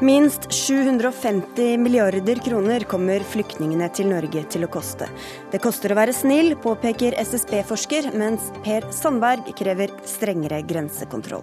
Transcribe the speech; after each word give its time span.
Minst 0.00 0.52
750 0.52 1.78
milliarder 1.78 2.34
kroner 2.34 2.84
kommer 2.86 3.24
flyktningene 3.26 3.88
til 3.90 4.06
Norge 4.12 4.44
til 4.46 4.62
å 4.62 4.68
koste. 4.70 5.08
Det 5.50 5.58
koster 5.58 5.90
å 5.90 5.96
være 5.98 6.12
snill, 6.14 6.52
påpeker 6.62 7.16
SSB-forsker, 7.18 8.12
mens 8.14 8.52
Per 8.62 8.86
Sandberg 8.94 9.50
krever 9.58 9.90
strengere 10.06 10.60
grensekontroll. 10.62 11.42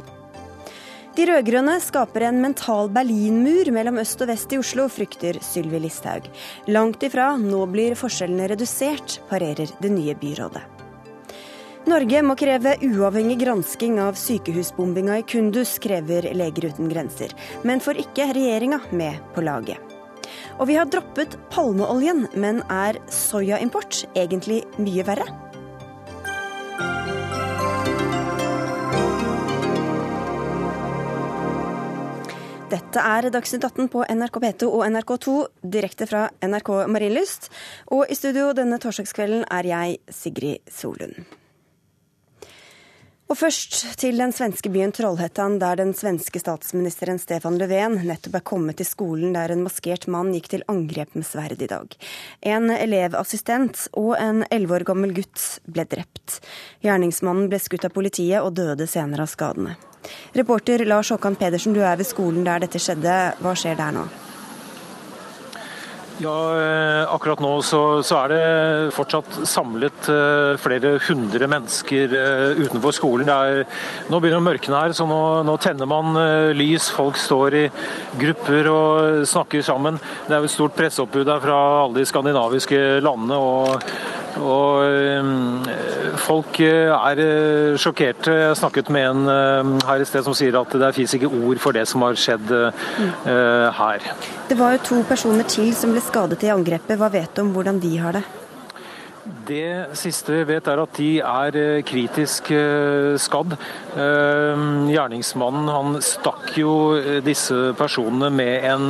De 1.19 1.25
rød-grønne 1.27 1.81
skaper 1.83 2.29
en 2.29 2.39
mental 2.43 2.87
berlinmur 2.95 3.73
mellom 3.75 3.99
øst 3.99 4.23
og 4.23 4.31
vest 4.31 4.55
i 4.55 4.61
Oslo, 4.63 4.87
frykter 4.87 5.41
Sylvi 5.43 5.83
Listhaug. 5.83 6.31
Langt 6.71 7.03
ifra, 7.03 7.33
nå 7.35 7.59
blir 7.75 7.99
forskjellene 7.99 8.47
redusert, 8.55 9.19
parerer 9.27 9.75
det 9.83 9.91
nye 9.91 10.15
byrådet. 10.23 10.74
Norge 11.85 12.17
må 12.25 12.33
kreve 12.33 12.71
uavhengig 12.81 13.35
gransking 13.43 13.99
av 14.01 14.15
sykehusbombinga 14.17 15.19
i 15.21 15.25
Kundus, 15.29 15.75
krever 15.77 16.25
Leger 16.33 16.71
uten 16.71 16.89
grenser, 16.89 17.29
men 17.61 17.83
får 17.83 17.99
ikke 18.01 18.25
regjeringa 18.33 18.79
med 18.89 19.19
på 19.35 19.43
laget. 19.45 19.77
Og 20.57 20.65
vi 20.71 20.79
har 20.79 20.89
droppet 20.89 21.37
palmeoljen, 21.53 22.25
men 22.33 22.63
er 22.73 22.97
soyaimport 23.13 24.01
egentlig 24.17 24.63
mye 24.81 25.05
verre? 25.05 25.29
Dette 32.73 33.07
er 33.13 33.29
Dagsnytt 33.29 33.69
18 33.69 33.93
på 33.93 34.09
NRK 34.09 34.41
P2 34.41 34.73
og 34.73 34.85
NRK2, 34.89 35.37
direkte 35.77 36.09
fra 36.09 36.25
NRK 36.41 36.75
Marienlyst. 36.89 37.51
Og 37.93 38.09
i 38.09 38.17
studio 38.17 38.55
denne 38.57 38.81
torsdagskvelden 38.81 39.45
er 39.53 39.75
jeg 39.75 39.99
Sigrid 40.09 40.65
Solund. 40.73 41.44
Og 43.25 43.39
først 43.39 43.97
til 43.97 44.19
den 44.21 44.29
svenske 44.35 44.69
byen 44.69 44.91
Trollhättan, 44.93 45.55
der 45.57 45.79
den 45.79 45.95
svenske 45.97 46.37
statsministeren 46.37 47.17
Stefan 47.17 47.57
Löfven 47.57 47.97
nettopp 48.05 48.37
er 48.37 48.43
kommet 48.45 48.77
til 48.77 48.85
skolen 48.85 49.33
der 49.33 49.49
en 49.49 49.63
maskert 49.65 50.05
mann 50.13 50.29
gikk 50.35 50.51
til 50.51 50.65
angrep 50.69 51.17
med 51.17 51.25
sverd 51.25 51.57
i 51.57 51.69
dag. 51.71 51.95
En 52.45 52.69
elevassistent 52.69 53.87
og 53.97 54.13
en 54.21 54.43
elleve 54.51 54.77
år 54.77 54.85
gammel 54.91 55.15
gutt 55.17 55.47
ble 55.65 55.87
drept. 55.89 56.37
Gjerningsmannen 56.85 57.49
ble 57.49 57.57
skutt 57.63 57.89
av 57.89 57.95
politiet 57.97 58.45
og 58.45 58.53
døde 58.61 58.85
senere 58.85 59.25
av 59.25 59.33
skadene. 59.33 59.73
Reporter 60.37 60.85
Lars 60.85 61.09
Håkan 61.09 61.39
Pedersen, 61.41 61.73
du 61.73 61.81
er 61.81 61.97
ved 61.97 62.05
skolen 62.05 62.45
der 62.45 62.61
dette 62.61 62.77
skjedde. 62.77 63.17
Hva 63.41 63.57
skjer 63.57 63.81
der 63.81 63.97
nå? 63.97 64.05
Ja, 66.15 66.31
eh, 66.55 67.13
Akkurat 67.13 67.41
nå 67.43 67.57
så, 67.65 67.99
så, 68.05 68.21
er 68.23 68.31
det 68.31 68.93
fortsatt 68.95 69.41
samlet 69.49 70.07
uh, 70.07 70.55
flere 70.61 70.93
hundre 71.03 71.47
mennesker 71.51 72.15
uh, 72.15 72.61
utenfor 72.61 72.95
skolen. 72.95 73.31
Er, 73.31 73.65
nå 74.07 74.21
begynner 74.23 74.43
mørkene 74.45 74.79
her, 74.79 74.95
så 74.95 75.07
nå, 75.09 75.19
nå 75.47 75.57
tenner 75.59 75.89
man 75.89 76.15
lys. 76.55 76.87
Folk 76.95 77.19
står 77.19 77.59
i 77.59 77.65
grupper 78.21 78.71
og 78.71 79.25
snakker 79.27 79.65
sammen. 79.65 79.99
Det 80.27 80.37
er 80.37 80.43
jo 80.43 80.51
et 80.51 80.55
stort 80.55 80.77
presseoppbud 80.79 81.33
her 81.33 81.43
fra 81.43 81.61
alle 81.83 81.99
de 81.99 82.11
skandinaviske 82.11 82.85
landene. 83.03 83.41
og 83.41 83.89
og 84.35 84.83
Folk 86.19 86.57
er 86.59 87.19
sjokkerte. 87.79 88.33
Jeg 88.35 88.57
snakket 88.59 88.89
med 88.91 89.05
en 89.07 89.77
her 89.87 90.03
i 90.03 90.07
sted 90.07 90.25
som 90.27 90.35
sier 90.35 90.57
at 90.59 90.75
det 90.75 90.89
fins 90.97 91.15
ikke 91.15 91.29
ord 91.31 91.61
for 91.63 91.71
det 91.71 91.85
som 91.87 92.03
har 92.03 92.19
skjedd 92.19 92.51
her. 93.79 94.09
Det 94.49 94.59
var 94.59 94.75
jo 94.75 94.83
to 94.89 94.99
personer 95.07 95.47
til 95.47 95.71
som 95.77 95.95
ble 95.95 96.03
skadet 96.05 96.45
i 96.45 96.53
angrepet. 96.53 96.97
Hva 96.99 97.11
vet 97.13 97.33
du 97.35 97.45
om 97.45 97.53
hvordan 97.55 97.81
de 97.83 97.93
har 97.99 98.19
det? 98.19 98.25
Det 99.25 99.97
siste 99.97 100.33
vi 100.35 100.43
vet 100.51 100.67
er 100.69 100.79
at 100.81 100.97
de 100.99 101.07
er 101.17 101.55
eh, 101.57 101.83
kritisk 101.85 102.51
eh, 102.53 103.15
skadd. 103.21 103.55
Eh, 103.97 104.63
gjerningsmannen 104.91 105.69
han 105.71 105.97
stakk 106.05 106.51
jo 106.59 106.75
disse 107.25 107.73
personene 107.77 108.29
med 108.33 108.67
en 108.69 108.85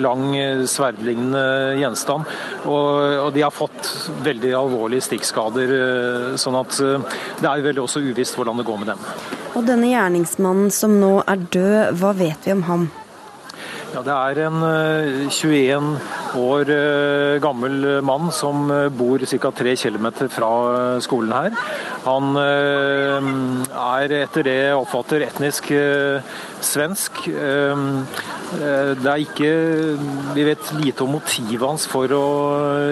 lang 0.00 0.26
sverdlignende 0.68 1.80
gjenstand. 1.80 2.28
Og 2.68 3.32
de 3.32 3.44
har 3.44 3.54
fått 3.54 3.88
veldig 4.24 4.52
alvorlige 4.58 5.08
stikkskader, 5.08 5.74
sånn 6.40 6.60
at 6.60 6.76
det 7.40 7.48
er 7.48 7.64
veldig 7.64 7.84
også 7.86 8.04
uvisst 8.04 8.36
hvordan 8.36 8.60
det 8.60 8.68
går 8.68 8.82
med 8.82 8.92
dem. 8.92 9.04
Og 9.56 9.64
denne 9.66 9.88
gjerningsmannen 9.90 10.72
som 10.74 11.00
nå 11.00 11.20
er 11.24 11.46
død, 11.56 12.00
hva 12.00 12.16
vet 12.20 12.48
vi 12.48 12.56
om 12.56 12.66
ham? 12.68 12.90
Ja, 13.90 14.02
Det 14.06 14.14
er 14.14 14.38
en 14.46 14.60
21 15.34 15.70
eh, 15.74 16.34
år 16.38 16.68
eh, 16.70 17.40
gammel 17.42 17.98
mann 18.06 18.28
som 18.30 18.70
eh, 18.70 18.86
bor 18.86 19.18
ca. 19.18 19.50
3 19.50 19.72
km 19.74 20.06
fra 20.30 20.50
skolen 21.02 21.34
her. 21.34 21.56
Han 22.06 22.38
er 22.38 24.14
etter 24.20 24.46
det 24.46 24.54
jeg 24.54 24.78
oppfatter 24.78 25.26
etnisk 25.26 25.72
svensk. 26.66 27.22
Det 27.30 29.06
er 29.06 29.22
ikke 29.22 29.50
Vi 30.34 30.44
vet 30.46 30.72
lite 30.80 31.04
om 31.04 31.12
motivet 31.14 31.62
hans 31.62 31.86
for 31.90 32.10
å 32.14 32.24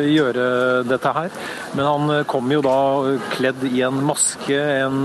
gjøre 0.07 0.45
dette 0.87 1.15
her. 1.17 1.33
Men 1.75 1.89
han 1.89 2.13
kom 2.31 2.53
jo 2.53 2.63
da 2.65 2.79
kledd 3.35 3.67
i 3.69 3.83
en 3.87 3.99
maske, 4.07 4.55
en 4.55 5.03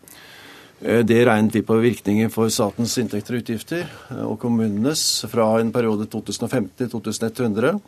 Det 0.78 1.24
regnet 1.26 1.56
vi 1.56 1.64
på 1.66 1.74
virkninger 1.82 2.28
for 2.30 2.52
statens 2.54 2.92
inntekter 3.02 3.34
og 3.34 3.40
utgifter 3.42 3.88
og 4.28 4.36
kommunenes 4.38 5.02
fra 5.26 5.48
en 5.58 5.72
periode 5.74 6.06
2050 6.14 6.76
til 6.78 6.92
2100. 6.92 7.80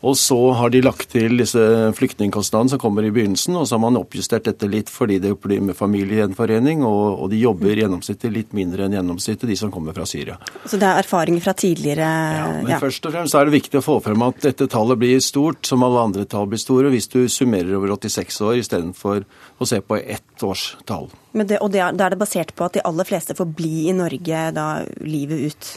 Og 0.00 0.16
så 0.16 0.36
har 0.56 0.72
de 0.72 0.80
lagt 0.80 1.10
til 1.12 1.36
disse 1.36 1.60
flyktningkostnadene 1.98 2.72
som 2.72 2.80
kommer 2.80 3.04
i 3.04 3.12
begynnelsen, 3.12 3.56
og 3.60 3.66
så 3.68 3.76
har 3.76 3.82
man 3.82 3.98
oppjustert 4.00 4.46
dette 4.48 4.68
litt 4.70 4.88
fordi 4.92 5.18
det 5.20 5.34
blir 5.42 5.60
med 5.64 5.76
familiegjenforening, 5.76 6.84
og, 6.88 7.20
og 7.20 7.28
de 7.32 7.42
jobber 7.42 7.76
gjennomsnittet 7.82 8.32
litt 8.32 8.54
mindre 8.56 8.86
enn 8.86 8.96
gjennomsnittet, 8.96 9.44
de 9.50 9.58
som 9.60 9.72
kommer 9.72 9.96
fra 9.96 10.06
Syria. 10.08 10.38
Så 10.64 10.80
det 10.80 10.88
er 10.88 11.02
erfaringer 11.02 11.44
fra 11.44 11.54
tidligere 11.56 12.08
Ja, 12.10 12.46
men 12.62 12.72
ja. 12.72 12.80
først 12.80 13.04
og 13.06 13.12
fremst 13.12 13.36
er 13.36 13.48
det 13.48 13.56
viktig 13.58 13.80
å 13.80 13.84
få 13.84 13.98
frem 14.04 14.24
at 14.24 14.40
dette 14.46 14.70
tallet 14.72 15.00
blir 15.00 15.20
stort, 15.24 15.60
som 15.68 15.84
alle 15.84 16.06
andre 16.08 16.24
tall 16.24 16.48
blir 16.48 16.62
store, 16.62 16.92
hvis 16.94 17.10
du 17.12 17.20
summerer 17.28 17.76
over 17.76 17.92
86 17.98 18.40
år 18.48 18.62
istedenfor 18.62 19.26
å 19.60 19.68
se 19.68 19.82
på 19.84 20.00
ett 20.00 20.46
års 20.46 20.70
tall. 20.88 21.10
Det, 21.36 21.60
og 21.60 21.70
da 21.76 21.92
er 21.92 22.16
det 22.16 22.18
basert 22.18 22.56
på 22.56 22.66
at 22.66 22.78
de 22.78 22.86
aller 22.88 23.06
fleste 23.06 23.36
får 23.36 23.52
bli 23.52 23.90
i 23.90 23.94
Norge 23.94 24.48
da 24.56 24.66
livet 25.04 25.52
ut? 25.52 25.72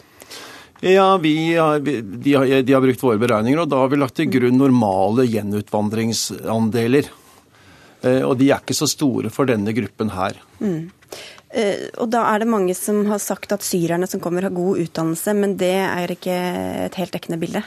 Ja, 0.84 1.18
vi 1.18 1.56
har, 1.56 1.80
de, 1.80 2.34
har, 2.34 2.46
de, 2.62 2.74
har, 2.74 2.82
brukt 2.84 3.04
våre 3.04 3.20
beregninger, 3.22 3.62
og 3.62 3.70
da 3.72 3.80
har 3.80 3.92
vi 3.92 4.00
lagt 4.02 4.18
til 4.20 4.28
grunn 4.34 4.58
normale 4.60 5.24
gjenutvandringsandeler. 5.32 7.08
Eh, 8.04 8.20
og 8.28 8.36
de 8.42 8.50
er 8.52 8.60
ikke 8.60 8.76
så 8.76 8.90
store 8.92 9.32
for 9.32 9.48
denne 9.48 9.72
gruppen 9.76 10.12
her. 10.12 10.42
Mm. 10.60 10.92
Eh, 11.56 11.86
og 12.04 12.10
da 12.12 12.26
er 12.34 12.44
det 12.44 12.50
mange 12.52 12.76
som 12.76 13.00
har 13.08 13.22
sagt 13.24 13.56
at 13.56 13.64
syrerne 13.64 14.10
som 14.12 14.20
kommer 14.24 14.44
har 14.44 14.56
god 14.56 14.82
utdannelse, 14.84 15.36
men 15.40 15.56
det 15.62 15.78
er 15.86 16.12
ikke 16.12 16.36
et 16.90 17.00
helt 17.00 17.16
dekkende 17.16 17.40
bilde? 17.40 17.64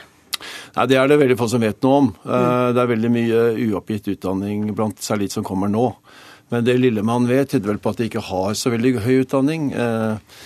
Nei, 0.75 0.85
Det 0.85 0.99
er 1.01 1.09
det 1.09 1.17
veldig 1.17 1.39
få 1.39 1.47
som 1.49 1.63
vet 1.65 1.81
noe 1.81 2.01
om. 2.03 2.11
Mm. 2.21 2.75
Det 2.77 2.83
er 2.83 2.91
veldig 2.93 3.11
mye 3.15 3.39
uoppgitt 3.65 4.11
utdanning 4.13 4.67
blant 4.77 5.01
særlig 5.01 5.31
de 5.31 5.39
som 5.39 5.47
kommer 5.47 5.71
nå. 5.73 5.87
Men 6.53 6.69
det 6.69 6.77
lille 6.77 7.01
man 7.01 7.25
vet, 7.27 7.49
tyder 7.49 7.73
vel 7.73 7.81
på 7.81 7.91
at 7.91 7.97
de 7.97 8.11
ikke 8.11 8.27
har 8.29 8.53
så 8.53 8.69
veldig 8.71 8.93
høy 9.07 9.23
utdanning. 9.23 9.71
Eh, 9.73 10.37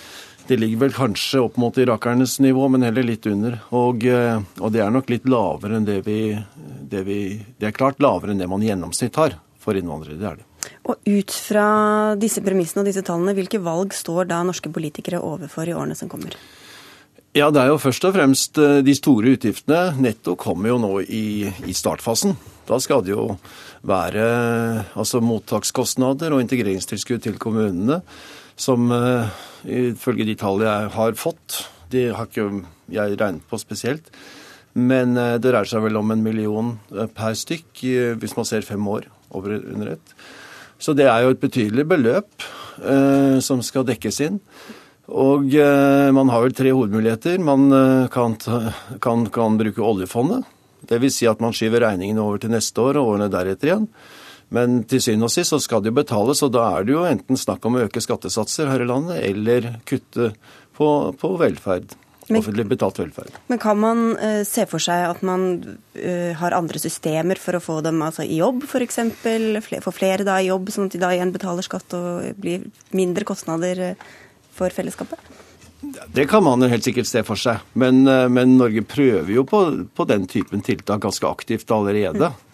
det 0.46 0.56
ligger 0.56 0.78
vel 0.86 0.94
kanskje 0.96 1.40
opp 1.44 1.56
mot 1.60 1.76
irakernes 1.78 2.38
nivå, 2.42 2.68
men 2.68 2.82
heller 2.82 3.06
litt 3.06 3.26
under. 3.26 3.58
Og, 3.70 4.04
eh, 4.04 4.40
og 4.60 4.72
det 4.74 4.82
er 4.82 4.90
nok 4.94 5.10
litt 5.12 5.28
lavere 5.28 5.78
enn 5.78 5.86
det 5.88 6.02
vi, 6.06 6.34
det 6.90 7.04
vi 7.06 7.18
Det 7.58 7.68
er 7.68 7.76
klart 7.76 8.02
lavere 8.02 8.32
enn 8.32 8.42
det 8.42 8.48
man 8.50 8.62
i 8.62 8.70
gjennomsnitt 8.70 9.16
har 9.16 9.38
for 9.62 9.78
innvandrere. 9.78 10.18
Det 10.18 10.28
er 10.28 10.40
det. 10.40 10.48
Og 10.90 10.98
ut 11.06 11.30
fra 11.30 11.66
disse 12.18 12.42
premissene 12.42 12.82
og 12.82 12.90
disse 12.90 13.04
tallene, 13.06 13.34
hvilke 13.38 13.62
valg 13.62 13.94
står 13.94 14.26
da 14.30 14.42
norske 14.46 14.70
politikere 14.70 15.22
overfor 15.22 15.70
i 15.70 15.74
årene 15.74 15.94
som 15.98 16.10
kommer? 16.10 16.34
Ja, 17.32 17.48
det 17.48 17.62
er 17.62 17.70
jo 17.70 17.78
først 17.80 18.04
og 18.04 18.16
fremst 18.16 18.58
eh, 18.60 18.80
de 18.84 18.94
store 18.98 19.36
utgiftene. 19.36 19.94
Netto 20.02 20.34
kommer 20.36 20.74
jo 20.74 20.80
nå 20.82 20.92
i, 21.06 21.46
i 21.70 21.76
startfasen. 21.76 22.34
Da 22.68 22.78
skal 22.82 23.06
det 23.06 23.14
jo 23.14 23.30
være 23.86 24.26
altså 24.94 25.22
mottakskostnader 25.24 26.34
og 26.34 26.42
integreringstilskudd 26.44 27.24
til 27.24 27.38
kommunene, 27.42 28.02
som 28.54 28.92
ifølge 29.64 30.26
de 30.28 30.36
tallene 30.38 30.70
jeg 30.70 30.92
har 30.96 31.18
fått, 31.18 31.62
de 31.92 32.06
har 32.16 32.28
ikke 32.28 32.48
jeg 32.92 33.18
regnet 33.20 33.48
på 33.48 33.60
spesielt, 33.60 34.08
men 34.72 35.16
uh, 35.18 35.36
det 35.36 35.50
dreier 35.50 35.68
seg 35.68 35.84
vel 35.84 35.98
om 36.00 36.14
en 36.14 36.22
million 36.24 36.76
per 37.12 37.34
stykk 37.36 37.82
hvis 38.20 38.38
man 38.38 38.48
ser 38.48 38.64
fem 38.64 38.86
år 38.88 39.10
over 39.36 39.58
under 39.58 39.94
ett. 39.96 40.14
Så 40.82 40.94
det 40.98 41.06
er 41.06 41.22
jo 41.22 41.34
et 41.34 41.42
betydelig 41.42 41.84
beløp 41.86 42.46
eh, 42.82 43.38
som 43.44 43.62
skal 43.62 43.86
dekkes 43.86 44.18
inn. 44.26 44.40
Og 45.12 45.54
eh, 45.54 46.08
man 46.14 46.32
har 46.32 46.42
vel 46.42 46.56
tre 46.56 46.72
hovedmuligheter. 46.74 47.38
Man 47.42 47.68
eh, 47.76 48.08
kan, 48.10 48.34
kan, 49.02 49.28
kan, 49.30 49.60
bruke 49.60 49.84
oljefondet. 49.86 50.48
Dvs. 50.90 51.20
Si 51.20 51.28
at 51.30 51.42
man 51.42 51.54
skyver 51.54 51.84
regningene 51.86 52.24
over 52.24 52.42
til 52.42 52.50
neste 52.54 52.82
år 52.82 52.98
og 52.98 53.12
årene 53.12 53.30
deretter 53.30 53.70
igjen. 53.70 53.86
Men 54.52 54.82
til 54.88 55.00
syvende 55.00 55.30
og 55.30 55.32
sist 55.32 55.54
så 55.54 55.60
skal 55.62 55.82
det 55.82 55.92
jo 55.92 55.98
betales, 56.02 56.42
og 56.44 56.52
da 56.54 56.66
er 56.76 56.86
det 56.86 56.94
jo 56.94 57.06
enten 57.08 57.40
snakk 57.40 57.64
om 57.66 57.78
å 57.78 57.86
øke 57.86 58.02
skattesatser 58.04 58.68
her 58.70 58.84
i 58.84 58.88
landet, 58.88 59.22
eller 59.30 59.74
kutte 59.88 60.32
på, 60.76 60.88
på 61.18 61.34
velferd 61.40 61.96
men, 62.28 62.40
offentlig 62.40 62.66
betalt 62.70 62.98
velferd. 63.00 63.36
Men 63.50 63.60
kan 63.62 63.78
man 63.80 64.02
uh, 64.16 64.42
se 64.46 64.64
for 64.70 64.82
seg 64.82 65.06
at 65.08 65.22
man 65.26 65.46
uh, 65.96 66.32
har 66.38 66.56
andre 66.56 66.80
systemer 66.82 67.40
for 67.40 67.58
å 67.58 67.62
få 67.62 67.80
dem 67.84 68.02
altså, 68.04 68.24
i 68.26 68.38
jobb, 68.40 68.66
f.eks.? 68.68 69.00
Få 69.84 69.94
flere 69.94 70.26
da 70.26 70.38
i 70.40 70.50
jobb, 70.50 70.70
sånn 70.72 70.90
at 70.90 70.96
de 70.96 71.02
da 71.02 71.12
igjen 71.14 71.34
betaler 71.34 71.66
skatt 71.66 71.96
og 71.98 72.28
blir 72.40 72.68
mindre 72.96 73.26
kostnader 73.28 73.82
uh, 73.92 74.06
for 74.54 74.74
fellesskapet? 74.74 75.32
Det 76.14 76.28
kan 76.30 76.44
man 76.46 76.62
helt 76.70 76.86
sikkert 76.86 77.08
se 77.10 77.24
for 77.26 77.40
seg, 77.40 77.64
men, 77.74 78.04
men 78.30 78.52
Norge 78.54 78.84
prøver 78.86 79.32
jo 79.34 79.42
på, 79.42 79.64
på, 79.90 80.04
den 80.06 80.28
typen 80.30 80.62
tiltak 80.62 81.02
ganske 81.02 81.26
aktivt 81.26 81.74
allerede. 81.74 82.28
Mm. 82.30 82.51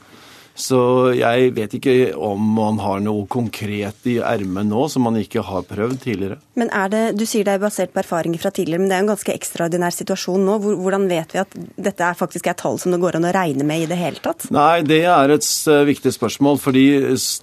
Så 0.59 0.79
jeg 1.15 1.53
vet 1.55 1.75
ikke 1.79 1.95
om 2.19 2.43
man 2.57 2.81
har 2.83 2.99
noe 3.05 3.29
konkret 3.31 4.09
i 4.11 4.17
ermet 4.19 4.67
nå 4.67 4.89
som 4.91 5.05
man 5.07 5.19
ikke 5.21 5.45
har 5.47 5.67
prøvd 5.69 6.01
tidligere. 6.03 6.39
Men 6.59 6.73
er 6.75 6.91
det, 6.91 7.03
Du 7.19 7.25
sier 7.29 7.47
det 7.47 7.55
er 7.55 7.63
basert 7.63 7.93
på 7.95 8.03
erfaringer 8.03 8.43
fra 8.43 8.51
tidligere, 8.55 8.83
men 8.83 8.91
det 8.91 8.97
er 8.97 9.05
en 9.05 9.13
ganske 9.13 9.35
ekstraordinær 9.35 9.95
situasjon 9.95 10.45
nå. 10.49 10.59
Hvordan 10.67 11.07
vet 11.11 11.37
vi 11.37 11.43
at 11.45 11.55
dette 11.79 12.05
er 12.05 12.19
faktisk 12.19 12.51
er 12.51 12.59
tall 12.59 12.81
som 12.83 12.95
det 12.95 13.01
går 13.03 13.21
an 13.21 13.29
å 13.31 13.35
regne 13.35 13.67
med 13.69 13.85
i 13.85 13.89
det 13.91 14.01
hele 14.01 14.23
tatt? 14.25 14.49
Nei, 14.55 14.83
det 14.83 15.05
er 15.07 15.35
et 15.37 15.47
eh, 15.47 15.87
viktig 15.93 16.15
spørsmål. 16.19 16.59
fordi 16.59 16.87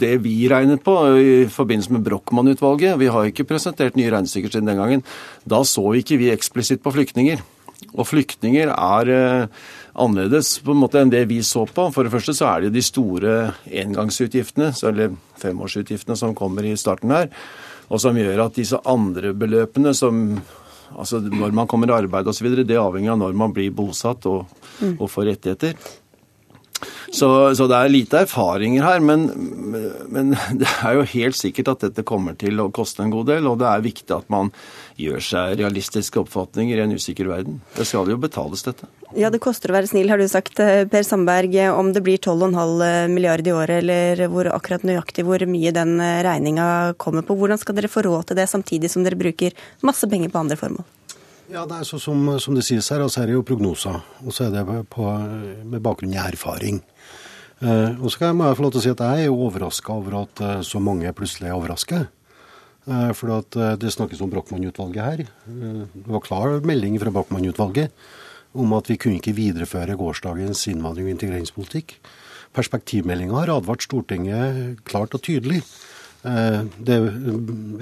det 0.04 0.14
vi 0.26 0.36
regnet 0.52 0.84
på 0.84 0.96
i 1.16 1.34
forbindelse 1.52 1.96
med 1.96 2.04
Brochmann-utvalget 2.04 3.00
Vi 3.00 3.08
har 3.08 3.32
ikke 3.32 3.48
presentert 3.48 3.96
nye 3.96 4.12
regnestykker 4.12 4.52
siden 4.52 4.68
den 4.68 4.82
gangen. 4.82 5.08
Da 5.48 5.64
så 5.64 5.88
ikke 5.96 6.20
vi 6.20 6.34
eksplisitt 6.36 6.84
på 6.84 6.92
flyktninger. 6.92 7.40
Og 7.96 8.08
flyktninger 8.08 8.72
er 8.72 9.12
eh, 9.16 9.66
annerledes 9.96 10.58
på 10.64 10.74
en 10.74 10.82
måte 10.82 11.00
enn 11.02 11.14
det 11.14 11.24
vi 11.30 11.40
så 11.46 11.66
på. 11.70 11.88
For 11.96 12.06
det 12.06 12.14
første 12.14 12.36
så 12.36 12.50
er 12.50 12.62
det 12.62 12.70
jo 12.70 12.76
de 12.76 12.84
store 12.86 13.36
engangsutgiftene, 13.84 14.74
eller 14.90 15.16
femårsutgiftene 15.42 16.18
som 16.20 16.36
kommer 16.38 16.68
i 16.68 16.76
starten 16.80 17.14
her, 17.16 17.32
og 17.88 18.02
som 18.02 18.18
gjør 18.18 18.48
at 18.48 18.60
disse 18.60 18.80
andre 18.86 19.36
beløpene 19.38 19.96
som 19.96 20.28
Altså 20.96 21.18
når 21.20 21.52
man 21.52 21.68
kommer 21.68 21.90
i 21.90 21.96
arbeid 21.96 22.28
osv., 22.30 22.46
det 22.64 22.78
avhenger 22.80 23.16
av 23.16 23.18
når 23.20 23.34
man 23.36 23.52
blir 23.52 23.74
bosatt 23.76 24.28
og, 24.30 24.46
og 24.86 25.08
får 25.12 25.26
rettigheter. 25.32 25.74
Så, 27.16 27.30
så, 27.56 27.68
det 27.70 27.78
er 27.78 27.92
lite 27.92 28.24
erfaringer 28.26 28.84
her, 28.84 29.04
men, 29.04 29.28
men, 30.12 30.34
det 30.62 30.70
er 30.82 30.98
jo 30.98 31.06
helt 31.16 31.38
sikkert 31.38 31.72
at 31.76 31.86
dette 31.88 32.06
kommer 32.08 32.36
til 32.40 32.60
å 32.62 32.72
koste 32.76 33.06
en 33.06 33.14
god 33.14 33.30
del. 33.32 33.48
Og 33.50 33.60
det 33.62 33.70
er 33.70 33.86
viktig 33.86 34.16
at 34.16 34.28
man 34.34 34.52
gjør 35.00 35.24
seg 35.24 35.58
realistiske 35.60 36.20
oppfatninger 36.22 36.80
i 36.80 36.84
en 36.86 36.96
usikker 36.96 37.30
verden. 37.30 37.60
Det 37.76 37.88
skal 37.88 38.10
jo 38.12 38.20
betales, 38.22 38.64
dette. 38.68 38.90
Ja, 39.16 39.30
det 39.32 39.42
koster 39.44 39.72
å 39.72 39.78
være 39.78 39.90
snill, 39.92 40.10
har 40.12 40.20
du 40.20 40.28
sagt, 40.32 40.60
eh, 40.64 40.84
Per 40.90 41.06
Sandberg. 41.08 41.56
Om 41.76 41.94
det 41.96 42.04
blir 42.04 42.20
12,5 42.20 43.12
milliarder 43.14 43.52
i 43.52 43.56
året, 43.56 43.84
eller 43.84 44.26
hvor 44.32 44.50
akkurat 44.52 44.84
nøyaktig 44.88 45.26
hvor 45.28 45.46
mye 45.50 45.74
den 45.76 45.98
eh, 46.04 46.24
regninga 46.26 46.68
kommer 47.02 47.26
på, 47.28 47.38
hvordan 47.38 47.62
skal 47.62 47.78
dere 47.78 47.92
få 47.92 48.06
råd 48.08 48.32
til 48.32 48.42
det, 48.42 48.50
samtidig 48.52 48.92
som 48.92 49.06
dere 49.06 49.20
bruker 49.20 49.56
masse 49.86 50.08
penger 50.10 50.34
på 50.34 50.44
andre 50.44 50.60
formål? 50.60 50.88
Ja, 51.52 51.66
det 51.70 51.78
er 51.78 51.86
så 51.86 52.00
som, 52.02 52.26
som 52.42 52.58
det 52.58 52.66
sies 52.66 52.90
her, 52.90 53.04
altså 53.06 53.22
her 53.22 53.30
er 53.30 53.38
jo 53.38 53.46
prognoser. 53.46 54.02
Og 54.26 54.34
så 54.34 54.48
er 54.48 54.56
det 54.56 54.66
på, 54.90 55.06
med 55.64 55.84
bakgrunn 55.86 56.16
i 56.16 56.22
erfaring. 56.22 56.82
Eh, 57.62 57.96
og 58.02 58.10
så 58.12 58.34
må 58.34 58.50
jeg 58.50 58.58
få 58.58 58.66
lov 58.66 58.74
til 58.74 58.82
å 58.82 58.86
si 58.86 58.94
at 58.96 59.04
jeg 59.06 59.26
er 59.26 59.30
jo 59.30 59.42
overraska 59.46 59.94
over 59.94 60.22
at 60.24 60.42
eh, 60.42 60.62
så 60.66 60.82
mange 60.84 61.14
plutselig 61.16 61.52
er 61.52 61.58
overrasket. 61.60 62.10
Eh, 62.86 63.12
for 63.18 63.34
at 63.40 63.58
eh, 63.58 63.74
det 63.82 63.94
snakkes 63.94 64.22
om 64.22 64.30
Brochmann-utvalget 64.30 65.02
her. 65.02 65.24
Eh, 65.26 65.82
det 65.90 66.12
var 66.12 66.22
klar 66.26 66.60
melding 66.66 67.00
fra 67.02 67.14
Brochmann-utvalget 67.14 67.94
om 68.56 68.76
at 68.78 68.92
vi 68.92 68.98
kunne 69.02 69.18
ikke 69.20 69.36
videreføre 69.36 69.98
gårsdagens 70.00 70.68
innvandring- 70.72 71.10
og 71.10 71.16
integreringspolitikk. 71.16 71.98
Perspektivmeldinga 72.56 73.42
har 73.42 73.52
advart 73.58 73.84
Stortinget 73.84 74.80
klart 74.88 75.18
og 75.18 75.26
tydelig. 75.26 75.60
Det 76.24 76.96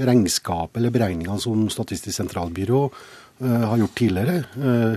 regnskapet 0.02 0.80
eller 0.80 0.92
beregningene 0.92 1.38
som 1.40 1.68
Statistisk 1.72 2.18
sentralbyrå 2.18 2.80
har 3.44 3.80
gjort 3.82 3.96
tidligere. 4.00 4.44
Eh, 4.58 4.94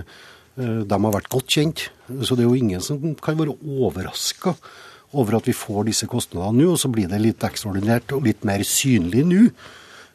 eh, 0.57 0.81
de 0.87 0.99
har 1.05 1.15
vært 1.15 1.31
godt 1.33 1.55
kjent. 1.57 1.87
Så 2.23 2.35
det 2.35 2.45
er 2.45 2.49
jo 2.49 2.59
ingen 2.59 2.83
som 2.83 3.01
kan 3.15 3.37
være 3.39 3.57
overraska 3.61 4.55
over 5.17 5.37
at 5.37 5.47
vi 5.47 5.55
får 5.55 5.87
disse 5.89 6.07
kostnadene 6.09 6.63
nå. 6.63 6.71
Og 6.75 6.79
så 6.81 6.91
blir 6.91 7.09
det 7.11 7.21
litt 7.23 7.43
ekstraordinært 7.43 8.15
og 8.15 8.27
litt 8.27 8.47
mer 8.47 8.63
synlig 8.67 9.25
nå. 9.27 9.49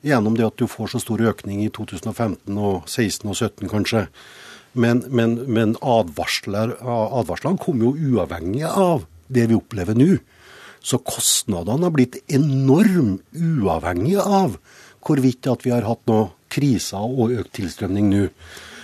Gjennom 0.03 0.35
det 0.39 0.49
at 0.49 0.59
du 0.59 0.67
får 0.67 0.95
så 0.95 1.03
stor 1.03 1.23
økning 1.31 1.63
i 1.63 1.71
2015 1.71 2.59
og 2.59 2.89
16 2.91 3.29
og 3.29 3.37
17 3.37 3.71
kanskje. 3.71 4.07
Men, 4.73 5.05
men, 5.13 5.37
men 5.53 5.77
advarslene 5.85 7.59
kommer 7.61 7.91
jo 7.91 8.17
uavhengig 8.17 8.65
av 8.67 9.05
det 9.33 9.47
vi 9.51 9.59
opplever 9.59 9.97
nå. 9.97 10.17
Så 10.83 10.99
kostnadene 11.07 11.87
har 11.87 11.95
blitt 11.95 12.19
enormt 12.33 13.23
uavhengig 13.37 14.19
av 14.19 14.57
hvorvidt 15.03 15.47
at 15.51 15.63
vi 15.67 15.73
har 15.75 15.87
hatt 15.87 16.03
noe 16.11 16.31
kriser 16.53 17.03
og 17.03 17.35
økt 17.41 17.57
tilstrømning 17.59 18.13
nå. 18.13 18.29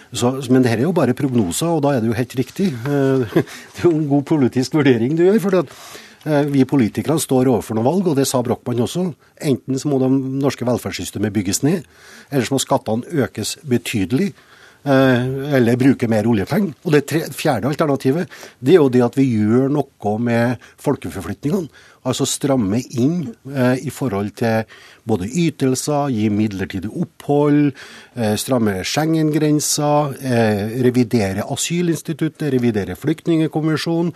Så, 0.08 0.30
men 0.48 0.64
dette 0.64 0.78
er 0.78 0.86
jo 0.86 0.96
bare 0.96 1.16
prognoser, 1.16 1.68
og 1.68 1.82
da 1.84 1.94
er 1.94 2.02
det 2.02 2.08
jo 2.08 2.16
helt 2.16 2.36
riktig. 2.38 2.70
Det 2.82 3.82
er 3.82 3.84
jo 3.84 3.92
en 3.92 4.08
god 4.08 4.24
politisk 4.28 4.78
vurdering 4.78 5.16
du 5.16 5.26
gjør. 5.26 5.40
for 5.44 5.58
eh, 5.60 6.44
vi 6.48 6.64
politikere 6.64 7.18
står 7.20 7.50
overfor 7.52 7.76
noen 7.76 7.86
valg, 7.86 8.08
og 8.08 8.16
det 8.16 8.26
sa 8.28 8.40
Brochmann 8.42 8.80
også. 8.86 9.10
Enten 9.40 9.78
så 9.78 9.88
må 9.88 10.00
det 10.00 10.08
norske 10.42 10.64
velferdssystemet 10.64 11.32
bygges 11.32 11.62
ned, 11.62 11.84
eller 12.30 12.48
så 12.48 12.56
må 12.56 12.62
skattene 12.64 13.20
økes 13.24 13.58
betydelig. 13.68 14.32
Eh, 14.86 15.54
eller 15.58 15.76
bruke 15.76 16.08
mer 16.08 16.26
oljepenger. 16.30 16.72
Og 16.86 16.94
det 16.94 17.32
fjerde 17.34 17.68
alternativet 17.68 18.30
det 18.62 18.76
er 18.76 18.78
jo 18.78 18.92
det 18.92 19.02
at 19.04 19.16
vi 19.18 19.26
gjør 19.34 19.72
noe 19.74 20.12
med 20.22 20.62
folkeforflytningene. 20.80 21.68
Altså 22.08 22.26
stramme 22.28 22.80
inn 22.98 23.28
eh, 23.52 23.76
i 23.86 23.92
forhold 23.94 24.32
til 24.40 24.64
både 25.08 25.28
ytelser, 25.28 26.12
gi 26.12 26.28
midlertidig 26.32 26.90
opphold, 26.92 27.70
eh, 28.16 28.34
stramme 28.40 28.80
Schengen-grensa, 28.84 29.92
eh, 30.20 30.64
revidere 30.84 31.46
asylinstituttet, 31.48 32.50
revidere 32.56 32.96
flyktningkonvensjonen. 32.98 34.12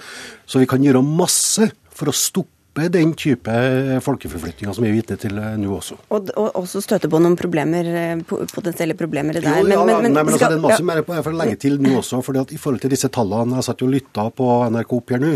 Så 0.46 0.62
vi 0.62 0.68
kan 0.70 0.84
gjøre 0.84 1.04
masse 1.04 1.70
for 1.92 2.10
å 2.10 2.16
stoppe 2.16 2.88
den 2.92 3.12
type 3.18 3.52
folkeforflytninger 4.00 4.72
som 4.72 4.84
vi 4.84 4.88
er 4.88 4.96
vitne 4.96 5.18
til 5.20 5.36
eh, 5.36 5.56
nå 5.60 5.74
også. 5.76 5.98
Og, 6.14 6.30
og 6.40 6.62
også 6.62 6.80
støte 6.84 7.10
på 7.12 7.20
noen 7.20 7.36
problemer, 7.36 7.84
eh, 7.84 8.22
potensielle 8.24 8.96
problemer 8.96 9.36
der. 9.36 9.60
Jo, 9.60 9.66
ja, 9.68 9.82
men, 9.84 9.92
men, 9.92 10.08
men, 10.08 10.16
nei, 10.16 10.24
men 10.24 10.36
altså, 10.38 10.48
det 10.48 10.56
er 10.56 10.62
masse 10.62 10.72
masse 10.72 10.88
mer 10.88 11.02
på, 11.04 11.16
jeg 11.18 11.26
får 11.26 11.36
legge 11.42 11.60
til 11.66 11.78
nå 11.82 11.98
også, 12.00 12.22
fordi 12.24 12.42
at 12.42 12.54
i 12.56 12.60
forhold 12.60 12.82
til 12.82 12.94
disse 12.94 13.12
tallene 13.12 13.60
Jeg 13.60 13.68
satt 13.68 13.84
jo 13.84 13.90
og 13.90 13.94
lytta 13.96 14.28
på 14.32 14.48
NRK 14.72 14.96
opp 14.96 15.12
her 15.14 15.22
nå, 15.22 15.34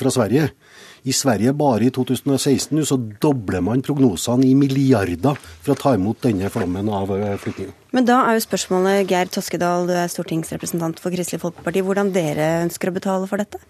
fra 0.00 0.14
Sverige. 0.14 0.48
I 1.08 1.14
Sverige 1.16 1.54
bare 1.56 1.86
i 1.86 1.92
2016 1.94 2.84
så 2.90 2.98
dobler 3.22 3.62
man 3.64 3.80
prognosene 3.84 4.44
i 4.48 4.54
milliarder 4.58 5.38
for 5.40 5.72
å 5.72 5.78
ta 5.78 5.94
imot 5.96 6.20
denne 6.26 6.50
flommen 6.52 6.90
av 6.92 7.14
eh, 7.16 7.36
flyktninger. 7.40 7.72
Men 7.96 8.04
da 8.08 8.18
er 8.26 8.36
jo 8.36 8.44
spørsmålet, 8.44 9.08
Geir 9.08 9.30
Toskedal, 9.32 9.88
du 9.88 9.94
er 9.96 10.10
stortingsrepresentant 10.12 11.00
for 11.00 11.14
Kristelig 11.14 11.40
Folkeparti, 11.46 11.84
hvordan 11.86 12.12
dere 12.12 12.50
ønsker 12.66 12.90
å 12.90 12.96
betale 12.98 13.30
for 13.30 13.40
dette? 13.40 13.60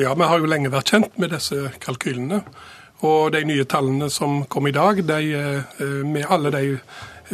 Ja, 0.00 0.16
vi 0.18 0.26
har 0.26 0.42
jo 0.42 0.50
lenge 0.50 0.72
vært 0.72 0.90
kjent 0.90 1.18
med 1.22 1.30
disse 1.36 1.70
kalkylene. 1.84 2.42
Og 3.06 3.32
de 3.34 3.44
nye 3.46 3.66
tallene 3.66 4.08
som 4.14 4.42
kom 4.50 4.66
i 4.70 4.74
dag, 4.74 5.04
de, 5.06 5.22
eh, 5.38 5.86
med 6.06 6.26
alle 6.30 6.50
de 6.54 6.66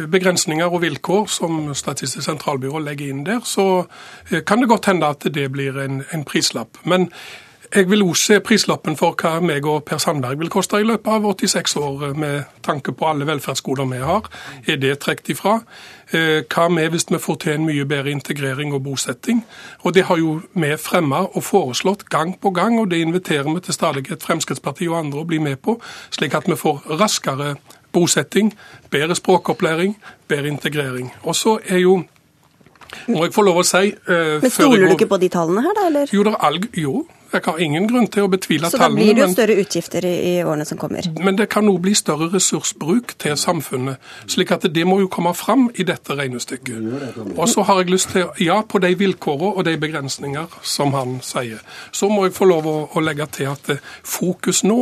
begrensninger 0.09 0.69
og 0.69 0.81
vilkår 0.85 1.27
som 1.29 1.73
Statistisk 1.75 2.25
sentralbyrå 2.25 2.81
legger 2.85 3.09
inn 3.09 3.25
der, 3.27 3.41
så 3.45 3.85
eh, 4.29 4.41
kan 4.45 4.61
det 4.61 4.69
godt 4.69 4.91
hende 4.91 5.09
at 5.09 5.25
det 5.33 5.49
blir 5.53 5.77
en, 5.81 6.03
en 6.13 6.25
prislapp. 6.25 6.77
Men 6.85 7.09
Jeg 7.75 7.89
vil 7.89 8.01
også 8.03 8.23
se 8.23 8.39
prislappen 8.41 8.95
for 8.97 9.13
hva 9.13 9.35
meg 9.45 9.65
og 9.69 9.83
Per 9.85 9.99
Sandberg 10.01 10.39
vil 10.39 10.49
koste 10.49 10.79
i 10.81 10.85
løpet 10.89 11.11
av 11.13 11.25
86 11.29 11.75
år, 11.77 12.05
eh, 12.07 12.15
med 12.17 12.43
tanke 12.65 12.91
på 12.91 13.05
alle 13.05 13.27
velferdsgoder 13.27 13.85
vi 13.91 13.97
har. 13.97 14.25
Er 14.67 14.75
det 14.75 14.99
trukket 14.99 15.29
ifra? 15.29 15.59
Eh, 16.11 16.41
hva 16.49 16.67
med 16.69 16.89
hvis 16.89 17.05
vi 17.11 17.17
får 17.17 17.35
til 17.35 17.53
en 17.53 17.65
mye 17.65 17.85
bedre 17.85 18.09
integrering 18.09 18.73
og 18.73 18.83
bosetting? 18.83 19.45
Og 19.83 19.93
Det 19.93 20.03
har 20.05 20.17
jo 20.17 20.41
vi 20.53 20.77
fremma 20.77 21.27
og 21.35 21.43
foreslått 21.43 22.09
gang 22.09 22.39
på 22.39 22.49
gang, 22.49 22.79
og 22.79 22.89
det 22.89 23.01
inviterer 23.01 23.53
vi 23.53 23.59
til 23.59 23.73
stadighet 23.73 24.23
Fremskrittspartiet 24.23 24.89
og 24.89 24.99
andre 24.99 25.19
å 25.19 25.27
bli 25.27 25.37
med 25.37 25.61
på, 25.61 25.79
slik 26.09 26.33
at 26.33 26.47
vi 26.47 26.55
får 26.55 26.81
raskere 26.99 27.55
bosetting, 27.91 28.53
bedre 28.89 29.15
språkopplæring, 29.15 29.95
bedre 30.27 30.47
integrering. 30.47 31.13
Og 31.23 31.35
så 31.35 31.59
er 31.67 31.77
jo 31.77 32.03
må 33.07 33.23
jeg 33.25 33.33
få 33.33 33.41
lov 33.41 33.57
å 33.61 33.63
si 33.63 33.93
uh, 34.09 34.41
Men 34.41 34.49
Stoler 34.49 34.87
du 34.87 34.95
ikke 34.95 35.05
på 35.05 35.17
de 35.21 35.29
tallene 35.29 35.61
her, 35.61 35.73
da? 35.77 35.87
eller? 35.91 36.09
Jo, 36.13 36.23
det 36.23 36.33
er 36.33 36.45
all, 36.47 36.59
jo, 36.73 37.05
jeg 37.33 37.45
har 37.45 37.59
ingen 37.61 37.87
grunn 37.89 38.07
til 38.11 38.25
å 38.25 38.31
betvile 38.31 38.69
tallene. 38.69 38.71
Så 38.71 38.81
da 38.81 38.89
blir 38.95 39.15
det 39.15 39.23
jo 39.23 39.29
større 39.33 39.57
utgifter 39.63 40.05
i, 40.07 40.13
i, 40.31 40.33
årene 40.43 40.65
som 40.65 40.79
kommer? 40.81 41.09
Men 41.21 41.37
det 41.39 41.49
kan 41.53 41.67
òg 41.69 41.79
bli 41.83 41.93
større 41.97 42.29
ressursbruk 42.33 43.15
til 43.21 43.37
samfunnet. 43.37 43.99
slik 44.27 44.51
at 44.55 44.65
det 44.73 44.85
må 44.87 44.99
jo 45.03 45.09
komme 45.11 45.33
fram 45.37 45.69
i 45.75 45.85
dette 45.87 46.15
regnestykket. 46.15 47.35
Og 47.35 47.49
så 47.49 47.65
har 47.67 47.81
jeg 47.81 47.91
lyst 47.93 48.13
til, 48.15 48.27
ja, 48.43 48.61
på 48.61 48.81
de 48.81 48.93
vilkårene 48.97 49.53
og 49.53 49.65
de 49.65 49.75
begrensninger 49.77 50.59
som 50.61 50.93
han 50.97 51.19
sier. 51.25 51.61
Så 51.91 52.09
må 52.09 52.25
jeg 52.25 52.35
få 52.37 52.49
lov 52.49 52.67
å, 52.67 52.77
å 52.93 53.03
legge 53.03 53.27
til 53.39 53.51
at 53.51 53.69
eh, 53.73 53.83
fokus 54.03 54.63
nå 54.63 54.79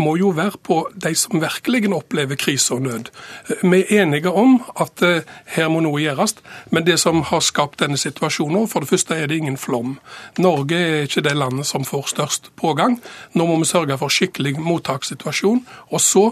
må 0.00 0.16
jo 0.18 0.32
være 0.34 0.60
på 0.62 0.80
de 0.94 1.14
som 1.18 1.40
virkelig 1.42 1.92
opplever 1.94 2.38
krise 2.40 2.74
og 2.74 2.84
nød. 2.88 3.10
Eh, 3.48 3.62
vi 3.62 3.82
er 3.82 4.02
enige 4.02 4.30
om 4.30 4.56
at 4.80 5.02
uh, 5.04 5.20
her 5.56 5.70
må 5.72 5.80
noe 5.84 6.00
gjøres, 6.02 6.36
men 6.70 6.86
det 6.86 6.98
som 7.00 7.22
har 7.28 7.42
skapt 7.44 7.80
denne 7.82 7.98
situasjonen, 8.00 8.68
for 8.70 8.84
det 8.84 8.90
første 8.90 9.16
er 9.18 9.30
det 9.30 9.38
ingen 9.40 9.58
flom. 9.60 9.98
Norge 10.38 10.78
er 10.78 11.08
ikke 11.08 11.24
det 11.24 11.36
landet 11.38 11.68
som 11.68 11.83
får 11.88 12.10
størst 12.14 12.50
pågang. 12.60 12.98
Nå 13.34 13.46
må 13.48 13.60
vi 13.62 13.70
sørge 13.70 13.98
for 14.00 14.12
skikkelig 14.12 14.56
mottakssituasjon. 14.60 15.64
Og 15.92 16.02
så 16.02 16.28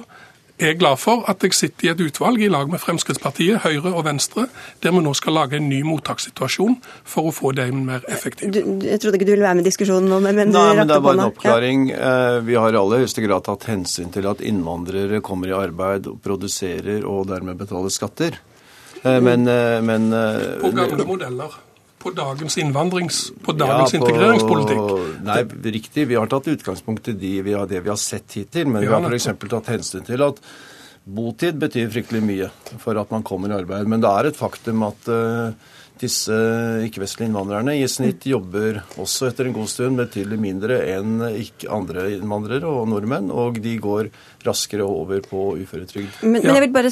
er 0.62 0.72
jeg 0.72 0.78
glad 0.82 0.98
for 1.00 1.24
at 1.30 1.42
jeg 1.42 1.56
sitter 1.56 1.86
i 1.86 1.90
et 1.92 2.02
utvalg 2.04 2.42
i 2.42 2.50
lag 2.52 2.68
med 2.70 2.80
Fremskrittspartiet, 2.82 3.62
Høyre 3.64 3.92
og 3.92 4.04
Venstre, 4.06 4.46
der 4.82 4.94
vi 4.94 5.02
nå 5.04 5.14
skal 5.18 5.36
lage 5.36 5.58
en 5.58 5.68
ny 5.70 5.80
mottakssituasjon 5.86 6.76
for 7.08 7.30
å 7.30 7.34
få 7.34 7.54
den 7.56 7.82
mer 7.88 8.04
effektiv. 8.12 8.52
Du, 8.54 8.60
jeg 8.86 9.00
trodde 9.02 9.18
ikke 9.18 9.28
du 9.28 9.34
ville 9.34 9.46
være 9.46 9.58
med 9.58 9.66
i 9.66 9.70
diskusjonen 9.70 10.10
nå, 10.12 10.20
men, 10.24 10.38
men 10.38 10.54
Nei, 10.54 10.68
men 10.78 10.90
det 10.90 10.98
er 10.98 11.04
bare 11.04 11.18
en 11.18 11.32
oppklaring. 11.32 11.88
Ja. 11.90 12.12
Eh, 12.36 12.38
vi 12.46 12.58
har 12.60 12.70
i 12.70 12.80
aller 12.82 13.02
høyeste 13.02 13.24
grad 13.24 13.46
tatt 13.48 13.66
hensyn 13.70 14.14
til 14.14 14.28
at 14.30 14.44
innvandrere 14.44 15.22
kommer 15.24 15.50
i 15.50 15.56
arbeid, 15.56 16.08
og 16.12 16.22
produserer 16.22 17.06
og 17.08 17.26
dermed 17.32 17.58
betaler 17.60 17.92
skatter. 17.92 18.38
Eh, 19.02 19.18
men, 19.18 19.48
eh, 19.50 19.80
men 19.82 20.10
På 20.62 20.74
gamle 20.76 21.08
modeller 21.08 21.60
på 22.02 22.10
dagens 22.16 22.58
innvandrings... 22.58 23.22
på 23.44 23.54
dagens 23.56 23.94
ja, 23.94 24.00
på, 24.00 24.08
integreringspolitikk? 24.08 25.22
Nei, 25.26 25.38
riktig. 25.78 26.06
Vi 26.10 26.18
har 26.18 26.30
tatt 26.30 26.50
utgangspunkt 26.52 27.12
i 27.12 27.16
de, 27.18 27.32
vi 27.46 27.54
har, 27.56 27.68
det 27.70 27.82
vi 27.84 27.92
har 27.92 28.00
sett 28.00 28.38
hittil. 28.38 28.68
Men 28.68 28.82
ja, 28.82 28.98
vi 28.98 29.06
har 29.06 29.16
f.eks. 29.16 29.30
tatt 29.52 29.70
hensyn 29.72 30.06
til 30.06 30.24
at 30.26 30.42
botid 31.02 31.58
betyr 31.62 31.90
fryktelig 31.90 32.22
mye 32.24 32.50
for 32.82 32.98
at 33.00 33.10
man 33.14 33.24
kommer 33.26 33.52
i 33.52 33.58
arbeid. 33.60 33.90
Men 33.90 34.02
det 34.02 34.10
er 34.10 34.30
et 34.30 34.38
faktum 34.38 34.84
at 34.86 35.10
uh, 35.10 35.71
disse 36.02 36.36
ikke-vestlige 36.86 37.30
innvandrerne 37.30 37.76
i 37.78 37.86
snitt 37.90 38.26
jobber 38.28 38.82
også 39.00 39.30
etter 39.30 39.48
en 39.48 39.56
god 39.56 39.70
stund 39.70 40.00
betydelig 40.00 40.38
mindre 40.42 40.80
enn 40.92 41.22
andre 41.72 42.08
innvandrere 42.16 42.68
og 42.68 42.88
nordmenn, 42.90 43.30
og 43.32 43.60
de 43.62 43.76
går 43.82 44.10
raskere 44.46 44.84
over 44.86 45.22
på 45.24 45.42
uføretrygd. 45.62 46.22
Men, 46.22 46.40
ja. 46.40 46.48
men, 46.48 46.56
jeg 46.56 46.64
vil 46.64 46.74
bare 46.74 46.90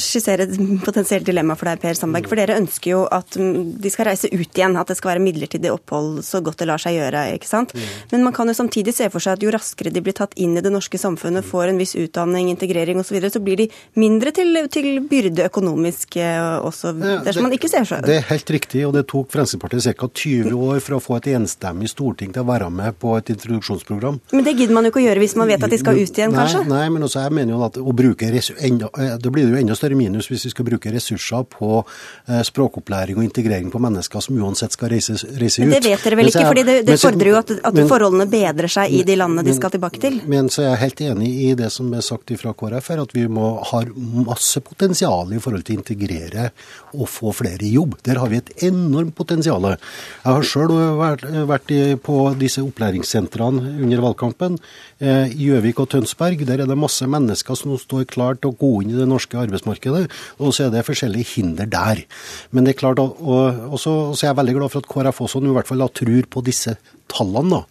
skissere 0.00 0.46
et 0.46 0.54
potensielt 0.84 1.26
dilemma 1.26 1.56
for 1.58 1.70
deg, 1.70 1.80
Per 1.82 1.98
Sandberg. 1.98 2.28
For 2.30 2.38
dere 2.38 2.58
ønsker 2.60 2.92
jo 2.92 3.02
at 3.10 3.34
de 3.34 3.92
skal 3.92 4.08
reise 4.10 4.30
ut 4.30 4.60
igjen, 4.60 4.76
at 4.78 4.90
det 4.90 4.98
skal 4.98 5.14
være 5.14 5.24
midlertidig 5.24 5.72
opphold 5.74 6.22
så 6.26 6.40
godt 6.44 6.62
det 6.62 6.68
lar 6.70 6.82
seg 6.82 6.98
gjøre. 6.98 7.26
ikke 7.38 7.50
sant? 7.50 7.74
Mm. 7.74 7.88
Men 8.12 8.26
man 8.28 8.36
kan 8.36 8.50
jo 8.50 8.56
samtidig 8.56 8.94
se 8.96 9.08
for 9.12 9.24
seg 9.24 9.38
at 9.38 9.46
jo 9.46 9.52
raskere 9.54 9.92
de 9.94 10.02
blir 10.04 10.16
tatt 10.16 10.36
inn 10.40 10.56
i 10.58 10.64
det 10.64 10.72
norske 10.74 11.00
samfunnet, 11.00 11.46
får 11.46 11.72
en 11.72 11.80
viss 11.82 11.96
utdanning, 11.98 12.52
integrering 12.52 13.00
osv., 13.00 13.14
så, 13.14 13.18
videre, 13.18 13.30
så 13.30 13.42
blir 13.44 13.60
de 13.60 13.68
mindre 14.00 14.32
til, 14.34 14.56
til 14.72 14.96
byrde 15.06 15.44
økonomisk 15.46 16.16
også, 16.18 16.94
ja, 16.98 17.18
dersom 17.22 17.44
man 17.46 17.54
ikke 17.54 17.68
ser 17.70 17.84
seg 17.86 18.06
Det 18.08 18.16
er 18.16 18.24
helt 18.26 18.43
riktig, 18.50 18.84
og 18.86 18.94
det 18.96 19.06
tok 19.10 19.30
Fremskrittspartiet 19.32 19.96
ca. 19.98 20.08
20 20.08 20.54
år 20.54 20.80
for 20.84 20.96
å 20.96 21.00
få 21.02 21.18
et 21.20 21.30
enstemmig 21.34 21.90
storting 21.92 22.32
til 22.34 22.44
å 22.44 22.48
være 22.48 22.70
med 22.72 22.98
på 23.00 23.14
et 23.18 23.30
introduksjonsprogram. 23.34 24.20
Men 24.34 24.46
det 24.46 24.56
gidder 24.58 24.76
man 24.76 24.86
jo 24.86 24.92
ikke 24.92 25.02
å 25.02 25.06
gjøre 25.06 25.22
hvis 25.22 25.36
man 25.40 25.50
vet 25.50 25.64
at 25.64 25.72
de 25.72 25.78
skal 25.80 25.98
ut 25.98 26.20
igjen, 26.20 26.34
nei, 26.34 26.40
kanskje? 26.42 26.62
Nei, 26.70 26.84
men 26.94 27.06
også 27.06 27.24
jeg 27.24 27.34
mener 27.38 27.56
jo 27.56 27.62
at 27.66 27.78
å 27.80 27.94
bruke 27.96 28.28
enda, 28.28 28.90
eh, 28.98 29.16
Da 29.22 29.32
blir 29.32 29.46
det 29.46 29.54
jo 29.54 29.60
enda 29.62 29.76
større 29.78 29.98
minus 29.98 30.28
hvis 30.30 30.46
vi 30.48 30.52
skal 30.52 30.68
bruke 30.68 30.92
ressurser 30.92 31.46
på 31.50 31.80
eh, 31.80 32.42
språkopplæring 32.46 33.18
og 33.18 33.26
integrering 33.26 33.70
på 33.72 33.80
mennesker 33.82 34.24
som 34.24 34.38
uansett 34.40 34.76
skal 34.76 34.92
reise, 34.92 35.16
reise 35.40 35.62
ut. 35.62 35.68
Men 35.68 35.76
det 35.78 35.84
vet 35.86 36.04
dere 36.04 36.20
vel 36.20 36.32
ikke, 36.32 36.46
for 36.48 36.60
det, 36.60 36.76
det 36.88 36.98
fordrer 37.00 37.32
jo 37.32 37.38
at, 37.40 37.54
at 37.70 37.78
men, 37.78 37.88
forholdene 37.90 38.28
bedrer 38.30 38.70
seg 38.70 38.94
i 38.94 39.02
de 39.06 39.18
landene 39.18 39.46
de 39.46 39.56
skal 39.56 39.74
tilbake 39.74 40.02
til? 40.02 40.20
Men 40.30 40.50
så 40.52 40.64
er 40.64 40.70
jeg 40.72 40.82
helt 40.84 41.04
enig 41.10 41.30
i 41.48 41.50
det 41.58 41.70
som 41.74 41.92
er 41.94 42.04
sagt 42.04 42.32
fra 42.40 42.54
KrF 42.56 42.90
her, 42.92 43.02
at 43.04 43.14
vi 43.14 43.26
må 43.30 43.54
ha 43.70 43.82
masse 44.24 44.60
potensial 44.64 45.32
i 45.34 45.40
forhold 45.42 45.66
til 45.66 45.76
å 45.76 45.82
integrere 45.82 46.48
og 46.94 47.08
få 47.10 47.32
flere 47.36 47.66
i 47.66 47.74
jobb. 47.74 47.98
Der 48.06 48.20
har 48.22 48.30
vi 48.32 48.33
et 48.40 48.64
enormt 48.68 49.14
potensial. 49.16 49.64
Jeg 49.70 49.78
har 50.24 50.46
sjøl 50.48 50.72
vært, 50.98 51.70
på 52.04 52.16
disse 52.40 52.62
opplæringssentrene 52.64 53.74
under 53.84 54.02
valgkampen 54.04 54.58
eh, 55.00 55.30
i 55.32 55.48
Gjøvik 55.48 55.82
og 55.82 55.90
Tønsberg. 55.94 56.44
Der 56.48 56.64
er 56.64 56.70
det 56.70 56.78
masse 56.78 57.06
mennesker 57.10 57.58
som 57.58 57.76
står 57.80 58.06
klare 58.10 58.40
til 58.40 58.52
å 58.52 58.58
gå 58.58 58.72
inn 58.82 58.94
i 58.94 58.98
det 58.98 59.08
norske 59.10 59.38
arbeidsmarkedet, 59.40 60.06
og 60.38 60.54
så 60.54 60.66
er 60.66 60.74
det 60.74 60.86
forskjellige 60.86 61.36
hinder 61.36 61.70
der. 61.70 62.04
Men 62.50 62.66
det 62.66 62.74
er 62.74 62.82
klart, 62.82 63.02
og, 63.02 63.78
så, 63.80 64.14
er 64.16 64.32
jeg 64.32 64.40
veldig 64.40 64.58
glad 64.58 64.74
for 64.74 64.84
at 64.84 64.90
KrF 64.90 65.22
også 65.26 65.42
nå 65.42 65.52
i 65.52 65.58
hvert 65.58 65.70
fall 65.70 65.86
tror 65.94 66.28
på 66.30 66.44
disse 66.46 66.76
tallene. 67.12 67.60
da. 67.60 67.62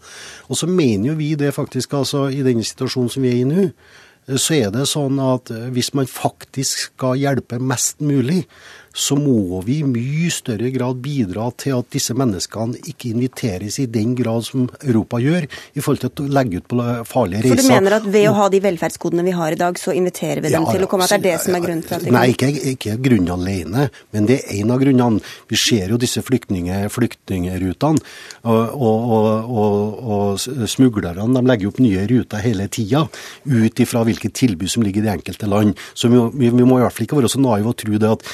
Og 0.49 0.59
så 0.59 0.69
mener 0.69 1.11
jo 1.11 1.19
vi 1.19 1.33
det 1.39 1.53
faktisk, 1.55 1.93
altså 1.99 2.27
i 2.31 2.43
den 2.45 2.63
situasjonen 2.63 3.11
som 3.11 3.25
vi 3.25 3.33
er 3.33 3.41
i 3.41 3.49
nå, 3.49 3.67
så 4.39 4.55
er 4.55 4.69
det 4.71 4.85
sånn 4.87 5.17
at 5.19 5.51
hvis 5.75 5.91
man 5.97 6.07
faktisk 6.07 6.85
skal 6.85 7.17
hjelpe 7.19 7.59
mest 7.59 7.99
mulig, 8.03 8.45
så 8.93 9.17
må 9.17 9.59
vi 9.65 9.79
i 9.81 9.87
mye 9.87 10.29
større 10.33 10.69
grad 10.73 10.99
bidra 11.03 11.47
til 11.57 11.79
at 11.79 11.89
disse 11.93 12.13
menneskene 12.17 12.77
ikke 12.91 13.09
inviteres 13.09 13.79
i 13.81 13.87
den 13.89 14.13
grad 14.17 14.45
som 14.45 14.67
Europa 14.83 15.17
gjør, 15.21 15.47
i 15.49 15.81
forhold 15.81 16.03
til 16.03 16.27
å 16.27 16.33
legge 16.37 16.61
ut 16.61 16.67
på 16.69 16.77
farlige 17.09 17.41
reiser. 17.43 17.57
For 17.57 17.63
du 17.63 17.71
mener 17.73 17.97
at 17.97 18.05
ved 18.13 18.29
å 18.29 18.35
ha 18.37 18.49
de 18.53 18.61
velferdsgodene 18.63 19.25
vi 19.25 19.33
har 19.35 19.55
i 19.55 19.59
dag, 19.59 19.79
så 19.81 19.95
inviterer 19.97 20.43
vi 20.45 20.53
dem 20.53 20.67
ja, 20.67 20.75
til 20.77 20.85
å 20.85 20.89
komme? 20.91 21.07
At 21.07 21.15
det 21.15 21.19
er 21.19 21.25
det 21.25 21.41
som 21.45 21.57
er 21.57 21.65
grunnen 21.65 21.83
til 21.87 21.97
at 21.97 22.05
de 22.05 22.13
Nei, 22.13 22.25
ikke, 22.35 22.51
ikke 22.73 22.97
grunnen 23.09 23.33
alene, 23.33 23.87
men 24.13 24.29
det 24.29 24.39
er 24.43 24.61
en 24.61 24.75
av 24.75 24.83
grunnene. 24.83 25.33
Vi 25.49 25.59
ser 25.59 25.93
jo 25.93 25.99
disse 26.01 26.21
flyktningerutene, 26.23 28.07
og, 28.43 28.63
og, 28.77 29.19
og, 29.63 29.77
og 30.03 30.69
smuglerne 30.69 31.29
de 31.33 31.45
legger 31.49 31.71
opp 31.71 31.81
nye 31.83 32.05
ruter 32.09 32.43
hele 32.45 32.69
tida, 32.71 33.07
ut 33.49 33.85
ifra 33.85 34.03
hvilke 34.05 34.29
tilbud 34.29 34.69
som 34.69 34.85
ligger 34.85 35.01
i 35.01 35.07
de 35.07 35.15
enkelte 35.17 35.49
land. 35.49 35.79
Så 35.97 36.11
vi, 36.13 36.21
vi, 36.37 36.51
vi 36.53 36.67
må 36.67 36.77
i 36.77 36.85
hvert 36.85 36.93
fall 36.93 37.07
ikke 37.07 37.23
være 37.23 37.31
så 37.33 37.41
naive 37.41 37.73
og 37.73 37.79
tro 37.79 37.97
det 37.97 38.11
at 38.19 38.27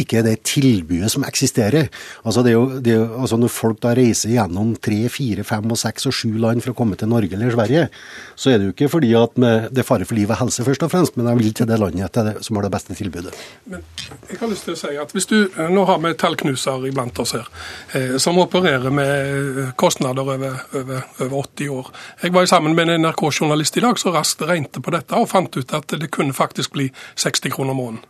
ikke 0.00 0.22
det 0.26 0.36
tilbudet 0.48 1.10
som 1.12 1.24
eksisterer. 1.26 1.88
Altså, 2.24 2.42
det 2.44 2.52
er 2.52 2.56
jo, 2.56 2.80
det 2.80 2.92
er 2.94 3.00
jo, 3.02 3.08
altså 3.20 3.38
Når 3.40 3.52
folk 3.52 3.80
da 3.82 3.94
reiser 3.96 4.34
gjennom 4.34 4.74
tre, 4.82 5.08
fire, 5.12 5.44
fem, 5.44 5.70
og 5.70 5.78
seks 5.78 6.06
og 6.10 6.14
sju 6.16 6.36
land 6.40 6.62
for 6.64 6.72
å 6.72 6.78
komme 6.78 6.98
til 6.98 7.10
Norge 7.10 7.34
eller 7.36 7.52
Sverige, 7.54 7.88
så 8.36 8.52
er 8.52 8.58
det 8.58 8.68
jo 8.68 8.74
ikke 8.74 8.90
fordi 8.92 9.12
at 9.18 9.36
det 9.36 9.82
er 9.82 9.86
fare 9.86 10.06
for 10.08 10.18
liv 10.18 10.30
og 10.30 10.38
helse, 10.40 10.64
først 10.66 10.86
og 10.86 10.92
fremst, 10.92 11.18
men 11.18 11.28
de 11.28 11.34
vil 11.40 11.54
til 11.56 11.68
det 11.68 11.80
landet 11.80 12.12
til 12.14 12.30
det, 12.30 12.36
som 12.46 12.58
har 12.58 12.66
det 12.66 12.72
beste 12.74 12.96
tilbudet. 12.98 13.34
Men 13.70 13.84
jeg 14.30 14.40
har 14.40 14.50
lyst 14.50 14.68
til 14.68 14.76
å 14.76 14.80
si 14.80 14.94
at 15.00 15.14
hvis 15.14 15.30
du, 15.30 15.36
Nå 15.74 15.84
har 15.88 16.00
vi 16.02 16.12
tallknuser 16.18 16.86
iblant 16.88 17.18
oss 17.22 17.34
her, 17.36 17.48
eh, 17.96 18.16
som 18.22 18.38
opererer 18.38 18.92
med 18.94 19.74
kostnader 19.80 20.22
over, 20.22 20.58
over, 20.74 21.04
over 21.18 21.36
80 21.40 21.74
år. 21.74 21.92
Jeg 22.22 22.34
var 22.34 22.46
sammen 22.50 22.76
med 22.76 22.90
en 22.90 23.06
NRK-journalist 23.06 23.78
i 23.78 23.84
dag 23.84 23.98
som 24.00 24.14
raskt 24.14 24.42
regnet 24.46 24.80
på 24.82 24.94
dette 24.94 25.18
og 25.18 25.30
fant 25.30 25.56
ut 25.56 25.76
at 25.76 25.96
det 26.00 26.10
kunne 26.14 26.36
faktisk 26.36 26.74
bli 26.76 26.90
60 27.20 27.54
kroner 27.54 27.76
måneden 27.76 28.02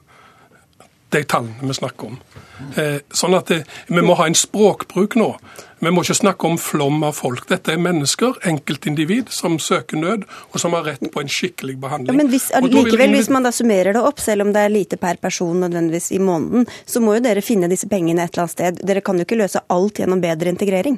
de 1.14 1.22
tallene 1.28 1.70
vi 1.70 1.76
snakker 1.76 2.10
om. 2.12 2.18
Eh, 2.78 2.98
sånn 3.14 3.34
at 3.36 3.50
det, 3.50 3.64
Vi 3.88 4.02
må 4.02 4.16
ha 4.18 4.26
en 4.26 4.36
språkbruk 4.38 5.16
nå. 5.18 5.30
Vi 5.84 5.90
må 5.92 6.04
ikke 6.04 6.16
snakke 6.16 6.48
om 6.48 6.56
flom 6.60 7.02
av 7.04 7.16
folk. 7.18 7.44
Dette 7.50 7.74
er 7.74 7.80
mennesker, 7.82 8.38
enkeltindivid, 8.48 9.28
som 9.34 9.58
søker 9.60 10.00
nød, 10.00 10.24
og 10.52 10.60
som 10.62 10.72
har 10.76 10.86
rett 10.88 11.04
på 11.12 11.20
en 11.20 11.28
skikkelig 11.30 11.76
behandling. 11.82 12.14
Ja, 12.14 12.16
men 12.22 12.30
hvis, 12.32 12.48
likevel, 12.64 13.12
hvis 13.18 13.28
man 13.32 13.44
da 13.44 13.52
summerer 13.52 13.96
det 13.96 14.00
opp, 14.00 14.22
selv 14.22 14.46
om 14.46 14.54
det 14.54 14.64
er 14.64 14.72
lite 14.72 14.98
per 15.00 15.20
person 15.20 15.60
nødvendigvis 15.60 16.12
i 16.16 16.22
måneden, 16.22 16.68
så 16.86 17.04
må 17.04 17.18
jo 17.18 17.26
dere 17.26 17.44
finne 17.44 17.68
disse 17.72 17.90
pengene 17.90 18.24
et 18.24 18.32
eller 18.32 18.46
annet 18.46 18.56
sted. 18.56 18.80
Dere 18.86 19.04
kan 19.04 19.20
jo 19.20 19.28
ikke 19.28 19.40
løse 19.42 19.64
alt 19.74 20.00
gjennom 20.00 20.24
bedre 20.24 20.54
integrering? 20.54 20.96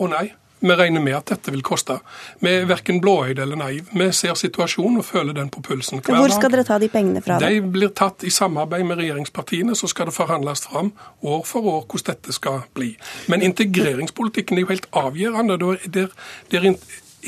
Å 0.00 0.10
nei. 0.10 0.26
Vi 0.60 0.76
regner 0.76 1.00
med 1.00 1.16
at 1.16 1.32
dette 1.32 1.52
vil 1.54 1.62
koste. 1.64 1.98
Vi 2.44 2.52
er 2.52 2.66
verken 2.68 3.00
blåøyde 3.00 3.42
eller 3.42 3.56
naiv. 3.56 3.88
Vi 3.96 4.08
ser 4.16 4.36
situasjonen 4.36 5.00
og 5.00 5.06
føler 5.08 5.36
den 5.36 5.48
på 5.52 5.62
pulsen 5.64 6.02
hver 6.02 6.14
dag. 6.14 6.20
Hvor 6.26 6.36
skal 6.36 6.52
dere 6.52 6.66
ta 6.68 6.78
de 6.82 6.90
pengene 6.92 7.22
fra? 7.24 7.38
De 7.40 7.60
blir 7.64 7.92
tatt 7.96 8.26
i 8.28 8.32
samarbeid 8.34 8.84
med 8.88 9.00
regjeringspartiene. 9.00 9.76
Så 9.78 9.88
skal 9.90 10.10
det 10.10 10.16
forhandles 10.16 10.66
fram 10.68 10.92
år 11.22 11.44
for 11.48 11.64
år 11.64 11.84
hvordan 11.86 12.10
dette 12.12 12.36
skal 12.36 12.64
bli. 12.76 12.92
Men 13.32 13.42
integreringspolitikken 13.46 14.58
er 14.58 14.66
jo 14.66 14.72
helt 14.74 14.90
avgjørende. 14.96 15.58
Der, 15.60 16.12
der 16.52 16.72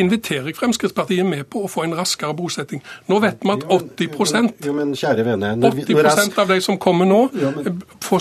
inviterer 0.00 0.50
jeg 0.50 0.56
Fremskrittspartiet 0.58 1.26
med 1.26 1.44
på 1.50 1.64
å 1.66 1.70
få 1.70 1.84
en 1.87 1.94
raskere 1.99 2.34
bosetting. 2.37 2.82
Nå 3.11 3.18
vet 3.22 3.42
vi 3.42 3.52
at 3.52 3.66
80 3.66 4.66
jo, 4.66 4.75
men, 4.76 4.94
kjære 4.96 5.26
vene, 5.26 5.52
80% 5.68 6.38
av 6.40 6.52
de 6.52 6.61
som 6.64 6.78
kommer 6.80 7.08
nå, 7.08 7.20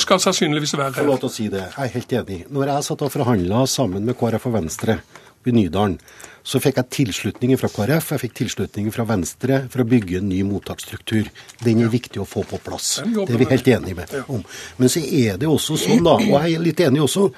skal 0.01 0.21
sannsynligvis 0.23 0.75
være 0.77 0.91
her. 0.91 1.03
Få 1.03 1.09
lov 1.09 1.21
til 1.23 1.29
å 1.29 1.33
si 1.33 1.47
det. 1.53 1.65
Jeg 1.69 1.87
er 1.87 1.95
helt 1.95 2.15
enig. 2.21 2.39
Når 2.51 2.73
jeg 2.73 2.87
satt 2.89 3.05
og 3.05 3.13
forhandla 3.13 3.65
sammen 3.69 4.07
med 4.07 4.17
KrF 4.19 4.49
og 4.49 4.57
Venstre 4.57 4.99
i 5.45 5.53
Nydalen, 5.55 5.97
så 6.43 6.59
fikk 6.61 6.79
jeg 6.79 6.89
tilslutning 6.95 7.53
fra 7.59 7.69
KrF, 7.69 8.11
jeg 8.15 8.23
fikk 8.23 8.35
tilslutning 8.39 8.89
fra 8.93 9.05
Venstre 9.09 9.63
for 9.69 9.83
å 9.83 9.87
bygge 9.89 10.19
en 10.19 10.29
ny 10.29 10.41
mottaksstruktur. 10.47 11.29
Den 11.61 11.83
er 11.85 11.93
viktig 11.93 12.21
å 12.21 12.27
få 12.29 12.43
på 12.49 12.57
plass. 12.65 12.95
Det 13.05 13.27
er 13.27 13.41
vi 13.41 13.49
helt 13.49 13.69
enige 13.69 13.97
med 14.01 14.15
om. 14.25 14.41
Men 14.81 14.89
så 14.91 15.03
er 15.05 15.37
det 15.41 15.49
også 15.49 15.77
sånn, 15.81 16.03
da, 16.05 16.17
og 16.17 16.37
jeg 16.39 16.57
er 16.57 16.65
litt 16.65 16.81
enig 16.81 17.03
også, 17.05 17.29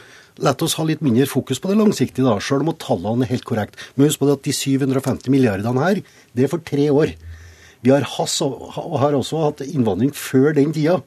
La 0.41 0.55
oss 0.65 0.77
ha 0.79 0.85
litt 0.87 1.03
mindre 1.05 1.27
fokus 1.29 1.59
på 1.61 1.69
det 1.69 1.77
langsiktige, 1.77 2.25
da, 2.25 2.39
selv 2.41 2.65
om 2.65 2.73
tallene 2.81 3.27
er 3.27 3.33
helt 3.35 3.45
korrekte. 3.45 3.77
Men 3.93 4.09
husk 4.09 4.23
på 4.23 4.31
at 4.33 4.45
de 4.47 4.55
750 4.55 5.29
milliardene 5.33 5.83
her, 5.83 6.01
det 6.33 6.47
er 6.47 6.51
for 6.51 6.63
tre 6.65 6.89
år. 6.89 7.13
Vi 7.83 7.91
har, 7.91 8.05
has, 8.15 8.39
har 8.41 9.17
også 9.17 9.43
hatt 9.43 9.63
innvandring 9.67 10.13
før 10.15 10.55
den 10.57 10.73
tida. 10.73 11.01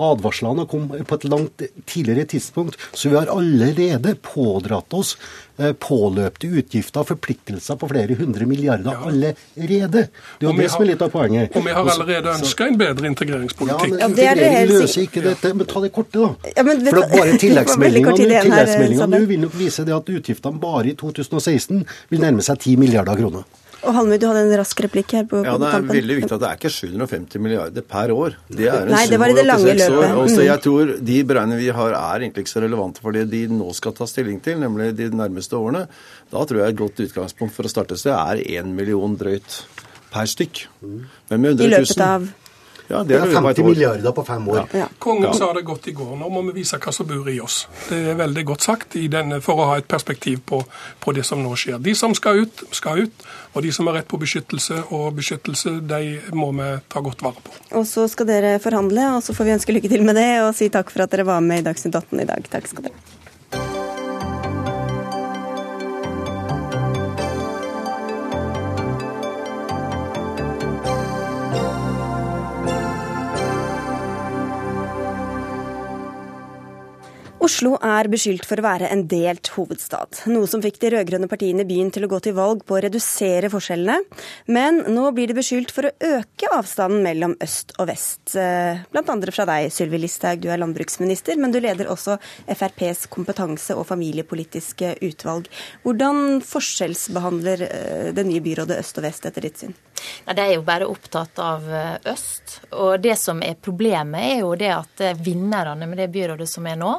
Advarslene 0.00 0.66
kom 0.70 0.88
på 0.88 1.18
et 1.18 1.24
langt 1.28 1.62
tidligere 1.86 2.24
tidspunkt. 2.24 2.78
Så 2.92 3.10
vi 3.12 3.16
har 3.16 3.30
allerede 3.32 4.14
pådratt 4.22 4.94
oss 4.96 5.16
eh, 5.58 5.72
påløpte 5.72 6.48
utgifter 6.48 7.02
og 7.02 7.10
forpliktelser 7.12 7.78
på 7.80 7.90
flere 7.92 8.16
hundre 8.18 8.46
milliarder 8.48 8.92
ja. 8.92 9.04
allerede. 9.10 10.06
Det 10.08 10.46
er 10.46 10.48
jo 10.48 10.56
det 10.56 10.68
som 10.72 10.84
er 10.84 10.92
litt 10.92 11.04
av 11.04 11.12
poenget. 11.12 11.56
Og 11.56 11.66
vi 11.66 11.76
har 11.76 11.92
allerede 11.96 12.36
ønska 12.38 12.68
en 12.70 12.78
bedre 12.80 13.10
integreringspolitikk. 13.12 13.96
Ja, 13.98 14.08
men 14.08 14.10
Integrering 14.10 14.70
løser 14.72 15.06
ikke 15.06 15.24
dette. 15.28 15.54
Men 15.56 15.68
ta 15.68 15.84
det 15.84 15.92
korte, 15.94 16.18
da. 16.18 16.52
Ja, 16.56 16.66
men, 16.66 16.84
For 16.88 17.08
bare 17.12 17.38
tilleggsmeldinga 17.46 19.10
nå 19.12 19.24
vil 19.28 19.42
nok 19.44 19.58
vise 19.58 19.84
det 19.86 19.94
at 19.96 20.08
utgiftene 20.08 20.62
bare 20.62 20.92
i 20.92 20.96
2016 20.98 21.84
vil 22.12 22.22
nærme 22.22 22.44
seg 22.44 22.60
10 22.62 22.80
milliarder 22.80 23.18
kroner. 23.18 23.44
Og 23.82 23.96
Halmøy, 23.96 24.16
du 24.22 24.28
hadde 24.28 24.42
en 24.46 24.52
rask 24.60 24.80
replikk 24.84 25.14
her 25.16 25.24
på, 25.28 25.40
ja, 25.42 25.56
Det 25.58 25.68
er 25.74 25.86
veldig 25.88 26.16
viktig 26.20 26.34
at 26.36 26.42
det 26.42 26.48
er 26.48 26.58
ikke 26.60 26.70
750 26.70 27.42
milliarder 27.42 27.86
per 27.94 28.12
år. 28.14 28.36
Det 28.46 28.68
er 28.70 28.84
en 28.86 28.92
Nei, 28.94 29.04
det 29.10 29.18
var 29.18 29.32
i 29.32 29.36
det 29.36 29.46
lange 29.48 29.74
løpet. 29.74 29.96
År. 29.98 30.18
Også, 30.22 30.38
mm. 30.38 30.46
jeg 30.46 30.62
tror 30.66 30.92
De 31.10 31.16
beregningene 31.32 31.60
vi 31.62 31.70
har 31.78 31.96
er 31.98 32.26
egentlig 32.26 32.46
ikke 32.46 32.54
så 32.54 32.62
relevante 32.62 33.02
for 33.02 33.16
det 33.16 33.24
de 33.32 33.42
nå 33.50 33.72
skal 33.74 33.96
ta 33.98 34.06
stilling 34.10 34.38
til, 34.44 34.60
nemlig 34.62 34.92
de 34.98 35.08
nærmeste 35.10 35.58
årene. 35.58 35.86
Da 36.30 36.44
tror 36.46 36.62
jeg 36.62 36.74
et 36.74 36.82
godt 36.82 37.02
utgangspunkt 37.08 37.56
for 37.56 37.66
å 37.66 37.72
starte 37.72 37.98
seg 37.98 38.14
er 38.14 38.44
1 38.62 38.70
million 38.76 39.18
drøyt 39.18 39.64
per 40.12 40.30
stykk. 40.30 40.66
Men 40.82 41.42
med 41.42 41.58
100 41.58 41.66
000 41.66 41.66
I 41.66 41.74
løpet 41.74 42.06
av 42.06 42.30
ja, 42.92 43.00
det 43.08 43.16
er 43.16 43.30
50 43.32 43.64
milliarder 43.64 44.12
på 44.12 44.24
fem 44.26 44.48
år. 44.52 44.66
Ja. 44.76 44.86
Kongen 45.00 45.24
ja. 45.30 45.32
sa 45.32 45.48
det 45.56 45.62
godt 45.64 45.88
i 45.88 45.94
går. 45.96 46.10
Nå 46.20 46.28
må 46.28 46.42
vi 46.48 46.58
vise 46.60 46.76
hva 46.76 46.92
som 46.92 47.08
bor 47.08 47.30
i 47.30 47.38
oss. 47.40 47.62
Det 47.88 48.00
er 48.12 48.18
veldig 48.18 48.44
godt 48.52 48.66
sagt 48.66 48.98
denne, 49.12 49.40
for 49.44 49.62
å 49.62 49.70
ha 49.70 49.78
et 49.80 49.88
perspektiv 49.88 50.42
på, 50.48 50.60
på, 51.00 51.14
det 51.16 51.24
som 51.28 51.40
nå 51.42 51.54
skjer. 51.56 51.80
De 51.82 51.94
som 51.96 52.12
skal 52.16 52.44
ut, 52.44 52.64
skal 52.76 53.06
ut. 53.06 53.24
Og 53.52 53.64
de 53.64 53.72
som 53.72 53.88
har 53.88 54.00
rett 54.00 54.08
på 54.08 54.20
beskyttelse 54.20 54.82
og 54.96 55.08
beskyttelse, 55.16 55.78
de 55.88 56.18
må 56.36 56.50
vi 56.56 56.68
ta 56.92 57.00
godt 57.04 57.24
vare 57.24 57.40
på. 57.44 57.56
Og 57.80 57.88
så 57.88 58.06
skal 58.12 58.28
dere 58.28 58.54
forhandle, 58.64 59.08
og 59.16 59.24
så 59.24 59.36
får 59.36 59.48
vi 59.48 59.56
ønske 59.56 59.76
lykke 59.76 59.92
til 59.92 60.04
med 60.04 60.20
det, 60.20 60.30
og 60.44 60.52
si 60.56 60.68
takk 60.72 60.92
for 60.92 61.06
at 61.06 61.12
dere 61.12 61.28
var 61.28 61.44
med 61.44 61.64
i 61.64 61.68
Dagsnytt 61.70 61.96
18 61.96 62.24
i 62.24 62.28
dag. 62.28 62.52
Takk 62.52 62.70
skal 62.70 62.88
dere 62.88 62.96
ha. 63.00 63.21
Oslo 77.52 77.74
er 77.84 78.08
beskyldt 78.08 78.46
for 78.48 78.56
å 78.56 78.64
være 78.64 78.88
en 78.94 79.02
delt 79.10 79.50
hovedstad, 79.52 80.22
noe 80.32 80.48
som 80.48 80.62
fikk 80.64 80.78
de 80.80 80.92
rød-grønne 80.94 81.28
partiene 81.28 81.66
i 81.66 81.68
byen 81.68 81.90
til 81.92 82.06
å 82.06 82.08
gå 82.08 82.20
til 82.24 82.32
valg 82.38 82.62
på 82.64 82.78
å 82.78 82.80
redusere 82.80 83.50
forskjellene. 83.52 83.98
Men 84.56 84.80
nå 84.94 85.10
blir 85.12 85.28
de 85.28 85.36
beskyldt 85.36 85.74
for 85.76 85.84
å 85.84 85.92
øke 86.14 86.48
avstanden 86.56 87.04
mellom 87.04 87.34
øst 87.44 87.74
og 87.76 87.90
vest. 87.90 88.32
Eh, 88.40 88.80
blant 88.94 89.12
andre 89.12 89.36
fra 89.36 89.44
deg, 89.50 89.68
Sylvi 89.74 90.00
Listhaug, 90.00 90.40
du 90.40 90.48
er 90.48 90.62
landbruksminister, 90.62 91.36
men 91.36 91.52
du 91.52 91.60
leder 91.60 91.92
også 91.92 92.16
FrPs 92.48 93.04
kompetanse- 93.12 93.76
og 93.76 93.84
familiepolitiske 93.90 94.94
utvalg. 95.10 95.52
Hvordan 95.84 96.40
forskjellsbehandler 96.48 97.68
eh, 97.68 98.12
det 98.16 98.24
nye 98.30 98.44
byrådet 98.48 98.80
øst 98.80 99.02
og 99.02 99.10
vest 99.10 99.28
etter 99.28 99.50
ditt 99.50 99.60
syn? 99.66 99.76
Nei, 100.26 100.34
De 100.34 100.42
er 100.44 100.54
jo 100.56 100.64
bare 100.66 100.88
opptatt 100.90 101.38
av 101.42 101.68
eh, 101.68 102.10
øst. 102.12 102.58
Og 102.78 102.98
det 103.02 103.16
som 103.20 103.42
er 103.44 103.60
problemet, 103.60 104.20
er 104.32 104.42
jo 104.42 104.54
det 104.58 104.72
at 104.74 105.04
eh, 105.04 105.16
vinnerne 105.18 105.88
med 105.88 106.02
det 106.02 106.10
byrådet 106.12 106.48
som 106.50 106.66
er 106.66 106.78
nå, 106.80 106.96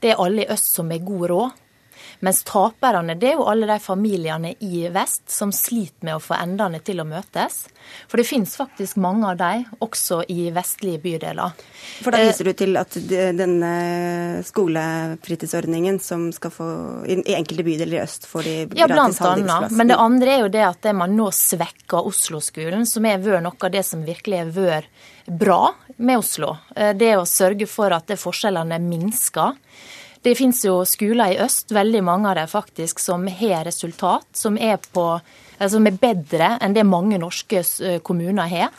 det 0.00 0.12
er 0.12 0.22
alle 0.22 0.44
i 0.44 0.50
øst 0.52 0.74
som 0.76 0.90
har 0.90 1.04
god 1.06 1.30
råd. 1.32 1.62
Mens 2.24 2.42
taperne 2.46 3.16
det 3.18 3.32
er 3.32 3.40
jo 3.40 3.46
alle 3.50 3.68
de 3.68 3.76
familiene 3.82 4.54
i 4.64 4.86
vest 4.92 5.28
som 5.32 5.52
sliter 5.54 6.06
med 6.06 6.16
å 6.16 6.22
få 6.22 6.36
endene 6.38 6.80
til 6.84 7.02
å 7.02 7.06
møtes. 7.08 7.66
For 8.10 8.20
det 8.20 8.26
finnes 8.28 8.56
faktisk 8.58 8.98
mange 9.02 9.28
av 9.30 9.40
dem, 9.40 9.66
også 9.84 10.22
i 10.32 10.48
vestlige 10.54 11.02
bydeler. 11.02 11.54
For 12.02 12.14
da 12.14 12.22
viser 12.24 12.48
du 12.48 12.52
til 12.58 12.78
at 12.80 12.96
denne 13.06 13.72
skolefritidsordningen 14.46 16.00
som 16.02 16.28
skal 16.34 16.54
få 16.54 16.68
i 17.06 17.18
enkelte 17.36 17.66
bydeler 17.66 17.98
i 17.98 18.02
øst 18.02 18.26
får 18.30 18.46
de 18.46 18.56
gratis 18.72 18.80
ja, 18.80 18.88
blant 18.90 19.20
annet. 19.28 19.76
Men 19.76 19.92
det 19.92 20.00
andre 20.06 20.34
er 20.34 20.44
jo 20.44 20.52
det 20.56 20.64
at 20.66 20.90
man 20.96 21.14
nå 21.16 21.28
svekker 21.34 22.08
Oslo-skolen, 22.10 22.86
som 22.88 23.06
er 23.06 23.22
vært 23.22 23.44
noe 23.46 23.68
av 23.68 23.74
det 23.74 23.84
som 23.86 24.04
virkelig 24.06 24.42
har 24.42 24.54
vært 24.56 25.06
bra 25.26 25.74
med 25.96 26.18
Oslo. 26.18 26.56
Eh, 26.76 26.94
det 26.96 27.16
å 27.18 27.26
sørge 27.28 27.68
for 27.70 27.94
at 27.94 28.10
forskjellene 28.20 28.78
minsker. 28.82 29.56
Det 30.26 30.32
finnes 30.34 30.58
jo 30.64 30.80
skoler 30.82 31.36
i 31.36 31.38
øst, 31.38 31.70
veldig 31.70 32.00
mange 32.02 32.26
av 32.26 32.34
dem 32.40 32.48
faktisk, 32.50 32.98
som 32.98 33.28
har 33.30 33.62
resultat, 33.68 34.26
som 34.34 34.56
er 34.58 34.80
på 34.90 35.04
som 35.70 35.86
er 35.88 35.94
bedre 35.96 36.48
enn 36.60 36.74
det 36.74 36.82
mange 36.84 37.16
norske 37.16 37.62
kommuner 38.04 38.50
har. 38.50 38.74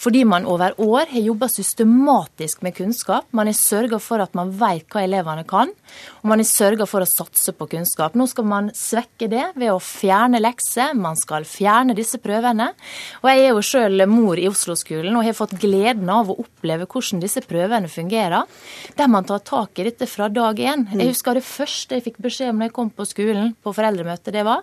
Fordi 0.00 0.24
man 0.28 0.46
over 0.48 0.74
år 0.80 1.10
har 1.12 1.26
jobba 1.26 1.48
systematisk 1.52 2.62
med 2.62 2.76
kunnskap. 2.76 3.28
Man 3.30 3.50
har 3.50 3.56
sørga 3.56 4.00
for 4.02 4.22
at 4.22 4.34
man 4.38 4.52
vet 4.58 4.88
hva 4.92 5.04
elevene 5.06 5.44
kan, 5.48 5.72
og 6.22 6.28
man 6.30 6.42
har 6.42 6.48
sørga 6.48 6.86
for 6.88 7.04
å 7.04 7.08
satse 7.08 7.54
på 7.56 7.68
kunnskap. 7.74 8.16
Nå 8.18 8.26
skal 8.30 8.48
man 8.48 8.70
svekke 8.76 9.28
det 9.32 9.44
ved 9.58 9.72
å 9.72 9.80
fjerne 9.82 10.40
lekser, 10.42 10.94
man 10.98 11.18
skal 11.18 11.46
fjerne 11.48 11.96
disse 11.98 12.20
prøvene. 12.22 12.72
Og 13.22 13.30
jeg 13.30 13.44
er 13.46 13.52
jo 13.52 13.64
sjøl 13.66 14.06
mor 14.10 14.40
i 14.40 14.48
Oslo-skolen 14.50 15.16
og 15.18 15.26
har 15.26 15.36
fått 15.38 15.56
gleden 15.62 16.10
av 16.12 16.30
å 16.30 16.38
oppleve 16.42 16.88
hvordan 16.90 17.22
disse 17.22 17.42
prøvene 17.46 17.90
fungerer. 17.92 18.48
Der 18.98 19.10
man 19.10 19.26
tar 19.28 19.44
tak 19.46 19.78
i 19.78 19.86
dette 19.88 20.08
fra 20.10 20.28
dag 20.32 20.58
én. 20.58 20.86
Jeg 20.92 21.12
husker 21.12 21.38
det 21.38 21.46
første 21.46 21.98
jeg 21.98 22.06
fikk 22.08 22.20
beskjed 22.24 22.52
om 22.52 22.62
da 22.62 22.68
jeg 22.68 22.76
kom 22.76 22.90
på 22.92 23.06
skolen 23.08 23.52
på 23.62 23.74
foreldremøte, 23.76 24.34
det 24.34 24.44
var 24.46 24.62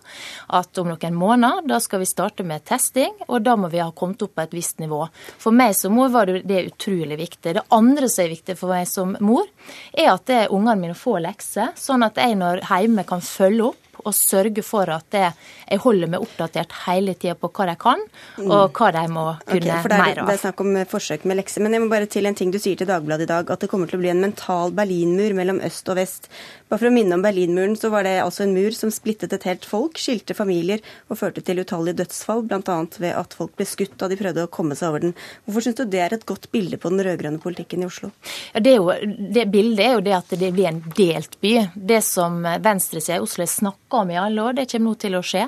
at 0.59 0.81
om 0.81 0.89
noen 0.91 1.17
måneder 1.17 1.65
da 1.69 1.79
skal 1.83 2.01
vi 2.03 2.09
starte 2.09 2.45
med 2.47 2.65
testing, 2.67 3.13
og 3.27 3.43
da 3.45 3.55
må 3.59 3.69
vi 3.71 3.81
ha 3.81 3.89
kommet 3.95 4.21
opp 4.25 4.35
på 4.37 4.45
et 4.45 4.55
visst 4.55 4.79
nivå. 4.81 4.98
For 5.39 5.55
meg 5.55 5.75
som 5.77 5.95
mor 5.97 6.11
var 6.13 6.29
det 6.29 6.63
utrolig 6.71 7.19
viktig. 7.19 7.55
Det 7.57 7.67
andre 7.75 8.09
som 8.11 8.25
er 8.25 8.33
viktig 8.35 8.57
for 8.59 8.73
meg 8.73 8.87
som 8.89 9.15
mor, 9.23 9.47
er 9.93 10.13
at 10.13 10.33
ungene 10.49 10.79
mine 10.79 10.97
får 10.97 11.21
lekser, 11.27 11.75
sånn 11.79 12.05
at 12.07 12.19
jeg 12.19 12.37
når 12.39 12.65
hjemme 12.67 13.05
kan 13.07 13.23
følge 13.23 13.71
opp 13.71 13.85
og 14.05 14.15
sørge 14.15 14.63
for 14.65 14.89
at 14.93 15.07
det, 15.13 15.25
jeg 15.67 15.81
holder 15.83 16.11
meg 16.13 16.23
oppdatert 16.23 16.75
hele 16.85 17.15
tida 17.19 17.35
på 17.39 17.49
hva 17.51 17.67
de 17.69 17.75
kan, 17.79 18.03
og 18.45 18.77
hva 18.77 18.91
de 18.95 19.03
må 19.11 19.25
kunne 19.43 19.59
okay, 19.59 19.81
for 19.83 19.91
det 19.91 19.97
er, 19.97 20.03
mer 20.05 20.21
av. 20.23 20.29
Det 20.29 20.35
er 20.35 20.41
snakk 20.45 20.63
om 20.63 20.79
forsøk 20.93 21.25
med 21.29 21.39
lekser. 21.41 21.65
Men 21.65 21.75
jeg 21.75 21.83
må 21.83 21.89
bare 21.91 22.09
til 22.11 22.29
en 22.29 22.37
ting 22.37 22.53
du 22.53 22.59
sier 22.61 22.79
til 22.79 22.89
Dagbladet 22.89 23.27
i 23.27 23.31
dag, 23.31 23.51
at 23.51 23.63
det 23.63 23.71
kommer 23.71 23.91
til 23.91 23.99
å 23.99 24.03
bli 24.03 24.13
en 24.13 24.23
mental 24.23 24.73
Berlinmur 24.75 25.35
mellom 25.37 25.61
øst 25.65 25.91
og 25.91 25.99
vest. 25.99 26.29
Bare 26.69 26.83
for 26.83 26.91
å 26.91 26.93
minne 26.93 27.17
om 27.17 27.23
Berlinmuren, 27.25 27.73
så 27.73 27.89
var 27.89 28.05
det 28.05 28.19
altså 28.21 28.43
en 28.45 28.51
mur 28.53 28.69
som 28.77 28.91
splittet 28.93 29.31
et 29.33 29.45
helt 29.49 29.63
folk, 29.65 29.97
skilte 29.97 30.35
familier 30.37 30.83
og 31.09 31.17
førte 31.17 31.41
til 31.41 31.63
utallige 31.63 31.97
dødsfall, 32.03 32.43
bl.a. 32.45 32.75
ved 33.01 33.15
at 33.17 33.33
folk 33.33 33.55
ble 33.57 33.65
skutt 33.65 33.95
da 33.97 34.05
de 34.11 34.17
prøvde 34.19 34.43
å 34.45 34.51
komme 34.53 34.77
seg 34.77 34.91
over 34.91 35.01
den. 35.01 35.15
Hvorfor 35.47 35.65
syns 35.65 35.79
du 35.79 35.87
det 35.89 36.03
er 36.05 36.13
et 36.13 36.27
godt 36.29 36.45
bilde 36.53 36.77
på 36.77 36.91
den 36.93 37.01
rød-grønne 37.07 37.41
politikken 37.41 37.81
i 37.81 37.87
Oslo? 37.89 38.11
Ja, 38.53 38.61
det, 38.61 38.75
jo, 38.77 38.93
det, 39.33 39.47
bildet 39.49 39.81
er 39.87 39.95
jo 39.95 40.03
det 40.05 40.13
at 40.19 40.35
det 40.43 40.51
blir 40.53 40.69
en 40.69 40.83
delt 40.93 41.39
by. 41.41 41.55
Det 41.73 42.03
som 42.05 42.37
venstresida 42.45 43.17
i 43.17 43.25
Oslo 43.25 43.47
har 43.47 43.51
snakka 43.55 44.03
om 44.03 44.13
i 44.13 44.21
alle 44.21 44.45
år, 44.45 44.59
det 44.59 44.67
kommer 44.69 44.93
nå 44.93 45.01
til 45.01 45.17
å 45.17 45.23
skje. 45.25 45.47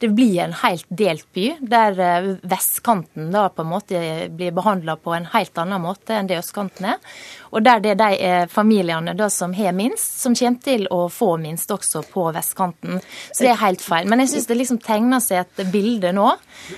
Det 0.00 0.12
blir 0.16 0.40
en 0.46 0.56
helt 0.62 0.88
delt 0.88 1.28
by, 1.36 1.50
der 1.60 2.00
eh, 2.00 2.32
vestkanten 2.48 3.28
da 3.36 3.44
på 3.52 3.66
en 3.66 3.72
måte 3.74 4.02
blir 4.32 4.56
behandla 4.56 4.96
på 4.96 5.12
en 5.18 5.28
helt 5.36 5.60
annen 5.60 5.84
måte 5.84 6.16
enn 6.16 6.32
det 6.32 6.40
østkanten 6.40 6.94
er. 6.94 7.20
Og 7.52 7.64
der 7.64 7.82
det 7.84 7.92
er 7.94 8.00
de 8.00 8.18
eh, 8.24 8.44
familiene 8.50 9.14
da 9.16 9.28
som 9.30 9.52
har 9.56 9.74
minst, 9.76 10.20
som 10.22 10.34
kommer 10.36 10.64
til 10.64 10.86
å 10.90 11.04
få 11.12 11.34
minst 11.40 11.70
også 11.70 12.02
på 12.12 12.26
vestkanten. 12.34 13.00
Så 13.32 13.44
det 13.44 13.52
er 13.52 13.60
helt 13.62 13.84
feil. 13.84 14.08
Men 14.08 14.24
jeg 14.24 14.32
syns 14.32 14.48
det 14.48 14.58
liksom 14.58 14.80
tegner 14.82 15.22
seg 15.22 15.42
et 15.44 15.64
bilde 15.72 16.14
nå 16.16 16.30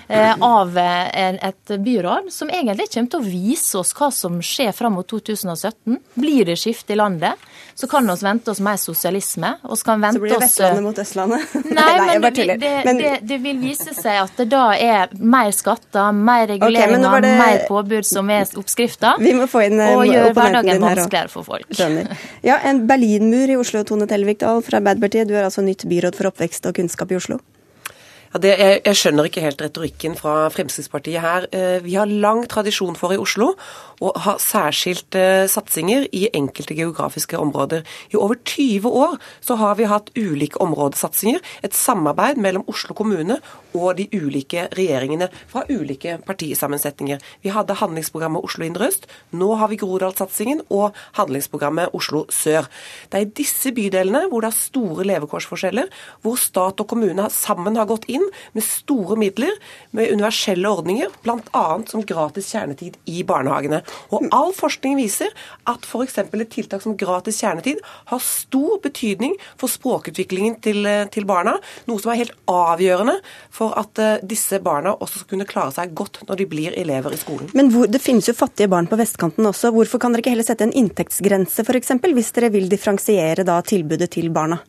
eh, 0.08 0.34
av 0.34 0.78
et 0.78 1.74
byråd 1.86 2.30
som 2.34 2.50
egentlig 2.50 2.90
kommer 2.92 3.12
til 3.14 3.22
å 3.22 3.28
vise 3.28 3.78
oss 3.80 3.94
hva 3.96 4.10
som 4.14 4.40
skjer 4.42 4.74
fram 4.76 4.98
mot 4.98 5.08
2017. 5.08 6.00
Blir 6.18 6.50
det 6.50 6.58
skifte 6.60 6.94
i 6.94 6.98
landet, 6.98 7.38
så 7.74 7.88
kan 7.90 8.06
vi 8.06 8.14
vente 8.22 8.50
oss 8.50 8.60
mer 8.62 8.76
sosialisme. 8.78 9.50
Og 9.66 9.78
så, 9.78 9.84
kan 9.88 10.02
vente 10.02 10.18
så 10.18 10.22
blir 10.22 10.34
det 10.34 10.40
Vestlandet 10.44 10.84
mot 10.84 10.98
Østlandet? 11.02 11.54
Nei, 11.78 11.86
Nei 11.98 12.18
men, 12.22 12.34
det, 12.36 12.46
det, 12.60 12.72
det, 12.86 13.14
det, 13.26 13.38
vil 13.42 13.58
vise 13.62 13.94
seg 13.96 14.20
at 14.22 14.38
det 14.38 14.46
da 14.52 14.66
er 14.78 15.14
mer 15.18 15.50
skatter, 15.54 16.12
mer 16.14 16.46
reguleringer, 16.52 17.08
okay, 17.10 17.40
mer 17.40 17.64
påbud 17.70 18.06
som 18.08 18.30
er 18.30 18.46
oppskrifta. 18.60 19.16
Og 19.18 20.06
gjør 20.06 20.30
hverdagen 20.36 20.86
vanskeligere 20.86 21.32
for 21.32 21.46
folk. 21.48 21.66
Skjønner. 21.74 22.14
Ja, 22.46 22.60
En 22.64 22.84
Berlinmur 22.88 23.50
i 23.50 23.58
Oslo, 23.58 23.82
Tone 23.86 24.06
Tellevik 24.10 24.40
Dahl 24.44 24.62
fra 24.64 24.78
Arbeiderpartiet. 24.78 25.28
Du 25.28 25.34
er 25.34 25.48
altså 25.48 25.64
nytt 25.66 25.86
byråd 25.90 26.16
for 26.18 26.30
oppvekst 26.30 26.70
og 26.70 26.78
kunnskap 26.78 27.10
i 27.10 27.18
Oslo. 27.18 27.40
Ja, 28.34 28.40
det, 28.42 28.52
jeg, 28.58 28.78
jeg, 28.82 28.98
skjønner 28.98 29.28
ikke 29.28 29.42
helt 29.44 29.60
retorikken 29.62 30.16
fra 30.18 30.48
Fremskrittspartiet 30.50 31.22
her. 31.22 31.44
Eh, 31.54 31.76
vi 31.84 31.94
har 31.94 32.10
lang 32.10 32.40
tradisjon 32.50 32.96
for 32.98 33.14
i 33.14 33.18
Oslo 33.20 33.52
å 34.02 34.12
ha 34.24 34.36
særskilte 34.42 35.20
eh, 35.20 35.48
satsinger 35.50 36.08
i 36.16 36.26
enkelte 36.34 36.76
geografiske 36.76 37.38
områder. 37.38 37.84
I 38.10 38.18
over 38.18 38.38
20 38.40 38.88
år 38.88 39.18
så 39.44 39.58
har 39.60 39.76
vi 39.78 39.88
hatt 39.90 40.10
ulike 40.16 40.60
områdesatsinger. 40.62 41.42
Et 41.66 41.76
samarbeid 41.76 42.40
mellom 42.40 42.66
Oslo 42.70 42.96
kommune 42.96 43.38
og 43.74 43.98
de 43.98 44.06
ulike 44.14 44.68
regjeringene 44.74 45.28
fra 45.50 45.64
ulike 45.70 46.16
partisammensetninger. 46.26 47.22
Vi 47.42 47.52
hadde 47.54 47.76
handlingsprogrammet 47.80 48.46
Oslo 48.46 48.66
indre 48.66 48.88
øst. 48.90 49.08
Nå 49.34 49.52
har 49.58 49.70
vi 49.72 49.78
Groruddalssatsingen 49.80 50.64
og 50.70 50.94
handlingsprogrammet 51.18 51.94
Oslo 51.96 52.24
sør. 52.32 52.68
Det 53.10 53.20
er 53.20 53.26
i 53.26 53.32
disse 53.42 53.74
bydelene 53.74 54.26
hvor 54.30 54.44
det 54.44 54.52
er 54.52 54.58
store 54.58 55.06
levekårsforskjeller, 55.10 55.90
hvor 56.22 56.38
stat 56.40 56.82
og 56.82 56.90
kommune 56.90 57.28
sammen 57.34 57.78
har 57.80 57.88
gått 57.90 58.06
inn 58.10 58.24
med 58.54 58.66
store 58.66 59.18
midler, 59.20 59.54
med 59.94 60.12
universelle 60.12 60.70
ordninger, 60.70 61.12
bl.a. 61.24 61.64
som 61.90 62.04
gratis 62.06 62.50
kjernetid 62.54 62.98
i 63.10 63.22
barnehagene. 63.26 63.83
Og 64.14 64.28
all 64.34 64.52
forskning 64.56 64.96
viser 64.98 65.32
at 65.70 65.86
f.eks. 65.86 66.18
et 66.24 66.50
tiltak 66.52 66.84
som 66.84 66.96
gratis 66.98 67.40
kjernetid 67.42 67.80
har 68.10 68.22
stor 68.24 68.80
betydning 68.84 69.36
for 69.60 69.72
språkutviklingen 69.72 70.58
til, 70.64 70.88
til 71.14 71.28
barna, 71.28 71.56
noe 71.88 72.02
som 72.02 72.12
er 72.12 72.22
helt 72.22 72.36
avgjørende 72.50 73.16
for 73.54 73.76
at 73.78 74.02
uh, 74.02 74.16
disse 74.24 74.60
barna 74.64 74.94
også 74.94 75.22
skal 75.22 75.34
kunne 75.34 75.48
klare 75.48 75.74
seg 75.76 75.94
godt 75.96 76.22
når 76.28 76.40
de 76.40 76.48
blir 76.50 76.76
elever 76.80 77.14
i 77.14 77.20
skolen. 77.20 77.50
Men 77.56 77.72
hvor, 77.74 77.88
det 77.90 78.02
finnes 78.02 78.28
jo 78.28 78.36
fattige 78.36 78.70
barn 78.72 78.88
på 78.90 78.98
vestkanten 79.00 79.46
også. 79.50 79.72
Hvorfor 79.74 80.02
kan 80.02 80.14
dere 80.14 80.24
ikke 80.24 80.34
heller 80.34 80.46
sette 80.46 80.66
en 80.66 80.76
inntektsgrense 80.76 81.64
f.eks., 81.64 81.96
hvis 82.14 82.34
dere 82.36 82.52
vil 82.54 82.70
differensiere 82.70 83.46
da 83.46 83.60
tilbudet 83.66 84.12
til 84.14 84.30
barna? 84.34 84.60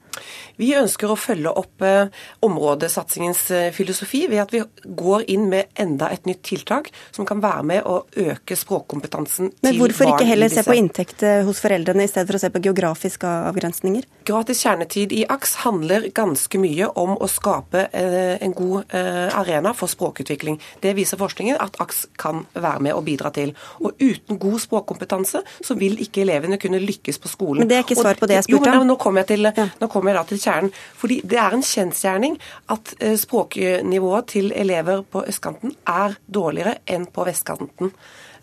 Vi 0.62 0.72
ønsker 0.78 1.12
å 1.12 1.18
følge 1.20 1.52
opp 1.52 1.86
eh, 1.86 2.12
områdesatsingens 2.46 3.44
eh, 3.52 3.70
filosofi 3.76 4.26
ved 4.32 4.44
at 4.46 4.54
vi 4.56 4.64
går 4.98 5.26
inn 5.36 5.50
med 5.52 5.72
enda 5.82 6.10
et 6.14 6.28
nytt 6.30 6.44
tiltak 6.48 6.92
som 7.16 7.28
kan 7.28 7.44
være 7.44 7.66
med 7.72 7.90
å 7.90 8.02
øke 8.26 8.58
språkkompetansen 8.60 9.52
til 9.52 9.58
barn. 9.60 9.68
Men 9.70 9.82
hvorfor 9.82 10.14
ikke 10.14 10.30
heller 10.30 10.54
se 10.54 10.66
på 10.66 10.78
inntekt 10.78 11.26
eh, 11.26 11.42
hos 11.48 11.64
foreldrene 11.64 12.08
i 12.08 12.12
stedet 12.12 12.30
for 12.32 12.40
å 12.40 12.46
se 12.46 12.54
på 12.54 12.64
geografiske 12.70 13.36
avgrensninger? 13.52 14.08
Gratis 14.26 14.64
kjernetid 14.66 15.14
i 15.14 15.24
AKS 15.30 15.56
handler 15.64 16.08
ganske 16.16 16.60
mye 16.62 16.88
om 16.98 17.16
å 17.22 17.28
skape 17.30 17.86
en 17.94 18.54
god 18.58 18.94
arena 18.96 19.74
for 19.78 19.92
språkutvikling. 19.92 20.58
Det 20.82 20.96
viser 20.98 21.20
forskningen 21.20 21.60
at 21.62 21.78
AKS 21.82 22.06
kan 22.18 22.44
være 22.54 22.82
med 22.88 22.96
og 22.96 23.06
bidra 23.06 23.32
til. 23.36 23.54
Og 23.82 24.02
uten 24.02 24.40
god 24.42 24.58
språkkompetanse 24.64 25.42
så 25.46 25.78
vil 25.80 26.00
ikke 26.02 26.24
elevene 26.26 26.60
kunne 26.62 26.82
lykkes 26.82 27.22
på 27.22 27.32
skolen. 27.32 27.64
Men 27.64 27.72
det 27.72 27.78
er 27.78 27.86
ikke 27.86 28.00
svar 28.00 28.20
på 28.20 28.30
det 28.30 28.40
jeg 28.40 28.48
spurte 28.50 28.74
om. 28.74 28.88
Nå 28.88 28.98
kommer 29.02 29.24
jeg 29.24 29.36
til, 29.36 29.50
nå 29.82 29.90
kommer 29.92 30.12
jeg 30.12 30.20
da 30.20 30.26
til 30.32 30.42
kjernen. 30.42 30.76
Fordi 31.02 31.20
det 31.24 31.40
er 31.42 31.58
en 31.58 31.66
kjensgjerning 31.66 32.38
at 32.74 32.94
eh, 33.00 33.16
språknivået 33.20 34.30
til 34.36 34.52
elever 34.56 35.04
på 35.12 35.26
østkanten 35.30 35.76
er 35.90 36.18
dårligere 36.26 36.80
enn 36.90 37.08
på 37.12 37.26
vestkanten. 37.28 37.94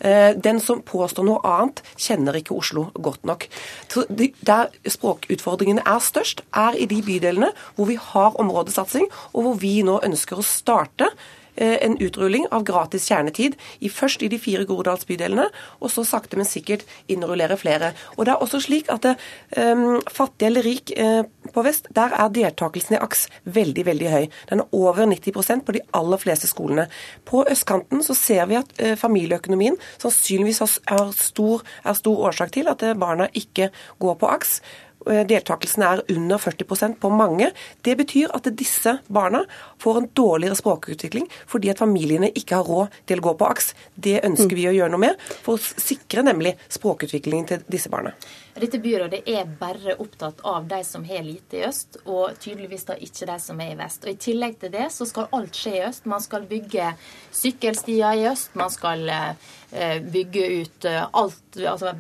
Eh, 0.03 0.33
den 0.35 0.61
som 0.61 0.83
påstår 0.83 1.27
noe 1.27 1.43
annet, 1.47 1.83
kjenner 1.97 2.37
ikke 2.39 2.57
Oslo 2.59 2.89
godt 2.95 3.27
nok. 3.29 3.47
Der 4.43 4.73
språkutfordringene 4.91 5.85
er 5.87 6.03
størst, 6.03 6.43
er 6.53 6.79
i 6.79 6.89
de 6.91 6.99
bydelene 7.07 7.53
hvor 7.77 7.91
vi 7.91 7.99
har 8.01 8.39
områdesatsing, 8.43 9.07
og 9.33 9.47
hvor 9.47 9.63
vi 9.63 9.79
nå 9.87 10.01
ønsker 10.03 10.43
å 10.43 10.47
starte 10.47 11.13
en 11.57 11.99
utrulling 12.01 12.47
av 12.55 12.65
gratis 12.65 13.05
kjernetid, 13.11 13.57
først 13.93 14.23
i 14.25 14.31
de 14.33 14.39
fire 14.41 14.65
Groruddalsbydelene, 14.69 15.49
og 15.81 15.93
så 15.93 16.05
sakte, 16.07 16.39
men 16.41 16.49
sikkert 16.49 16.85
innrullere 17.13 17.59
flere. 17.61 17.93
Og 18.17 18.27
det 18.27 18.35
er 18.35 18.45
også 18.45 18.63
slik 18.65 18.91
at 18.93 19.05
det, 19.05 19.15
um, 19.57 20.01
fattig 20.11 20.49
eller 20.49 20.67
rik 20.67 20.93
uh, 20.97 21.23
på 21.53 21.65
vest, 21.67 21.89
der 21.95 22.15
er 22.17 22.33
deltakelsen 22.33 22.97
i 22.97 23.01
AKS 23.03 23.27
veldig, 23.45 23.87
veldig 23.87 24.13
høy. 24.13 24.29
Den 24.51 24.65
er 24.65 24.77
over 24.77 25.05
90% 25.09 25.67
på 25.67 25.77
de 25.77 25.83
aller 25.99 26.23
fleste 26.23 26.51
skolene. 26.51 26.89
På 27.29 27.45
østkanten 27.51 28.05
så 28.07 28.17
ser 28.19 28.47
vi 28.51 28.61
at 28.61 28.73
uh, 28.81 28.95
familieøkonomien 29.01 29.79
sannsynligvis 30.03 30.63
er 30.63 31.13
stor, 31.17 31.67
er 31.85 31.99
stor 31.99 32.25
årsak 32.31 32.55
til 32.57 32.71
at 32.73 32.85
barna 32.99 33.29
ikke 33.37 33.71
går 34.03 34.19
på 34.21 34.33
AKS. 34.33 34.61
Eh, 35.11 35.23
deltakelsen 35.27 35.83
er 35.87 36.03
under 36.13 36.39
40% 36.39 36.99
på 37.01 37.11
mange. 37.11 37.51
Det 37.83 37.97
betyr 37.99 38.33
at 38.35 38.49
disse 38.59 38.99
barna 39.09 39.45
får 39.83 39.99
en 39.99 40.09
dårligere 40.15 40.59
språkutvikling 40.59 41.29
fordi 41.51 41.73
at 41.73 41.83
familiene 41.83 42.33
ikke 42.39 42.61
har 42.61 42.69
råd 42.69 43.03
til 43.07 43.23
å 43.23 43.27
gå 43.29 43.35
på 43.39 43.51
AKS. 43.51 43.73
Det 43.95 44.21
ønsker 44.27 44.57
vi 44.59 44.69
å 44.71 44.77
gjøre 44.77 44.95
noe 44.95 45.07
med, 45.09 45.29
for 45.43 45.59
å 45.59 45.83
sikre 45.83 46.25
nemlig 46.27 46.57
språkutviklingen 46.73 47.51
til 47.51 47.69
disse 47.71 47.93
barna. 47.93 48.15
Dette 48.53 48.79
byrådet 48.79 49.23
er 49.27 49.47
bare 49.59 49.95
opptatt 49.97 50.43
av 50.45 50.67
de 50.69 50.83
som 50.85 51.05
har 51.09 51.23
lite 51.25 51.57
i 51.57 51.65
øst, 51.65 51.97
og 52.05 52.37
tydeligvis 52.39 52.85
da 52.85 52.99
ikke 53.01 53.27
de 53.31 53.39
som 53.41 53.61
er 53.65 53.73
i 53.73 53.79
vest. 53.79 54.05
Og 54.05 54.13
I 54.13 54.21
tillegg 54.21 54.59
til 54.61 54.75
det 54.75 54.91
så 54.93 55.07
skal 55.09 55.31
alt 55.33 55.57
skje 55.57 55.73
i 55.79 55.85
øst. 55.87 56.05
Man 56.11 56.21
skal 56.21 56.45
bygge 56.51 56.91
sykkelstier 57.33 58.21
i 58.21 58.27
øst. 58.29 58.53
Man 58.61 58.71
skal 58.71 59.09
eh, 59.09 60.03
bygge 60.05 60.45
ut 60.61 60.85
eh, 60.85 61.07
alt, 61.17 61.41
altså 61.57 61.95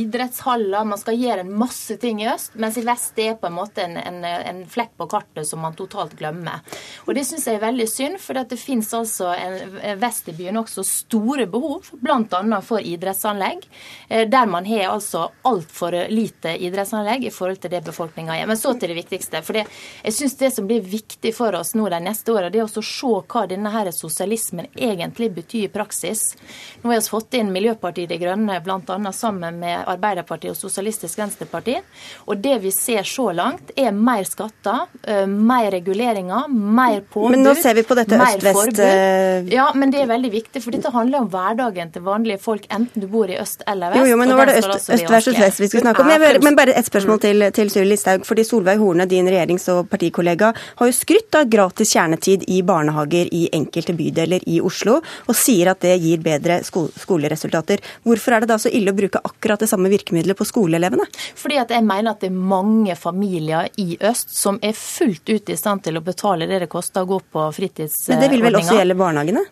idrettshaller. 0.00 0.88
Man 0.88 1.02
skal 1.02 1.20
gjøre 1.20 1.44
en 1.44 1.52
masse 1.60 1.98
ting 2.00 2.22
i 2.24 2.30
øst, 2.32 2.56
mens 2.56 2.80
i 2.80 2.86
vest 2.86 3.12
det 3.20 3.28
er 3.28 3.36
på 3.42 3.50
en 3.50 3.58
måte 3.58 3.84
en, 3.84 3.98
en, 4.00 4.24
en 4.24 4.64
flekk 4.72 4.96
på 4.96 5.08
kartet 5.12 5.48
som 5.50 5.60
man 5.60 5.76
totalt 5.76 6.16
glemmer. 6.16 6.64
Og 7.04 7.12
Det 7.14 7.26
syns 7.28 7.44
jeg 7.44 7.60
er 7.60 7.66
veldig 7.66 7.88
synd, 7.92 8.20
for 8.24 8.40
det 8.40 8.56
finnes 8.60 8.88
altså 8.96 9.34
en, 9.36 9.76
vest 10.00 10.32
i 10.32 10.36
byen 10.40 10.62
også 10.64 10.86
store 10.86 11.44
behov, 11.50 11.92
bl.a. 12.00 12.42
for 12.64 12.80
idrettsanlegg, 12.80 13.68
eh, 14.08 14.24
der 14.30 14.48
man 14.48 14.64
har 14.64 14.94
altså 14.94 15.28
altfor 15.44 15.89
for 15.90 16.08
lite 16.08 16.54
idrettsanlegg 16.62 17.24
i 17.24 17.30
forhold 17.30 17.60
til 17.62 17.72
det 17.72 17.82
befolkninga 17.84 18.36
er. 18.38 18.46
Men 18.46 18.58
så 18.58 18.74
til 18.78 18.92
det 18.92 18.98
viktigste. 19.00 19.42
for 19.42 19.52
det, 19.52 19.66
Jeg 20.04 20.12
syns 20.12 20.36
det 20.38 20.54
som 20.54 20.66
blir 20.66 20.80
viktig 20.80 21.34
for 21.34 21.54
oss 21.54 21.74
nå 21.74 21.88
de 21.90 22.00
neste 22.00 22.32
åra, 22.32 22.50
det 22.50 22.60
er 22.60 22.64
å 22.64 22.82
se 22.82 23.06
hva 23.06 23.46
denne 23.48 23.70
her 23.70 23.90
sosialismen 23.90 24.66
egentlig 24.76 25.30
betyr 25.34 25.64
i 25.64 25.68
praksis. 25.68 26.36
Nå 26.82 26.90
har 26.90 27.00
vi 27.00 27.08
fått 27.08 27.34
inn 27.34 27.52
Miljøpartiet 27.52 28.08
De 28.08 28.18
Grønne 28.18 28.60
bl.a. 28.62 29.12
sammen 29.12 29.58
med 29.58 29.84
Arbeiderpartiet 29.86 30.52
og 30.52 30.56
Sosialistisk 30.56 31.18
Venstreparti. 31.18 31.80
Og 32.26 32.38
det 32.38 32.58
vi 32.62 32.70
ser 32.70 33.02
så 33.02 33.32
langt, 33.32 33.70
er 33.76 33.92
mer 33.92 34.24
skatter, 34.24 34.86
eh, 35.04 35.26
mer 35.26 35.70
reguleringer, 35.70 36.48
mer 36.48 37.00
påbud, 37.00 37.30
Men 37.30 37.42
nå 37.42 37.54
ser 37.56 37.74
vi 37.74 37.82
på 37.82 37.94
dette 37.94 38.16
øst-vest 38.16 38.78
eh, 38.78 39.52
Ja, 39.52 39.72
men 39.74 39.90
det 39.90 40.02
er 40.02 40.06
veldig 40.06 40.30
viktig, 40.30 40.62
for 40.62 40.70
dette 40.70 40.90
handler 40.90 41.20
om 41.20 41.28
hverdagen 41.30 41.92
til 41.92 42.02
vanlige 42.02 42.38
folk, 42.40 42.66
enten 42.70 43.00
du 43.00 43.06
bor 43.06 43.28
i 43.28 43.38
øst 43.40 43.62
eller 43.66 43.90
vest. 43.90 44.00
Jo, 44.00 44.10
jo, 44.12 44.16
men 44.16 44.28
nå 44.28 44.36
var 44.36 44.46
det 44.46 44.58
øst-vest 44.60 44.90
øst, 44.90 45.10
versus 45.10 45.38
vest 45.38 45.60
vi 45.80 45.86
snakke 45.86 46.04
om. 46.04 46.10
Bare, 46.10 46.40
men 46.44 46.58
bare 46.58 46.74
et 46.78 46.86
spørsmål 46.86 47.20
til, 47.22 47.46
til 47.56 47.72
Suri 47.72 47.88
Listhaug. 47.88 48.24
fordi 48.28 48.44
Solveig 48.46 48.78
Horne, 48.80 49.06
din 49.08 49.28
regjerings- 49.28 49.68
og 49.72 49.88
partikollega, 49.90 50.52
har 50.80 50.90
jo 50.90 50.96
skrytt 50.96 51.38
av 51.38 51.48
gratis 51.50 51.94
kjernetid 51.94 52.46
i 52.48 52.60
barnehager 52.66 53.30
i 53.34 53.46
enkelte 53.56 53.94
bydeler 53.96 54.44
i 54.46 54.60
Oslo, 54.60 55.00
og 55.00 55.36
sier 55.36 55.72
at 55.72 55.82
det 55.84 55.96
gir 56.02 56.22
bedre 56.24 56.60
skoleresultater. 56.64 57.82
Hvorfor 58.06 58.36
er 58.36 58.44
det 58.44 58.52
da 58.52 58.58
så 58.60 58.72
ille 58.72 58.92
å 58.92 58.98
bruke 58.98 59.22
akkurat 59.24 59.60
det 59.60 59.70
samme 59.70 59.92
virkemidlet 59.92 60.38
på 60.38 60.48
skoleelevene? 60.48 61.06
Fordi 61.38 61.60
at 61.62 61.72
jeg 61.74 61.86
mener 61.86 62.14
at 62.14 62.24
det 62.24 62.30
er 62.30 62.42
mange 62.56 62.96
familier 62.98 63.70
i 63.80 63.96
øst 64.00 64.34
som 64.36 64.60
er 64.62 64.76
fullt 64.76 65.28
ut 65.30 65.50
i 65.50 65.58
stand 65.58 65.84
til 65.86 65.98
å 65.98 66.04
betale 66.04 66.48
det 66.50 66.62
det 66.64 66.70
koster 66.72 67.04
å 67.04 67.10
gå 67.10 67.22
på 67.32 67.46
fritidsordninger. 67.56 68.20
Men 68.20 68.24
det 68.24 68.34
vil 68.34 68.46
vel 68.46 68.60
også 68.60 68.78
gjelde 68.80 68.98
barnehagene? 69.00 69.46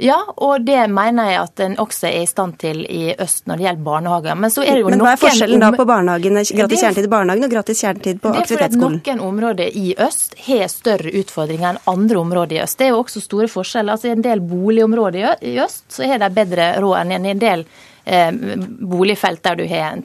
Ja, 0.00 0.16
og 0.36 0.64
det 0.64 0.78
mener 0.90 1.28
jeg 1.30 1.40
at 1.42 1.60
en 1.62 1.74
også 1.82 2.08
er 2.08 2.22
i 2.22 2.26
stand 2.26 2.56
til 2.62 2.80
i 2.88 3.12
øst 3.20 3.44
når 3.46 3.60
det 3.60 3.66
gjelder 3.66 3.84
barnehager. 3.86 4.38
Men 4.40 4.50
så 4.50 4.64
er 4.64 4.78
det 4.78 4.80
jo 4.80 4.90
Men 4.90 5.04
hva 5.04 5.12
er 5.12 5.20
forskjellen 5.20 5.62
da 5.62 5.70
på 5.76 5.86
gratis 5.86 6.82
kjernetid 6.82 7.06
i 7.06 7.12
barnehagen 7.12 7.46
og 7.46 7.52
gratis 7.52 7.84
kjernetid 7.84 8.22
på 8.24 8.32
aktivitetsskolen? 8.32 8.98
Det 8.98 9.12
er 9.12 9.12
fordi 9.12 9.18
noen 9.20 9.28
områder 9.28 9.78
i 9.84 9.94
øst 10.08 10.36
har 10.48 10.66
større 10.72 11.14
utfordringer 11.22 11.70
enn 11.74 11.80
andre 11.92 12.18
områder 12.24 12.58
i 12.58 12.64
øst. 12.64 12.78
Det 12.80 12.88
er 12.88 12.94
jo 12.96 13.04
også 13.04 13.22
store 13.22 13.48
forskjeller. 13.52 13.94
Altså 13.94 14.10
I 14.10 14.16
en 14.16 14.26
del 14.26 14.40
boligområder 14.40 15.44
i 15.44 15.56
øst 15.62 15.84
så 15.92 16.08
har 16.08 16.22
de 16.24 16.34
bedre 16.34 16.72
råd 16.80 17.00
enn 17.04 17.30
i 17.30 17.34
en 17.36 17.46
del 17.46 17.66
Eh, 17.66 17.91
boligfelt 18.04 19.42
der 19.44 19.58
du 19.60 19.64
har, 19.68 20.00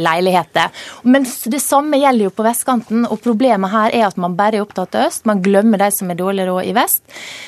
leiligheter. 0.00 0.70
Men 1.02 1.26
det 1.52 1.60
samme 1.62 2.00
gjelder 2.00 2.28
jo 2.28 2.32
på 2.34 2.46
vestkanten. 2.46 3.04
og 3.06 3.20
Problemet 3.24 3.72
her 3.72 3.94
er 3.94 4.06
at 4.08 4.16
man 4.20 4.36
bare 4.38 4.60
er 4.60 4.64
opptatt 4.64 4.96
av 4.96 5.08
øst. 5.10 5.26
Man 5.28 5.42
glemmer 5.44 5.80
de 5.80 5.90
som 5.94 6.10
er 6.10 6.18
dårlig 6.18 6.46
råd 6.48 6.70
i 6.70 6.74
vest. 6.76 7.02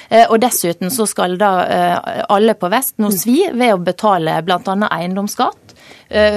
Eh, 0.08 0.26
og 0.28 0.40
dessuten 0.42 0.92
så 0.92 1.06
skal 1.08 1.38
da 1.40 1.52
eh, 1.64 2.24
alle 2.32 2.56
på 2.58 2.70
vest 2.72 2.98
nå 3.02 3.12
svi 3.14 3.40
ved 3.52 3.74
å 3.74 3.82
betale 3.82 4.40
bl.a. 4.46 4.76
eiendomsskatt. 4.90 5.76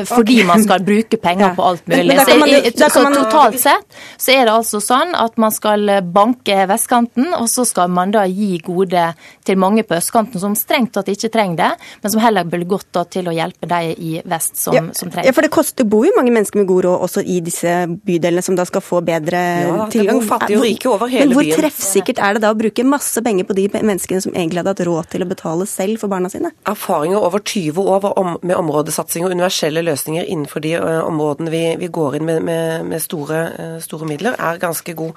Fordi 0.09 0.39
okay. 0.39 0.47
man 0.47 0.63
skal 0.63 0.83
bruke 0.85 1.19
penger 1.21 1.53
på 1.57 1.65
alt 1.65 1.87
mulig. 1.91 2.15
Man, 2.15 2.53
så, 2.71 2.89
så, 2.89 3.05
totalt 3.13 3.59
sett 3.59 3.97
så 4.17 4.31
er 4.35 4.45
det 4.47 4.53
altså 4.53 4.81
sånn 4.83 5.15
at 5.17 5.37
man 5.41 5.53
skal 5.53 5.89
banke 6.15 6.65
vestkanten, 6.69 7.31
og 7.37 7.49
så 7.51 7.65
skal 7.67 7.91
man 7.91 8.13
da 8.15 8.25
gi 8.29 8.59
gode 8.63 9.07
til 9.45 9.59
mange 9.61 9.83
på 9.85 9.97
østkanten 9.97 10.41
som 10.41 10.55
strengt 10.57 10.93
tatt 10.95 11.09
ikke 11.11 11.29
trenger 11.33 11.59
det, 11.59 11.71
men 12.03 12.13
som 12.13 12.21
heller 12.23 12.47
burde 12.49 12.67
gått 12.69 12.87
da 12.95 13.03
til 13.09 13.29
å 13.29 13.33
hjelpe 13.35 13.69
de 13.69 13.93
i 13.93 14.11
vest 14.25 14.59
som, 14.61 14.75
ja, 14.75 14.83
som 14.95 15.11
trenger. 15.11 15.29
Ja, 15.29 15.35
for 15.35 15.45
det 15.45 15.51
koster, 15.53 15.87
bor 15.89 16.05
jo 16.07 16.13
mange 16.17 16.33
mennesker 16.33 16.61
med 16.61 16.69
god 16.69 16.85
råd 16.87 17.05
også 17.07 17.23
i 17.25 17.39
disse 17.45 17.73
bydelene 18.07 18.43
som 18.45 18.57
da 18.57 18.65
skal 18.67 18.83
få 18.85 19.01
bedre 19.05 19.41
ja, 19.41 19.87
tilgang. 19.93 20.21
Det 20.21 20.27
bor 20.27 20.29
fattige 20.35 20.59
og 20.59 20.65
rike 20.67 20.91
over 20.91 21.11
hele 21.11 21.27
byen. 21.29 21.35
Men 21.35 21.51
hvor 21.51 21.63
treffsikkert 21.63 22.21
er 22.23 22.37
det 22.37 22.45
da 22.45 22.53
å 22.53 22.59
bruke 22.59 22.87
masse 22.87 23.23
penger 23.25 23.47
på 23.49 23.57
de 23.57 23.67
menneskene 23.75 24.23
som 24.23 24.35
egentlig 24.35 24.63
hadde 24.63 24.75
hatt 24.75 24.85
råd 24.89 25.11
til 25.13 25.25
å 25.25 25.29
betale 25.29 25.69
selv 25.69 26.01
for 26.01 26.11
barna 26.11 26.31
sine? 26.31 26.53
Erfaringer 26.69 27.25
over 27.25 27.43
20 27.43 27.91
år 27.95 28.09
med 28.41 28.55
områdesatsing 28.57 29.27
og 29.27 29.35
universell 29.35 29.64
universelle 29.65 29.81
løsninger 29.81 30.25
innenfor 30.29 30.61
de 30.61 30.77
områdene 30.79 31.51
vi, 31.51 31.63
vi 31.79 31.87
går 31.87 32.17
inn 32.17 32.25
med, 32.25 32.43
med, 32.43 32.85
med 32.85 33.01
store, 33.01 33.79
store, 33.81 34.05
midler, 34.05 34.35
er 34.37 34.59
ganske 34.61 34.93
god. 34.93 35.13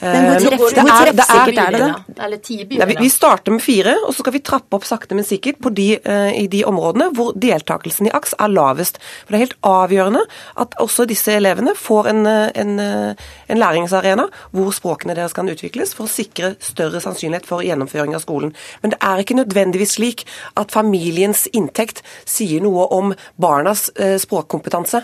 Men 0.00 0.40
hvor, 0.40 0.56
hvor 0.56 0.70
treffsikkert 0.72 1.58
er 1.60 1.74
det, 1.74 1.80
da? 1.82 2.24
Eller 2.24 2.40
ti 2.40 2.64
byer? 2.64 2.86
vi, 2.88 2.96
vi, 2.98 3.08
starter 3.12 3.52
med 3.52 3.60
fire, 3.62 3.94
og 4.06 4.14
så 4.14 4.24
skal 4.24 4.32
vi 4.32 4.40
trappe 4.40 4.76
opp 4.78 4.86
sakte, 4.88 5.14
men 5.14 5.26
sikkert 5.26 5.60
på 5.60 5.72
de, 5.74 5.88
i 6.38 6.46
de 6.48 6.62
områdene 6.64 7.10
hvor 7.12 7.34
deltakelsen 7.36 8.08
i 8.08 8.14
AKS 8.14 8.34
er 8.40 8.52
lavest. 8.52 9.00
For 9.02 9.34
Det 9.34 9.38
er 9.38 9.44
helt 9.44 9.58
avgjørende 9.68 10.24
at 10.64 10.78
også 10.80 11.04
disse 11.10 11.34
elevene 11.36 11.74
får 11.76 12.08
en, 12.12 12.26
en, 12.26 12.72
en 12.80 13.60
læringsarena 13.60 14.28
hvor 14.56 14.72
språkene 14.72 15.16
deres 15.18 15.36
kan 15.36 15.50
utvikles, 15.52 15.92
for 15.98 16.08
å 16.08 16.12
sikre 16.12 16.54
større 16.62 17.02
sannsynlighet 17.04 17.48
for 17.48 17.64
gjennomføring 17.66 18.16
av 18.16 18.24
skolen. 18.24 18.54
Men 18.80 18.94
det 18.94 19.00
er 19.04 19.20
ikke 19.20 19.36
nødvendigvis 19.42 19.98
slik 19.98 20.24
at 20.56 20.72
familiens 20.72 21.44
inntekt 21.52 22.00
sier 22.24 22.64
noe 22.64 22.88
om 22.94 23.12
barnas 23.40 23.81
språkkompetanse. 23.92 25.02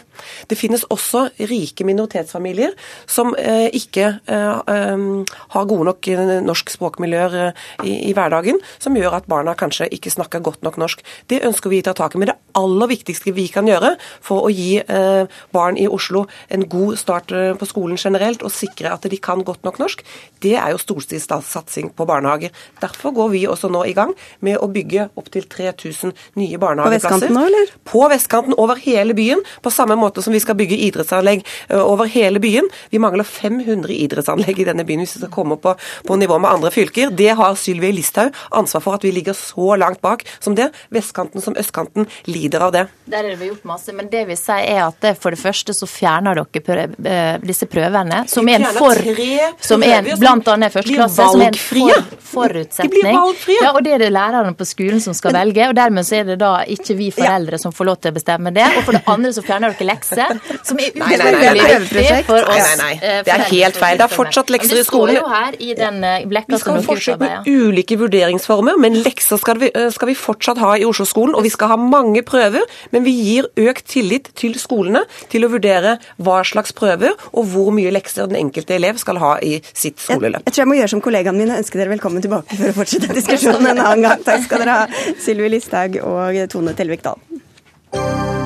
Det 0.48 0.58
finnes 0.58 0.84
også 0.92 1.28
rike 1.50 1.86
minoritetsfamilier 1.88 2.74
som 3.08 3.34
uh, 3.34 3.68
ikke 3.74 4.12
Ehm, 4.28 5.24
har 5.54 5.64
gode 5.68 5.86
nok 5.88 6.08
eh, 6.08 6.34
norsk 6.44 6.70
språkmiljøer 6.72 7.36
eh, 7.40 7.64
i, 7.84 7.94
i, 8.10 8.14
hverdagen, 8.16 8.60
som 8.82 8.96
gjør 8.96 9.18
at 9.18 9.28
barna 9.30 9.54
kanskje 9.58 9.88
ikke 9.94 10.12
snakker 10.12 10.42
godt 10.44 10.64
nok 10.66 10.78
norsk. 10.80 11.02
Det 11.30 11.40
ønsker 11.46 11.72
vi 11.72 11.80
å 11.82 11.88
ta 11.88 11.94
tak 11.96 12.14
i. 12.14 12.20
Men 12.20 12.32
det 12.32 12.38
aller 12.58 12.90
viktigste 12.90 13.34
vi 13.36 13.48
kan 13.52 13.68
gjøre 13.68 13.94
for 14.24 14.48
å 14.48 14.52
gi 14.52 14.80
eh, 14.82 15.40
barn 15.54 15.78
i 15.80 15.88
Oslo 15.88 16.26
en 16.52 16.66
god 16.68 16.98
start 17.00 17.32
på 17.58 17.68
skolen 17.68 17.98
generelt, 18.00 18.42
og 18.44 18.54
sikre 18.54 18.92
at 18.94 19.06
de 19.08 19.18
kan 19.20 19.42
godt 19.46 19.64
nok 19.66 19.80
norsk, 19.80 20.04
det 20.44 20.54
er 20.58 20.72
jo 20.72 20.80
storstilt 20.80 21.28
satsing 21.44 21.90
på 21.96 22.06
barnehager. 22.08 22.52
Derfor 22.80 23.12
går 23.16 23.32
vi 23.34 23.42
også 23.50 23.70
nå 23.72 23.82
i 23.88 23.94
gang 23.96 24.14
med 24.44 24.58
å 24.62 24.68
bygge 24.72 25.08
opptil 25.18 25.48
3000 25.50 26.14
nye 26.40 26.60
barnehageplasser. 26.60 27.08
På 27.08 27.28
vestkanten 27.28 27.36
nå, 27.36 27.44
eller? 27.50 27.74
På 27.88 28.04
vestkanten, 28.12 28.56
over 28.68 28.82
hele 28.84 29.16
byen. 29.16 29.42
På 29.64 29.72
samme 29.72 29.96
måte 29.98 30.22
som 30.22 30.36
vi 30.36 30.42
skal 30.44 30.58
bygge 30.58 30.78
idrettsanlegg 30.88 31.44
over 31.80 32.08
hele 32.12 32.40
byen. 32.42 32.68
Vi 32.92 33.00
mangler 33.02 33.24
500 33.24 33.92
idrettsanlegg 33.96 34.60
i 34.60 34.68
denne 34.68 34.84
byen 34.84 35.02
hvis 35.02 35.16
vi 35.16 35.24
skal 35.24 35.32
komme 35.32 35.56
på, 35.60 35.74
på 36.06 36.20
nivå 36.20 36.38
med 36.38 36.50
andre 36.50 36.72
fylker. 36.74 37.10
Det 37.16 37.32
har 37.38 37.56
Sylvi 37.58 37.92
Listhaug 37.96 38.36
ansvar 38.50 38.84
for 38.84 38.98
at 38.98 39.04
vi 39.06 39.12
ligger 39.16 39.36
så 39.36 39.76
langt 39.80 40.02
bak 40.04 40.26
som 40.38 40.54
det. 40.58 40.70
Vestkanten 40.94 41.42
som 41.44 41.56
østkanten 41.56 42.06
lider 42.28 42.60
av 42.68 42.72
det. 42.72 42.86
Der 43.08 43.24
er 43.24 43.36
det 43.36 43.48
gjort 43.48 43.64
masse, 43.68 43.92
men 43.96 44.10
det 44.12 44.24
vi 44.28 44.36
sier 44.38 44.66
er 44.68 44.82
at 44.86 44.98
det, 45.02 45.14
for 45.20 45.34
det 45.34 45.40
første 45.40 45.74
så 45.76 45.88
fjerner 45.88 46.38
dere 46.38 46.62
prøv, 46.64 46.96
eh, 47.06 47.38
disse 47.44 47.68
prøvene, 47.70 48.24
som 48.28 48.48
er 48.48 48.60
en 48.60 48.76
for 48.76 49.00
som 49.64 49.82
er 49.82 50.00
en, 50.02 50.10
blant 50.20 50.48
annet 50.52 50.74
førsteklasse, 50.74 51.28
som 51.32 51.44
er 51.44 51.52
en 51.52 51.60
for, 51.60 52.10
forutsetning. 52.32 52.92
De 52.98 53.02
blir 53.02 53.16
valgfrie. 53.16 53.62
Ja, 53.62 53.72
og 53.72 53.82
det 53.84 53.94
er 53.96 54.04
det 54.04 54.10
lærerne 54.12 54.54
på 54.58 54.66
skolen 54.68 55.00
som 55.04 55.16
skal 55.16 55.36
velge, 55.36 55.68
og 55.70 55.76
dermed 55.78 56.06
så 56.06 56.20
er 56.20 56.28
det 56.32 56.38
da 56.42 56.52
ikke 56.68 56.96
vi 56.98 57.10
foreldre 57.14 57.60
som 57.60 57.74
får 57.74 57.90
lov 57.90 58.00
til 58.02 58.12
å 58.12 58.18
bestemme 58.18 58.47
det. 58.56 58.66
Og 58.78 58.86
for 58.86 58.96
det 58.96 59.02
andre 59.10 59.32
så 59.36 59.44
fjerner 59.44 59.74
dere 59.74 59.88
lekser, 59.90 60.40
som 60.66 60.80
er 60.80 60.92
utrolig 60.94 61.54
viktig 61.58 62.06
for 62.28 62.48
oss. 62.48 62.58
Nei, 62.58 62.76
nei, 62.80 62.90
nei. 63.00 63.20
Det 63.26 63.34
er 63.34 63.44
helt 63.50 63.80
feil. 63.80 63.98
Det 64.00 64.06
er 64.06 64.14
fortsatt 64.14 64.52
lekser 64.54 64.82
i 64.82 64.86
skolen. 64.86 65.18
Det 65.18 65.22
står 65.22 65.30
jo 65.30 65.34
her 65.34 65.58
i 65.58 65.74
den 65.78 66.00
eh, 66.04 66.44
Vi 66.48 66.60
skal 66.62 66.82
fortsette 66.86 67.18
med 67.22 67.48
ulike 67.48 67.98
vurderingsformer, 68.00 68.78
men 68.80 68.98
lekser 69.04 69.40
skal 69.40 69.60
vi, 69.62 69.70
eh, 69.74 69.90
skal 69.94 70.12
vi 70.12 70.16
fortsatt 70.18 70.60
ha 70.62 70.74
i 70.78 70.86
Oslo-skolen. 70.88 71.36
Og 71.38 71.46
vi 71.46 71.52
skal 71.54 71.72
ha 71.74 71.78
mange 71.80 72.22
prøver, 72.26 72.66
men 72.94 73.06
vi 73.06 73.14
gir 73.16 73.50
økt 73.68 73.88
tillit 73.92 74.32
til 74.38 74.56
skolene 74.60 75.04
til 75.32 75.46
å 75.46 75.52
vurdere 75.52 75.98
hva 76.22 76.40
slags 76.46 76.74
prøver 76.76 77.14
og 77.32 77.50
hvor 77.52 77.72
mye 77.74 77.92
lekser 77.94 78.28
den 78.30 78.40
enkelte 78.42 78.76
elev 78.76 79.00
skal 79.02 79.20
ha 79.22 79.34
i 79.44 79.58
sitt 79.72 80.00
skoleløp. 80.02 80.42
Jeg, 80.42 80.48
jeg 80.48 80.56
tror 80.56 80.64
jeg 80.64 80.72
må 80.72 80.78
gjøre 80.80 80.94
som 80.94 81.04
kollegaene 81.04 81.42
mine, 81.42 81.58
ønske 81.62 81.80
dere 81.80 81.94
velkommen 81.94 82.24
tilbake 82.24 82.58
for 82.58 82.72
å 82.72 82.78
fortsette 82.80 83.14
diskusjonen 83.20 83.72
en 83.74 83.84
annen 83.84 84.08
gang. 84.08 84.24
Takk 84.26 84.46
skal 84.46 84.64
dere 84.64 84.80
ha, 84.82 85.04
Sylvi 85.22 85.52
Listhaug 85.56 86.00
og 86.04 86.42
Tone 86.52 86.76
Telvik 86.78 87.06
Dahl. 87.06 88.37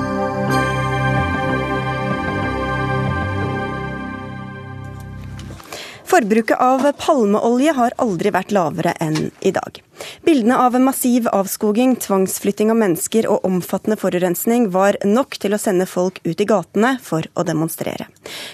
Forbruket 6.13 6.59
av 6.61 6.83
palmeolje 7.01 7.71
har 7.73 7.93
aldri 8.03 8.29
vært 8.29 8.51
lavere 8.53 8.91
enn 9.01 9.31
i 9.41 9.49
dag. 9.55 9.79
Bildene 10.25 10.57
av 10.57 10.75
massiv 10.81 11.27
avskoging, 11.27 11.95
tvangsflytting 12.01 12.71
av 12.73 12.79
mennesker 12.79 13.27
og 13.29 13.45
omfattende 13.47 13.97
forurensning 13.99 14.69
var 14.73 14.97
nok 15.05 15.37
til 15.41 15.55
å 15.55 15.61
sende 15.61 15.87
folk 15.89 16.19
ut 16.23 16.41
i 16.41 16.47
gatene 16.49 16.95
for 17.03 17.27
å 17.35 17.45
demonstrere. 17.47 18.07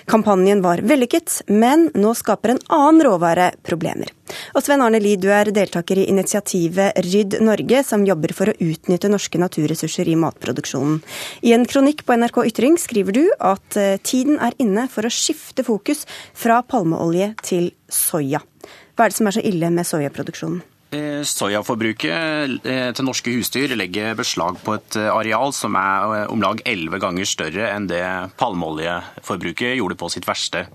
Kampanjen 0.10 0.64
var 0.66 0.82
vellykket, 0.84 1.44
men 1.48 1.90
nå 1.96 2.14
skaper 2.18 2.56
en 2.56 2.64
annen 2.68 3.04
råvare 3.06 3.52
problemer. 3.64 4.12
Og 4.54 4.64
Sven 4.66 4.82
Arne 4.86 5.00
Lie, 5.02 5.18
du 5.18 5.30
er 5.34 5.50
deltaker 5.54 6.02
i 6.02 6.08
initiativet 6.12 6.98
Rydd 7.06 7.40
Norge, 7.46 7.84
som 7.86 8.06
jobber 8.06 8.34
for 8.38 8.52
å 8.52 8.58
utnytte 8.60 9.12
norske 9.12 9.42
naturressurser 9.42 10.10
i 10.10 10.18
matproduksjonen. 10.20 11.00
I 11.46 11.56
en 11.58 11.66
kronikk 11.70 12.06
på 12.06 12.18
NRK 12.20 12.44
Ytring 12.52 12.78
skriver 12.82 13.16
du 13.16 13.24
at 13.40 13.80
eh, 13.80 13.98
tiden 14.04 14.40
er 14.42 14.58
inne 14.62 14.88
for 14.92 15.08
å 15.08 15.14
skifte 15.14 15.66
fokus 15.66 16.06
fra 16.38 16.62
palmeolje 16.66 17.34
til 17.46 17.72
soya. 17.90 18.44
Hva 18.96 19.08
er 19.08 19.14
det 19.14 19.18
som 19.18 19.30
er 19.30 19.38
så 19.40 19.46
ille 19.46 19.72
med 19.74 19.88
soyaproduksjonen? 19.88 20.62
Eh, 20.90 21.22
soyaforbruket 21.22 22.66
eh, 22.66 22.88
til 22.98 23.06
norske 23.06 23.30
husdyr 23.36 23.76
legger 23.78 24.16
beslag 24.18 24.58
på 24.66 24.74
et 24.74 24.96
eh, 24.98 25.12
areal 25.14 25.54
som 25.54 25.76
er 25.78 26.32
om 26.34 26.42
lag 26.42 26.64
elleve 26.66 26.98
ganger 27.04 27.30
større 27.30 27.68
enn 27.76 27.86
det 27.92 28.02
palmeoljeforbruket 28.42 29.78
gjorde 29.78 30.00
på 30.00 30.10
sitt 30.10 30.26
verste. 30.26 30.66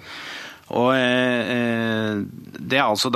Og 0.75 0.95
Det 0.95 2.79
er 2.79 2.87
altså 2.87 3.11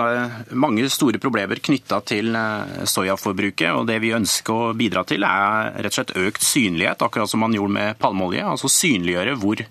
mange 0.53 0.85
store 0.93 1.19
problemer 1.19 1.63
knytta 1.65 2.03
til 2.05 2.37
soyaforbruket. 2.85 3.73
og 3.73 3.87
Det 3.89 3.97
vi 4.05 4.13
ønsker 4.13 4.53
å 4.53 4.75
bidra 4.77 5.01
til, 5.09 5.25
er 5.25 5.73
rett 5.79 5.89
og 5.89 5.97
slett 5.97 6.13
økt 6.21 6.45
synlighet, 6.45 7.01
akkurat 7.01 7.31
som 7.31 7.41
man 7.41 7.57
gjorde 7.57 7.73
med 7.73 7.99
palmeolje. 7.99 8.45
Altså 8.45 8.69
synliggjøre 8.69 9.39
hvor 9.41 9.65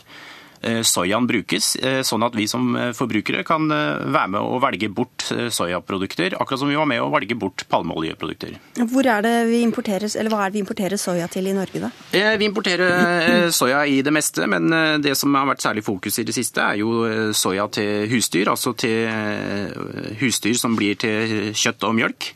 soyaen 0.83 1.27
brukes, 1.27 1.75
eh, 1.75 2.01
sånn 2.05 2.25
at 2.25 2.35
vi 2.35 2.47
som 2.49 2.75
eh, 2.75 2.91
forbrukere 2.97 3.43
kan 3.47 3.67
være 3.67 4.27
med 4.33 4.41
å 4.41 4.59
velge 4.61 4.89
bort 4.93 5.27
soyaprodukter, 5.27 6.35
akkurat 6.39 6.61
som 6.61 6.71
vi 6.71 6.77
var 6.79 6.87
med 6.89 7.01
å 7.03 7.09
velge 7.13 7.37
bort 7.39 7.65
palmeoljeprodukter. 7.71 8.57
Hvor 8.91 9.07
er 9.07 9.25
det 9.25 9.33
vi 9.51 9.61
importerer, 9.65 10.09
eller 10.19 10.33
Hva 10.33 10.45
er 10.45 10.51
det 10.51 10.59
vi 10.59 10.63
importerer 10.65 11.01
soya 11.01 11.27
til 11.31 11.47
i 11.47 11.55
Norge, 11.55 11.81
da? 11.83 11.91
Vi 12.11 12.47
importerer 12.47 13.49
soya 13.53 13.85
i 13.87 14.01
det 14.05 14.13
meste, 14.13 14.47
men 14.49 14.69
det 15.01 15.15
som 15.17 15.33
har 15.35 15.47
vært 15.49 15.65
særlig 15.65 15.83
fokus 15.85 16.19
i 16.19 16.25
det 16.27 16.35
siste, 16.35 16.63
er 16.63 16.81
jo 16.81 17.33
soya 17.35 17.67
til 17.71 18.07
husdyr, 18.11 18.51
altså 18.51 18.73
til 18.77 20.15
husdyr 20.21 20.57
som 20.59 20.77
blir 20.77 20.97
til 20.99 21.51
kjøtt 21.57 21.87
og 21.87 21.97
mjølk. 21.97 22.31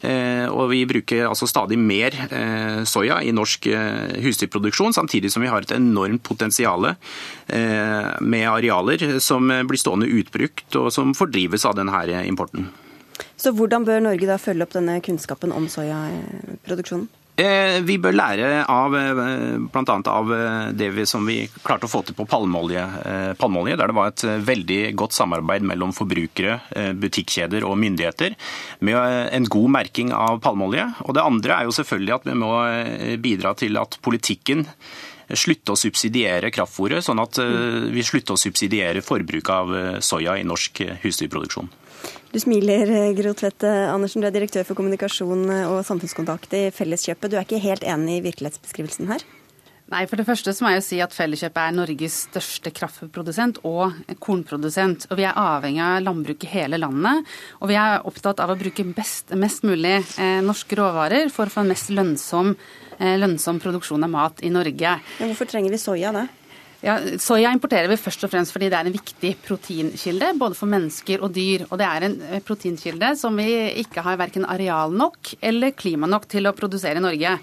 Eh, 0.00 0.46
og 0.46 0.68
vi 0.70 0.84
bruker 0.86 1.26
altså 1.26 1.48
stadig 1.50 1.78
mer 1.80 2.14
eh, 2.30 2.82
soya 2.86 3.18
i 3.26 3.32
norsk 3.34 3.66
eh, 3.72 4.18
husdyrproduksjon, 4.22 4.94
samtidig 4.94 5.32
som 5.34 5.42
vi 5.42 5.50
har 5.50 5.64
et 5.64 5.74
enormt 5.74 6.22
potensial 6.26 6.92
med 7.48 8.44
arealer 8.44 9.16
som 9.24 9.48
blir 9.48 9.80
stående 9.80 10.08
utbrukt, 10.12 10.66
og 10.76 10.90
som 10.92 11.14
fordrives 11.16 11.64
av 11.64 11.78
denne 11.78 12.02
importen. 12.28 12.68
Så 13.40 13.54
hvordan 13.56 13.86
bør 13.88 14.02
Norge 14.04 14.28
da 14.28 14.36
følge 14.40 14.66
opp 14.66 14.74
denne 14.76 14.98
kunnskapen 15.04 15.54
om 15.54 15.66
soyaproduksjonen? 15.72 17.08
Eh, 17.38 17.76
vi 17.86 17.94
bør 18.02 18.16
lære 18.18 18.46
av 18.66 18.94
eh, 18.98 19.18
bl.a. 19.70 19.94
av 20.10 20.32
eh, 20.34 20.70
det 20.74 20.88
vi, 20.96 21.04
som 21.06 21.22
vi 21.22 21.36
klarte 21.62 21.86
å 21.86 21.90
få 21.92 22.00
til 22.02 22.16
på 22.18 22.26
palmeolje, 22.26 22.82
palmeolje, 23.38 23.76
der 23.78 23.92
det 23.92 23.94
var 23.94 24.10
et 24.10 24.24
veldig 24.48 24.78
godt 24.98 25.14
samarbeid 25.14 25.66
mellom 25.68 25.92
forbrukere, 25.94 26.56
butikkjeder 26.98 27.66
og 27.68 27.78
myndigheter 27.78 28.34
med 28.82 28.98
en 29.36 29.46
god 29.46 29.70
merking 29.76 30.10
av 30.16 30.40
palmeolje. 30.42 30.88
Og 31.06 31.14
Det 31.14 31.26
andre 31.28 31.60
er 31.60 31.68
jo 31.68 31.76
selvfølgelig 31.78 32.16
at 32.16 32.26
vi 32.26 32.36
må 32.42 32.52
bidra 33.22 33.54
til 33.58 33.78
at 33.78 34.00
politikken 34.02 34.66
slutte 35.28 35.74
å 35.74 35.78
subsidiere 35.78 36.50
kraftfôret, 36.50 37.04
sånn 37.04 37.20
at 37.22 37.38
vi 37.92 38.02
slutter 38.06 38.34
å 38.34 38.40
subsidiere 38.40 39.04
forbruk 39.04 39.50
av 39.52 39.74
soya 40.02 40.38
i 40.40 40.46
norsk 40.48 40.82
husdyrproduksjon. 41.04 41.70
Du 42.28 42.36
smiler, 42.36 42.90
Gro 43.16 43.32
Tvedte 43.32 43.70
Andersen. 43.88 44.20
Du 44.20 44.28
er 44.28 44.34
direktør 44.34 44.66
for 44.68 44.76
kommunikasjon 44.76 45.46
og 45.48 45.78
samfunnskontakt 45.88 46.52
i 46.58 46.66
Felleskjøpet. 46.76 47.32
Du 47.32 47.38
er 47.38 47.46
ikke 47.46 47.60
helt 47.62 47.86
enig 47.88 48.18
i 48.18 48.24
virkelighetsbeskrivelsen 48.26 49.08
her? 49.08 49.24
Nei, 49.88 50.02
for 50.04 50.20
det 50.20 50.26
første 50.28 50.52
så 50.52 50.64
må 50.64 50.74
jeg 50.74 50.82
jo 50.82 50.84
si 50.84 50.98
at 51.00 51.14
Felleskjøpet 51.16 51.62
er 51.62 51.72
Norges 51.72 52.18
største 52.26 52.72
kraftprodusent 52.76 53.62
og 53.64 53.96
kornprodusent. 54.20 55.06
Og 55.08 55.16
vi 55.16 55.24
er 55.24 55.38
avhengig 55.40 55.80
av 55.80 56.02
landbruk 56.04 56.44
i 56.44 56.50
hele 56.52 56.76
landet. 56.82 57.24
Og 57.62 57.72
vi 57.72 57.78
er 57.80 58.04
opptatt 58.04 58.42
av 58.44 58.52
å 58.52 58.58
bruke 58.60 58.84
best, 58.92 59.32
mest 59.32 59.64
mulig 59.64 59.96
eh, 60.20 60.42
norske 60.44 60.76
råvarer 60.76 61.32
for 61.32 61.48
å 61.48 61.54
få 61.54 61.64
en 61.64 61.72
mest 61.72 61.88
lønnsom, 61.96 62.52
eh, 62.98 63.16
lønnsom 63.16 63.62
produksjon 63.64 64.04
av 64.04 64.12
mat 64.12 64.44
i 64.44 64.52
Norge. 64.52 64.98
Men 65.22 65.32
hvorfor 65.32 65.48
trenger 65.48 65.72
vi 65.72 65.80
soya 65.80 66.12
da? 66.12 66.28
Ja, 66.78 66.94
Soya 67.18 67.50
importerer 67.50 67.90
vi 67.90 67.96
først 67.98 68.22
og 68.22 68.30
fremst 68.30 68.54
fordi 68.54 68.68
det 68.70 68.76
er 68.78 68.86
en 68.86 68.94
viktig 68.94 69.32
proteinkilde 69.42 70.28
både 70.38 70.54
for 70.54 70.70
mennesker 70.70 71.24
og 71.26 71.32
dyr. 71.34 71.64
Og 71.72 71.80
det 71.80 71.88
er 71.88 72.06
en 72.06 72.14
eh, 72.28 72.42
proteinkilde 72.46 73.14
som 73.18 73.34
vi 73.40 73.48
ikke 73.82 74.04
har 74.06 74.20
verken 74.20 74.46
areal 74.46 74.94
nok 74.94 75.32
eller 75.42 75.74
klima 75.74 76.06
nok 76.06 76.28
til 76.30 76.46
å 76.46 76.54
produsere 76.54 77.02
i 77.02 77.02
Norge. 77.02 77.34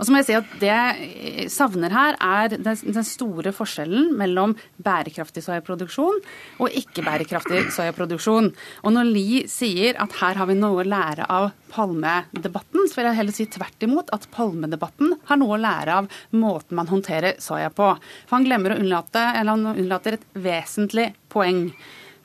Og 0.00 0.06
så 0.06 0.14
må 0.14 0.22
jeg 0.22 0.30
si 0.30 0.36
at 0.38 0.52
Det 0.60 0.70
jeg 0.70 1.48
savner 1.52 1.92
her, 1.92 2.16
er 2.16 2.56
den 2.56 3.04
store 3.04 3.52
forskjellen 3.52 4.14
mellom 4.16 4.54
bærekraftig 4.80 5.42
soyaproduksjon 5.44 6.22
og 6.60 6.76
ikke-bærekraftig 6.80 7.66
soyaproduksjon. 7.74 8.48
Og 8.84 8.94
når 8.96 9.10
Li 9.10 9.42
sier 9.50 9.98
at 10.00 10.16
her 10.22 10.40
har 10.40 10.48
vi 10.48 10.56
noe 10.56 10.80
å 10.80 10.88
lære 10.88 11.28
av 11.28 11.50
palmedebatten, 11.70 12.88
så 12.88 12.96
vil 12.96 13.10
jeg 13.10 13.18
heller 13.20 13.36
si 13.36 13.48
tvert 13.52 13.86
imot 13.86 14.12
at 14.16 14.28
palmedebatten 14.32 15.18
har 15.28 15.40
noe 15.40 15.58
å 15.58 15.60
lære 15.60 16.00
av 16.00 16.10
måten 16.32 16.80
man 16.80 16.90
håndterer 16.90 17.36
soya 17.42 17.68
på. 17.74 17.92
For 18.24 18.38
han 18.38 18.48
glemmer 18.48 18.74
å 18.74 18.80
unnlate, 18.80 19.22
eller 19.36 19.58
han 19.58 19.74
unnlater 19.76 20.16
et 20.16 20.28
vesentlig 20.48 21.10
poeng. 21.32 21.68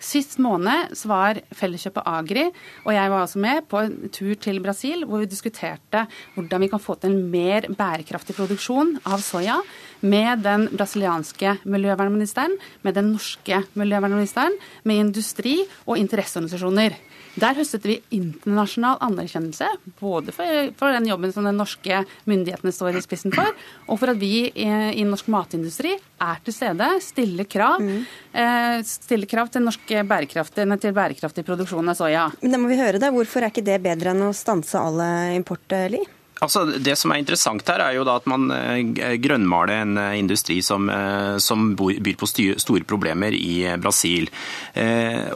Sist 0.05 0.37
måned 0.43 0.93
var 1.09 1.39
Felleskjøpet 1.57 2.05
Agri 2.05 2.45
og 2.83 2.91
jeg 2.93 3.11
var 3.11 3.23
også 3.23 3.41
med 3.41 3.65
på 3.71 3.81
en 3.81 3.95
tur 4.13 4.35
til 4.41 4.61
Brasil 4.63 5.05
hvor 5.07 5.23
vi 5.23 5.29
diskuterte 5.31 6.05
hvordan 6.35 6.61
vi 6.61 6.69
kan 6.69 6.83
få 6.83 6.97
til 6.99 7.15
en 7.15 7.31
mer 7.33 7.65
bærekraftig 7.73 8.37
produksjon 8.37 8.95
av 9.09 9.23
soya 9.25 9.57
med 10.05 10.43
den 10.45 10.67
brasilianske 10.75 11.55
miljøvernministeren, 11.65 12.53
med 12.85 12.93
den 12.97 13.13
norske 13.15 13.63
miljøvernministeren, 13.79 14.53
med 14.83 15.01
industri 15.07 15.57
og 15.87 15.97
interesseorganisasjoner. 15.97 16.97
Der 17.35 17.57
høstet 17.57 17.85
vi 17.87 17.97
internasjonal 18.15 18.99
anerkjennelse, 19.03 19.67
både 19.99 20.31
for, 20.35 20.71
for, 20.79 20.95
den 20.95 21.09
jobben 21.09 21.33
som 21.35 21.47
den 21.47 21.59
norske 21.59 22.03
myndighetene 22.29 22.71
står 22.71 22.95
i 22.95 23.03
spissen 23.03 23.33
for, 23.35 23.51
og 23.89 23.99
for 23.99 24.13
at 24.13 24.21
vi 24.21 24.47
i, 24.47 24.67
i 24.95 25.03
norsk 25.07 25.27
matindustri 25.33 25.91
er 25.95 26.43
til 26.45 26.55
stede, 26.55 26.89
stiller 27.03 27.49
krav, 27.51 27.83
mm. 27.83 28.03
eh, 28.39 28.77
stiller 28.87 29.29
krav 29.31 29.51
til, 29.51 29.65
norske 29.67 30.05
bærekraftig, 30.07 30.67
til 30.79 30.95
bærekraftig 30.95 31.43
produksjon 31.47 31.91
av 31.91 31.99
soya. 31.99 32.29
Men 32.41 32.55
da 32.55 32.61
må 32.61 32.71
vi 32.71 32.79
høre 32.79 33.01
det. 33.01 33.11
Hvorfor 33.15 33.43
er 33.43 33.51
ikke 33.51 33.65
det 33.67 33.81
bedre 33.83 34.15
enn 34.15 34.29
å 34.29 34.35
stanse 34.35 34.79
alle 34.79 35.09
import, 35.35 35.75
Li? 35.91 36.05
Altså, 36.43 36.65
det 36.83 36.97
som 36.99 37.13
er 37.13 37.21
interessant 37.21 37.69
her, 37.71 37.79
er 37.79 37.95
jo 37.95 38.03
da 38.07 38.17
at 38.19 38.25
man 38.27 38.49
eh, 38.51 39.15
grønnmaler 39.23 39.85
en 39.85 39.99
eh, 40.01 40.17
industri 40.19 40.57
som, 40.65 40.89
eh, 40.91 41.37
som 41.39 41.69
byr 41.79 42.17
på 42.19 42.27
store 42.27 42.83
problemer 42.83 43.35
i 43.35 43.63
Brasil. 43.79 44.27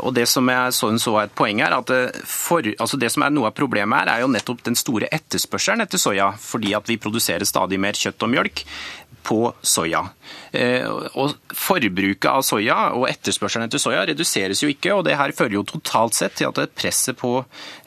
Og 0.04 0.14
Det 0.14 0.26
som 0.28 0.50
jeg 0.52 0.74
så, 0.76 0.90
så 1.00 1.16
er 1.16 1.30
et 1.30 1.36
poeng 1.38 1.62
her, 1.64 1.76
at 1.78 1.92
for, 2.28 2.66
altså 2.80 3.00
det 3.00 3.12
som 3.14 3.24
er 3.24 3.32
noe 3.34 3.48
av 3.50 3.56
problemet 3.56 4.02
her, 4.02 4.12
er 4.12 4.24
jo 4.26 4.32
nettopp 4.34 4.64
den 4.68 4.78
store 4.80 5.08
etterspørselen 5.16 5.86
etter 5.86 6.02
soya. 6.02 6.34
Fordi 6.40 6.76
at 6.76 6.90
vi 6.90 7.00
produserer 7.00 7.48
stadig 7.48 7.80
mer 7.80 7.96
kjøtt 7.98 8.28
og 8.28 8.34
mjølk 8.34 8.66
på 9.30 9.42
soya. 9.62 10.04
Eh, 10.52 10.86
og 11.20 11.36
Forbruket 11.54 12.26
av 12.30 12.42
soya 12.46 12.78
og 12.98 13.06
etterspørselen 13.10 13.68
etter 13.68 13.82
soya 13.82 14.06
reduseres 14.10 14.64
jo 14.64 14.72
ikke. 14.72 14.94
og 14.96 15.04
Det 15.06 15.18
her 15.20 15.34
fører 15.36 15.60
jo 15.60 15.66
totalt 15.68 16.18
sett 16.18 16.40
til 16.40 16.50
at 16.50 16.74
presset 16.78 17.18
på 17.20 17.36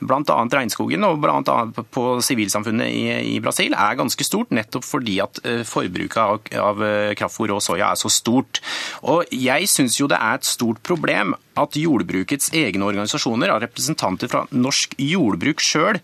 bl.a. 0.00 0.38
regnskogen 0.55 1.07
og 1.09 1.20
bl.a. 1.22 1.57
på 1.83 2.07
sivilsamfunnet 2.22 2.90
i, 2.90 3.05
i, 3.35 3.38
Brasil 3.42 3.74
er 3.74 3.98
ganske 3.98 4.26
stort, 4.26 4.52
nettopp 4.55 4.87
fordi 4.87 5.18
at 5.24 5.42
eh, 5.46 5.62
forbruket 5.66 6.20
av, 6.22 6.52
av 6.62 6.85
eh, 6.87 7.14
kraftfôr 7.18 7.55
og 7.57 7.62
soya 7.64 7.92
er 7.92 8.00
så 8.00 8.12
stort. 8.12 8.62
Og 9.02 9.26
Jeg 9.33 9.70
syns 9.70 9.98
jo 10.00 10.11
det 10.11 10.20
er 10.20 10.38
et 10.38 10.46
stort 10.46 10.83
problem 10.87 11.35
at 11.59 11.76
jordbrukets 11.76 12.48
egne 12.57 12.87
organisasjoner, 12.87 13.50
av 13.52 13.61
representanter 13.61 14.31
fra 14.31 14.46
norsk 14.57 14.94
jordbruk 15.02 15.61
sjøl, 15.61 15.98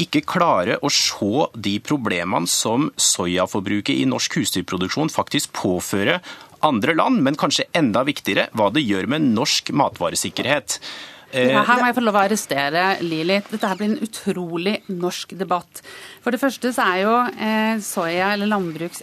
ikke 0.00 0.22
klarer 0.28 0.80
å 0.84 0.90
se 0.92 1.46
de 1.56 1.76
problemene 1.84 2.48
som 2.50 2.88
soyaforbruket 3.00 3.96
i 3.96 4.08
norsk 4.08 4.40
husdyrproduksjon 4.40 5.12
faktisk 5.12 5.54
påfører 5.56 5.79
andre 6.66 6.94
land, 6.94 7.22
men 7.24 7.38
kanskje 7.40 7.68
enda 7.76 8.04
viktigere 8.06 8.50
hva 8.56 8.68
det 8.74 8.84
gjør 8.84 9.08
med 9.10 9.30
norsk 9.32 9.72
matvaresikkerhet. 9.76 10.80
Ja, 11.30 11.62
her 11.62 11.78
må 11.78 11.86
jeg 11.86 11.94
få 11.94 12.02
lov 12.02 12.16
å 12.18 12.22
arrestere 12.24 12.84
Lili. 13.06 13.36
Dette 13.52 13.68
her 13.70 13.78
blir 13.78 13.92
en 13.92 14.02
utrolig 14.02 14.79
norsk 14.90 15.34
debatt. 15.38 15.82
For 16.24 16.34
det 16.34 16.40
første 16.42 16.72
så 16.74 16.86
er 16.92 17.02
jo 17.04 17.14
eh, 17.30 17.80
soya 17.84 18.32
eller 18.34 18.50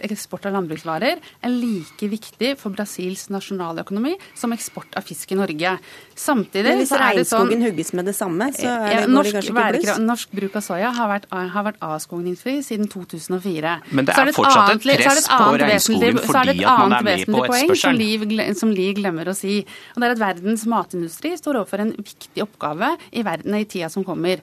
eksport 0.06 0.46
av 0.48 0.56
landbruksvarer 0.56 1.18
er 1.18 1.52
like 1.52 2.08
viktig 2.10 2.54
for 2.60 2.74
Brasils 2.74 3.26
nasjonaløkonomi 3.32 4.14
som 4.38 4.52
eksport 4.54 4.96
av 4.98 5.06
fisk 5.08 5.32
i 5.34 5.38
Norge. 5.38 5.74
Samtidig 6.18 6.68
Men 6.68 6.82
hvis 6.82 6.92
regnskogen 6.92 7.64
hugges 7.66 7.92
med 7.96 8.08
det 8.10 8.16
samme, 8.18 8.50
så 8.56 8.66
er 8.66 8.86
det, 8.86 9.00
ja, 9.00 9.06
norsk, 9.12 9.50
det 9.78 9.96
norsk 10.04 10.36
bruk 10.38 10.58
av 10.58 10.66
soya 10.66 10.92
har 10.94 11.12
vært, 11.12 11.28
har 11.32 11.66
vært 11.66 11.82
avskogningsfri 11.88 12.58
siden 12.66 12.90
2004. 12.92 13.74
Men 13.92 14.08
det 14.08 14.14
er, 14.14 14.32
er 14.32 14.36
fortsatt 14.36 14.74
et 14.76 14.86
press 15.04 15.30
på 15.32 15.50
regnskogen 15.64 16.22
fordi 16.28 16.56
at 16.62 16.84
man 16.84 16.98
er 17.00 17.08
med 17.10 17.26
på 17.28 17.44
etterspørselen. 17.46 18.56
Som 18.58 18.72
Li 18.74 18.90
glemmer 18.96 19.28
å 19.30 19.34
si. 19.36 19.60
Og 19.94 20.02
det 20.02 20.08
er 20.08 20.14
at 20.16 20.20
verdens 20.20 20.64
matindustri 20.68 21.34
står 21.38 21.60
overfor 21.60 21.82
en 21.82 21.92
viktig 21.96 22.18
viktig 22.18 22.44
oppgave 22.44 22.96
i 23.12 23.22
verden 23.22 23.54
i 23.54 23.64
tida 23.64 23.88
som 23.88 24.04
kommer. 24.04 24.40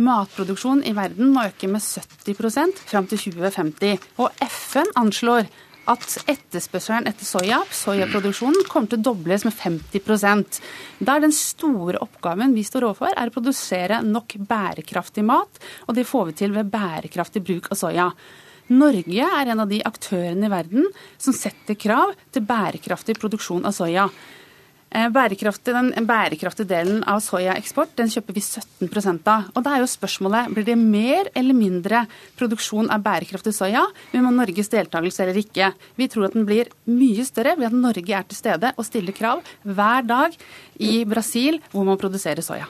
Matproduksjon 0.00 0.84
i 0.88 0.94
verden 0.96 1.34
må 1.34 1.44
øke 1.50 1.68
med 1.68 1.82
70% 1.84 2.84
fram 2.88 3.08
til 3.10 3.20
2050. 3.20 4.06
Og 4.22 4.32
FN 4.46 4.88
anslår 4.96 5.50
at 5.90 6.16
etterspørselen 6.30 7.08
etter 7.08 7.26
soya, 7.26 7.60
soyaproduksjonen, 7.74 8.66
kommer 8.70 8.92
til 8.92 9.00
å 9.00 9.06
dobles 9.10 9.44
med 9.46 9.56
50% 9.56 10.60
Da 11.00 11.16
er 11.16 11.24
den 11.24 11.34
store 11.34 12.00
oppgaven 12.04 12.54
vi 12.54 12.64
står 12.66 12.86
overfor, 12.90 13.12
er 13.16 13.30
å 13.30 13.34
produsere 13.34 14.02
nok 14.06 14.36
bærekraftig 14.48 15.24
mat, 15.26 15.60
og 15.88 15.96
det 15.96 16.06
får 16.08 16.30
vi 16.30 16.38
til 16.44 16.54
ved 16.56 16.70
bærekraftig 16.72 17.42
bruk 17.44 17.70
av 17.72 17.80
soya. 17.80 18.10
Norge 18.70 19.26
er 19.26 19.50
en 19.50 19.64
av 19.64 19.70
de 19.70 19.80
aktørene 19.82 20.46
i 20.46 20.52
verden 20.52 20.86
som 21.18 21.34
setter 21.34 21.74
krav 21.74 22.14
til 22.30 22.46
bærekraftig 22.46 23.16
produksjon 23.18 23.66
av 23.66 23.74
soya. 23.74 24.06
Eh, 24.90 25.06
bærekraftig, 25.14 25.70
den 25.70 26.06
bærekraftige 26.06 26.66
delen 26.66 27.04
av 27.06 27.20
soyaeksport 27.22 27.92
den 28.00 28.08
kjøper 28.10 28.34
vi 28.34 28.42
17% 28.42 29.28
av. 29.30 29.46
Og 29.54 29.62
da 29.62 29.76
er 29.76 29.84
jo 29.84 29.90
spørsmålet 29.90 30.50
blir 30.50 30.66
det 30.66 30.74
mer 30.80 31.30
eller 31.38 31.54
mindre 31.54 32.02
produksjon 32.40 32.90
av 32.90 33.04
bærekraftig 33.04 33.54
soya 33.54 33.84
med 34.10 34.26
Norges 34.34 34.72
deltakelse 34.72 35.22
eller 35.22 35.38
ikke. 35.38 35.70
Vi 35.94 36.10
tror 36.10 36.26
at 36.26 36.34
den 36.34 36.48
blir 36.48 36.72
mye 36.90 37.22
større 37.28 37.54
ved 37.60 37.70
at 37.70 37.78
Norge 37.86 38.18
er 38.18 38.26
til 38.26 38.42
stede 38.42 38.74
og 38.74 38.88
stiller 38.88 39.14
krav 39.14 39.46
hver 39.62 40.10
dag 40.10 40.34
i 40.82 41.04
Brasil 41.06 41.62
hvor 41.70 41.86
man 41.86 42.00
produserer 42.00 42.42
soya. 42.42 42.66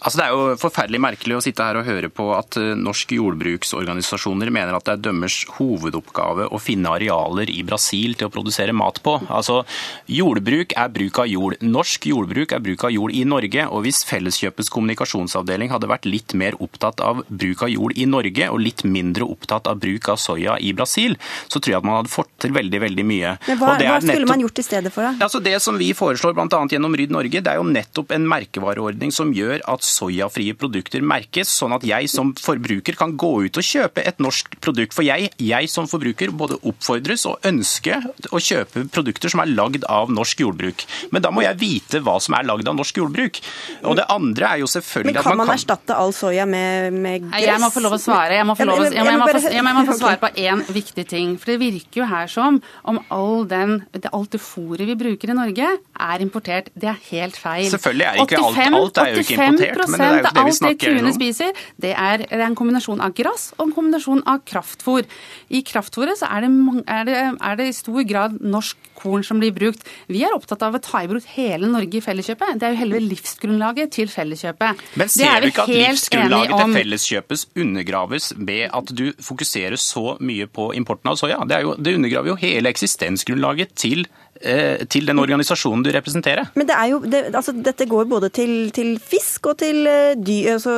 Altså, 0.00 0.16
det 0.16 0.24
er 0.24 0.32
jo 0.32 0.56
forferdelig 0.60 1.00
merkelig 1.02 1.36
å 1.36 1.42
sitte 1.44 1.64
her 1.64 1.76
og 1.76 1.84
høre 1.84 2.08
på 2.12 2.30
at 2.32 2.56
eh, 2.56 2.72
norske 2.78 3.18
jordbruksorganisasjoner 3.18 4.48
mener 4.52 4.76
at 4.76 4.86
det 4.86 4.94
er 4.94 5.02
dømmers 5.10 5.42
hovedoppgave 5.58 6.46
å 6.48 6.60
finne 6.62 6.94
arealer 6.96 7.50
i 7.52 7.60
Brasil 7.66 8.16
til 8.16 8.30
å 8.30 8.32
produsere 8.32 8.72
mat 8.76 9.02
på. 9.04 9.18
Altså, 9.28 9.60
Jordbruk 10.08 10.72
er 10.78 10.88
bruk 10.94 11.20
av 11.20 11.28
jord. 11.28 11.58
Norsk 11.60 12.08
jordbruk 12.10 12.54
er 12.56 12.62
bruk 12.64 12.86
av 12.88 12.94
jord 12.94 13.12
i 13.12 13.26
Norge. 13.28 13.66
og 13.68 13.84
Hvis 13.84 14.00
Felleskjøpets 14.08 14.72
kommunikasjonsavdeling 14.72 15.74
hadde 15.74 15.90
vært 15.90 16.08
litt 16.08 16.32
mer 16.38 16.56
opptatt 16.64 17.04
av 17.04 17.20
bruk 17.28 17.66
av 17.66 17.72
jord 17.72 17.96
i 18.00 18.08
Norge 18.08 18.48
og 18.48 18.64
litt 18.64 18.86
mindre 18.88 19.28
opptatt 19.28 19.68
av 19.68 19.82
bruk 19.84 20.08
av 20.08 20.20
soya 20.22 20.56
i 20.56 20.72
Brasil, 20.76 21.18
så 21.46 21.60
tror 21.60 21.74
jeg 21.74 21.82
at 21.82 21.88
man 21.90 22.00
hadde 22.00 22.14
fått 22.14 22.32
til 22.40 22.56
veldig 22.56 22.82
veldig 22.86 23.06
mye. 23.06 23.36
Men 23.50 23.60
hva, 23.60 23.76
hva 23.76 24.00
skulle 24.00 24.14
nettopp, 24.14 24.32
man 24.32 24.46
gjort 24.46 24.64
i 24.64 24.66
stedet 24.70 24.94
for 24.96 25.06
det? 25.06 25.12
Altså, 25.28 25.44
det 25.44 25.56
som 25.60 25.76
vi 25.80 25.92
foreslår 25.96 26.38
bl.a. 26.38 26.64
gjennom 26.72 26.96
Rydd 26.96 27.12
Norge, 27.12 27.44
det 27.44 27.52
er 27.52 27.60
jo 27.60 27.68
nettopp 27.68 28.16
en 28.16 28.28
merkevareordning 28.32 29.12
som 29.14 29.36
gjør 29.36 29.60
at 29.68 29.89
soyafrie 29.90 30.54
produkter 30.58 31.04
merkes, 31.04 31.52
sånn 31.60 31.74
at 31.76 31.84
jeg 31.86 32.10
som 32.10 32.32
forbruker 32.38 32.96
kan 32.98 33.16
gå 33.18 33.32
ut 33.46 33.60
og 33.60 33.66
kjøpe 33.66 34.04
et 34.06 34.20
norsk 34.22 34.56
produkt. 34.62 34.94
For 34.96 35.06
jeg, 35.06 35.30
jeg 35.40 35.70
som 35.72 35.88
forbruker 35.90 36.32
både 36.34 36.58
oppfordres 36.66 37.26
og 37.30 37.46
ønsker 37.46 38.06
å 38.30 38.40
kjøpe 38.40 38.86
produkter 38.92 39.32
som 39.32 39.42
er 39.44 39.52
lagd 39.52 39.86
av 39.90 40.12
norsk 40.12 40.44
jordbruk. 40.44 40.84
Men 41.14 41.24
da 41.24 41.32
må 41.34 41.44
jeg 41.44 41.58
vite 41.60 42.02
hva 42.04 42.16
som 42.22 42.36
er 42.38 42.46
lagd 42.48 42.68
av 42.70 42.78
norsk 42.78 43.02
jordbruk. 43.02 43.40
Og 43.84 43.98
det 43.98 44.06
andre 44.12 44.54
er 44.54 44.62
jo 44.62 44.70
selvfølgelig 44.70 45.16
at 45.16 45.20
man 45.20 45.24
kan 45.24 45.36
Men 45.36 45.40
kan 45.40 45.46
man, 45.46 45.54
erstatte 45.56 45.98
all 45.98 46.14
soya 46.16 46.46
med, 46.48 46.94
med 46.94 47.26
gress? 47.26 47.46
Jeg 47.46 47.62
må 47.62 47.70
få 47.74 47.84
lov 47.84 47.96
å 47.96 48.00
svare. 48.02 48.38
Jeg 48.38 48.48
må 48.48 48.56
få, 48.58 48.68
lov 48.68 48.84
å... 48.84 48.88
jeg 48.88 49.04
må, 49.04 49.10
jeg 49.10 49.20
må 49.20 49.28
få, 49.30 49.54
jeg 49.56 49.66
må 49.66 49.84
få 49.90 49.98
svare 50.00 50.20
på 50.22 50.32
én 50.46 50.64
viktig 50.70 51.06
ting. 51.10 51.36
For 51.40 51.54
det 51.54 51.58
virker 51.62 52.02
jo 52.02 52.10
her 52.10 52.30
som 52.30 52.60
om 52.88 53.00
all 53.12 53.46
den, 53.50 53.80
alt 54.12 54.34
det 54.34 54.42
fôret 54.42 54.88
vi 54.88 54.96
bruker 54.98 55.32
i 55.32 55.36
Norge, 55.36 55.70
er 56.00 56.24
importert. 56.24 56.70
Det 56.74 56.90
er 56.90 56.98
helt 57.10 57.38
feil. 57.38 57.68
Selvfølgelig 57.72 58.06
er 58.06 58.22
ikke 58.24 58.40
85, 58.40 58.78
alt, 58.80 58.84
alt 58.84 59.02
er 59.02 59.10
jo 59.12 59.24
ikke 59.24 59.48
importert 59.50 59.79
men 59.88 60.00
det 60.00 60.06
er 60.06 60.12
jo 60.12 60.20
ikke 60.20 60.34
det 60.36 60.44
vi 60.46 60.56
snakker 60.56 60.70
om. 60.70 60.70
Alt 60.70 60.80
det 60.80 61.00
kuene 61.00 61.14
spiser, 61.16 61.64
det 61.80 61.92
er, 61.94 62.24
det 62.26 62.38
er, 62.38 62.44
en 62.46 62.58
kombinasjon 62.58 63.02
av 63.04 63.14
gress 63.16 63.50
og 63.56 63.66
en 63.68 63.74
kombinasjon 63.76 64.22
av 64.28 64.44
kraftfôr. 64.48 65.08
I 65.48 65.62
kraftfôret 65.66 66.20
så 66.20 66.30
er 66.30 66.46
det, 66.46 66.52
er 66.86 67.08
det, 67.08 67.18
er 67.50 67.60
det 67.60 67.68
i 67.70 67.74
stor 67.76 68.00
grad 68.08 68.38
norsk 68.40 68.90
korn 69.00 69.24
som 69.24 69.40
blir 69.40 69.54
brukt. 69.56 69.86
Vi 70.12 70.22
er 70.26 70.34
opptatt 70.36 70.62
av 70.66 70.76
å 70.76 70.82
ta 70.84 71.02
i 71.04 71.10
bruk 71.10 71.26
hele 71.34 71.70
Norge 71.70 72.00
i 72.00 72.04
Felleskjøpet. 72.04 72.60
Det 72.60 72.68
er 72.68 72.74
jo 72.74 72.80
hele 72.82 73.02
livsgrunnlaget 73.06 73.94
til 73.96 74.10
Felleskjøpet. 74.12 74.84
Men 75.00 75.12
ser 75.12 75.40
du 75.40 75.50
ikke 75.50 75.66
at 75.66 75.74
livsgrunnlaget 75.74 76.56
til 76.56 76.74
Felleskjøpet 76.76 77.60
undergraves 77.64 78.32
ved 78.36 78.66
at 78.68 78.94
du 78.96 79.06
fokuserer 79.24 79.80
så 79.80 80.16
mye 80.20 80.48
på 80.50 80.72
importen 80.76 81.12
av 81.12 81.20
soya? 81.20 81.40
Det, 81.48 81.62
jo, 81.64 81.76
det 81.80 81.96
undergraver 81.96 82.34
jo 82.34 82.40
hele 82.40 82.72
eksistensgrunnlaget 82.74 83.72
til 83.80 84.04
Eh, 84.04 84.19
til 84.40 85.06
den 85.08 85.20
organisasjonen 85.20 85.82
du 85.84 85.90
representerer. 85.92 86.48
Men 86.56 86.68
det 86.68 86.76
jo, 86.90 87.00
det, 87.04 87.22
altså, 87.36 87.52
dette 87.54 87.86
går 87.88 88.08
både 88.10 88.30
til, 88.34 88.70
til, 88.74 88.94
fisk 89.00 89.50
og 89.50 89.58
til 89.62 89.84
eh, 89.88 90.16
dyr, 90.18 90.54
altså, 90.56 90.74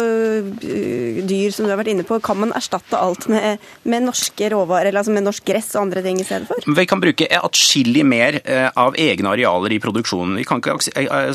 eh, 0.67 1.21
dyr, 1.29 1.53
som 1.55 1.67
du 1.67 1.73
har 1.73 1.81
vært 1.81 1.93
inne 1.95 2.07
på. 2.07 2.19
Kan 2.25 2.41
man 2.43 2.55
erstatte 2.57 2.99
alt 2.99 3.29
med, 3.33 3.63
med 3.89 4.07
norske 4.07 4.51
råvarer, 4.53 4.91
eller 4.91 5.03
altså 5.03 5.15
med 5.15 5.27
norsk 5.27 5.47
gress 5.49 5.73
og 5.77 5.87
andre 5.87 6.05
ting 6.05 6.21
i 6.21 6.27
stedet 6.27 6.49
for? 6.51 6.67
Vi 6.67 6.87
kan 6.89 7.03
bruke 7.03 7.29
atskillig 7.43 8.05
mer 8.07 8.41
av 8.79 8.97
egne 9.01 9.33
arealer 9.33 9.75
i 9.77 9.81
produksjonen. 9.83 10.37
Vi 10.41 10.47
kan 10.49 10.63
ikke, 10.63 10.79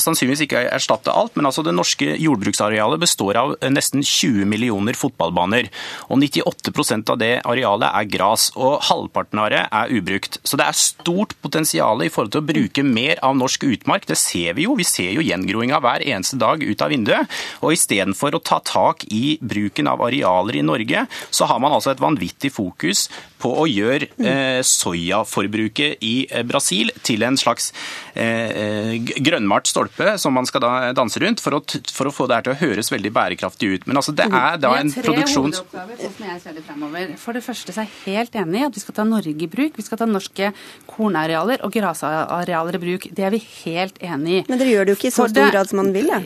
sannsynligvis 0.01 0.45
ikke 0.45 0.65
erstatte 0.77 1.13
alt, 1.13 1.35
men 1.37 1.47
altså 1.49 1.63
det 1.65 1.75
norske 1.75 2.15
jordbruksarealet 2.21 3.01
består 3.01 3.39
av 3.39 3.55
nesten 3.73 4.03
20 4.05 4.47
millioner 4.49 4.97
fotballbaner. 4.97 5.71
Og 6.11 6.21
98% 6.21 7.13
av 7.13 7.21
det 7.21 7.33
arealet 7.47 7.89
er 7.89 8.11
gras, 8.11 8.49
og 8.57 8.81
halvparten 8.89 9.43
av 9.43 9.51
det 9.53 9.63
er 9.65 9.93
ubrukt. 9.93 10.39
Så 10.43 10.59
det 10.59 10.67
er 10.67 10.79
stort 10.79 11.35
potensial 11.43 12.03
i 12.05 12.11
forhold 12.17 12.33
til 12.33 12.41
å 12.41 12.47
bruke 12.49 12.85
mer 12.85 13.21
av 13.25 13.37
norsk 13.37 13.67
utmark. 13.69 14.07
Det 14.09 14.17
ser 14.19 14.57
vi 14.57 14.65
jo. 14.65 14.75
Vi 14.79 14.87
ser 14.87 15.13
jo 15.13 15.25
gjengroinga 15.25 15.79
hver 15.83 16.05
eneste 16.05 16.39
dag 16.41 16.63
ut 16.65 16.83
av 16.83 16.93
vinduet. 16.93 17.37
Og 17.61 17.75
istedenfor 17.77 18.37
å 18.37 18.43
ta 18.43 18.59
tak 18.65 19.05
i 19.13 19.37
bruken 19.41 19.89
av 19.91 20.03
arealer 20.07 20.59
i 20.59 20.65
Norge, 20.65 21.05
så 21.29 21.49
har 21.49 21.61
man 21.63 21.75
altså 21.77 21.93
et 21.93 22.03
vanvittig 22.03 22.53
fokus 22.55 23.07
på 23.41 23.51
å 23.61 23.65
gjøre 23.69 24.09
eh, 24.17 24.59
soyaforbruket 24.65 26.03
i 26.05 26.15
eh, 26.29 26.43
Brasil 26.47 26.91
til 27.05 27.23
en 27.27 27.37
slags 27.39 27.71
eh, 28.13 28.25
eh 28.25 28.95
grønnmalt 28.97 29.69
stolpe 29.69 30.15
som 30.21 30.33
man 30.33 30.47
skal 30.49 30.63
da 30.63 30.71
danse 30.97 31.19
rundt, 31.21 31.41
for 31.43 31.57
å, 31.57 31.61
for 31.93 32.09
å, 32.09 32.13
få 32.13 32.27
det 32.29 32.37
her 32.37 32.45
til 32.47 32.55
å 32.55 32.59
høres 32.59 32.91
veldig 32.93 33.11
bærekraftig 33.13 33.69
ut. 33.73 33.87
Men 33.89 33.99
altså, 34.01 34.13
det 34.17 34.27
er 34.27 34.57
da 34.61 34.73
en 34.79 34.91
produksjon 34.93 35.53
sånn 35.53 37.15
For 37.21 37.37
det 37.37 37.43
første 37.45 37.73
så 37.73 37.83
er 37.83 37.87
jeg 37.87 38.17
helt 38.17 38.37
enig 38.39 38.61
i 38.61 38.65
at 38.67 38.77
vi 38.77 38.83
skal 38.83 38.97
ta 38.99 39.05
Norge 39.07 39.33
i 39.33 39.49
bruk. 39.51 39.77
Vi 39.77 39.85
skal 39.85 40.01
ta 40.01 40.07
norske 40.09 40.51
kornarealer 40.89 41.63
og 41.65 41.73
grasarealer 41.73 42.79
i 42.79 42.81
bruk. 42.83 43.09
Det 43.17 43.27
er 43.27 43.33
vi 43.33 43.41
helt 43.65 43.99
enig 44.03 44.39
i. 44.39 44.43
Men 44.49 44.61
dere 44.61 44.73
gjør 44.73 44.87
det 44.87 44.95
jo 44.95 44.99
ikke 45.01 45.11
i 45.11 45.15
så 45.15 45.27
stor 45.29 45.51
grad 45.53 45.69
som 45.69 45.81
man 45.81 45.93
vil, 45.95 46.09
da? 46.09 46.21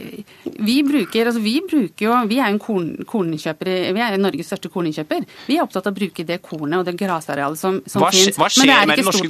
Vi 0.62 0.78
bruker, 0.86 1.32
altså 1.32 1.42
vi 1.44 1.56
bruker 1.66 2.06
jo 2.06 2.18
Vi 2.30 2.38
er 2.42 2.52
en 2.52 2.60
korn, 2.62 2.92
vi 3.02 4.04
er 4.06 4.18
Norges 4.22 4.52
største 4.52 4.72
korninnkjøper. 4.72 5.26
Vi 5.48 5.58
er 5.58 5.66
opptatt 5.66 5.88
av 5.90 5.96
å 5.96 5.98
bruke 5.98 6.26
det 6.28 6.42
kornet 6.46 6.82
og 6.82 6.88
det 6.88 6.96
grasarealet 7.02 7.60
som, 7.60 7.80
som 7.90 8.04
hva, 8.04 8.12
finnes. 8.14 8.38
Hva 8.40 8.50
skjer 8.54 8.72
med 8.88 9.00
det 9.00 9.06
norske? 9.08 9.30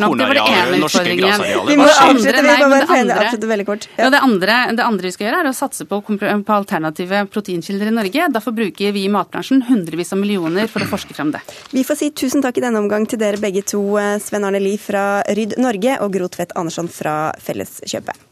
Norske 0.82 1.16
grasarealer? 1.20 1.72
Vi 1.72 1.78
må 1.80 1.88
avslutte, 1.88 2.44
vi 2.46 2.56
må 2.62 2.70
bare 2.76 3.18
avslutte 3.18 3.52
veldig 3.52 3.68
kort. 3.68 3.88
Ja. 3.98 4.10
det, 4.14 4.22
andre, 4.28 4.58
det, 4.78 4.86
andre, 4.86 5.10
vi 5.10 5.14
skal 5.16 5.28
gjøre, 5.28 5.44
er 5.44 5.52
å 5.52 5.56
satse 5.58 5.88
på, 5.90 6.02
på 6.06 6.56
alternative 6.56 7.26
proteinkilder 7.34 7.92
i 7.92 7.96
Norge. 7.96 8.30
Derfor 8.38 8.56
bruker 8.58 8.96
vi 8.96 9.06
i 9.08 9.12
matbransjen 9.12 9.66
hundrevis 9.70 10.14
av 10.16 10.22
millioner 10.22 10.72
for 10.72 10.86
å 10.86 10.90
forske 10.92 11.18
frem 11.18 11.34
det. 11.36 11.44
Vi 11.72 11.86
får 11.88 12.02
si 12.02 12.12
tusen 12.24 12.44
takk 12.44 12.60
i 12.62 12.66
denne 12.66 12.82
omgang 12.82 13.08
til 13.10 13.22
dere 13.22 13.42
begge 13.42 13.66
to, 13.74 13.84
eh, 14.02 14.18
Sven 14.24 14.48
Arne 14.48 14.62
Lie 14.64 14.82
fra 14.82 15.24
Rydd 15.28 15.58
Norge 15.62 16.00
og 16.02 16.14
Gro 16.16 16.32
Tvedt 16.32 16.56
Andersson 16.60 16.92
fra 16.92 17.34
Felleskjøpet. 17.42 18.31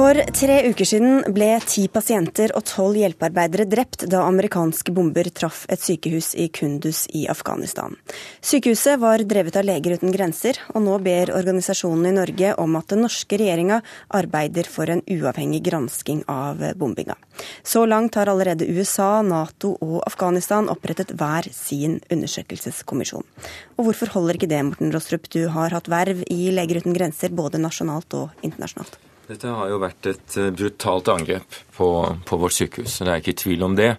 For 0.00 0.16
tre 0.32 0.54
uker 0.64 0.88
siden 0.88 1.18
ble 1.36 1.46
ti 1.68 1.82
pasienter 1.92 2.54
og 2.56 2.62
tolv 2.64 2.96
hjelpearbeidere 2.96 3.66
drept 3.68 4.06
da 4.08 4.22
amerikanske 4.24 4.94
bomber 4.96 5.26
traff 5.36 5.66
et 5.68 5.82
sykehus 5.84 6.30
i 6.40 6.46
Kundus 6.56 7.02
i 7.12 7.26
Afghanistan. 7.28 7.98
Sykehuset 8.40 8.96
var 9.02 9.20
drevet 9.28 9.58
av 9.60 9.66
Leger 9.68 9.98
uten 9.98 10.14
grenser, 10.14 10.56
og 10.72 10.86
nå 10.86 10.94
ber 11.04 11.34
organisasjonen 11.36 12.08
i 12.08 12.14
Norge 12.16 12.54
om 12.64 12.78
at 12.80 12.94
den 12.94 13.04
norske 13.04 13.36
regjeringa 13.42 13.82
arbeider 14.22 14.70
for 14.72 14.88
en 14.88 15.04
uavhengig 15.04 15.60
gransking 15.68 16.24
av 16.32 16.64
bombinga. 16.80 17.18
Så 17.60 17.84
langt 17.84 18.16
har 18.16 18.32
allerede 18.32 18.70
USA, 18.72 19.10
Nato 19.20 19.74
og 19.84 20.00
Afghanistan 20.08 20.72
opprettet 20.72 21.12
hver 21.12 21.50
sin 21.52 22.00
undersøkelseskommisjon. 22.08 23.28
Og 23.76 23.90
hvorfor 23.90 24.16
holder 24.16 24.40
ikke 24.40 24.48
det, 24.56 24.64
Morten 24.64 24.96
Rostrup, 24.96 25.28
du 25.28 25.42
har 25.52 25.76
hatt 25.76 25.92
verv 25.92 26.24
i 26.32 26.48
Leger 26.56 26.80
uten 26.80 26.96
grenser 26.96 27.36
både 27.36 27.60
nasjonalt 27.60 28.16
og 28.16 28.40
internasjonalt? 28.40 28.96
Dette 29.30 29.50
har 29.54 29.68
jo 29.70 29.76
vært 29.78 30.06
et 30.10 30.36
eh, 30.42 30.48
brutalt 30.50 31.08
angrep 31.12 31.58
på, 31.76 31.88
på 32.26 32.38
vårt 32.40 32.56
sykehus. 32.56 32.96
Det 32.98 33.12
er 33.12 33.20
ikke 33.22 33.36
tvil 33.38 33.62
om 33.62 33.76
det. 33.78 33.92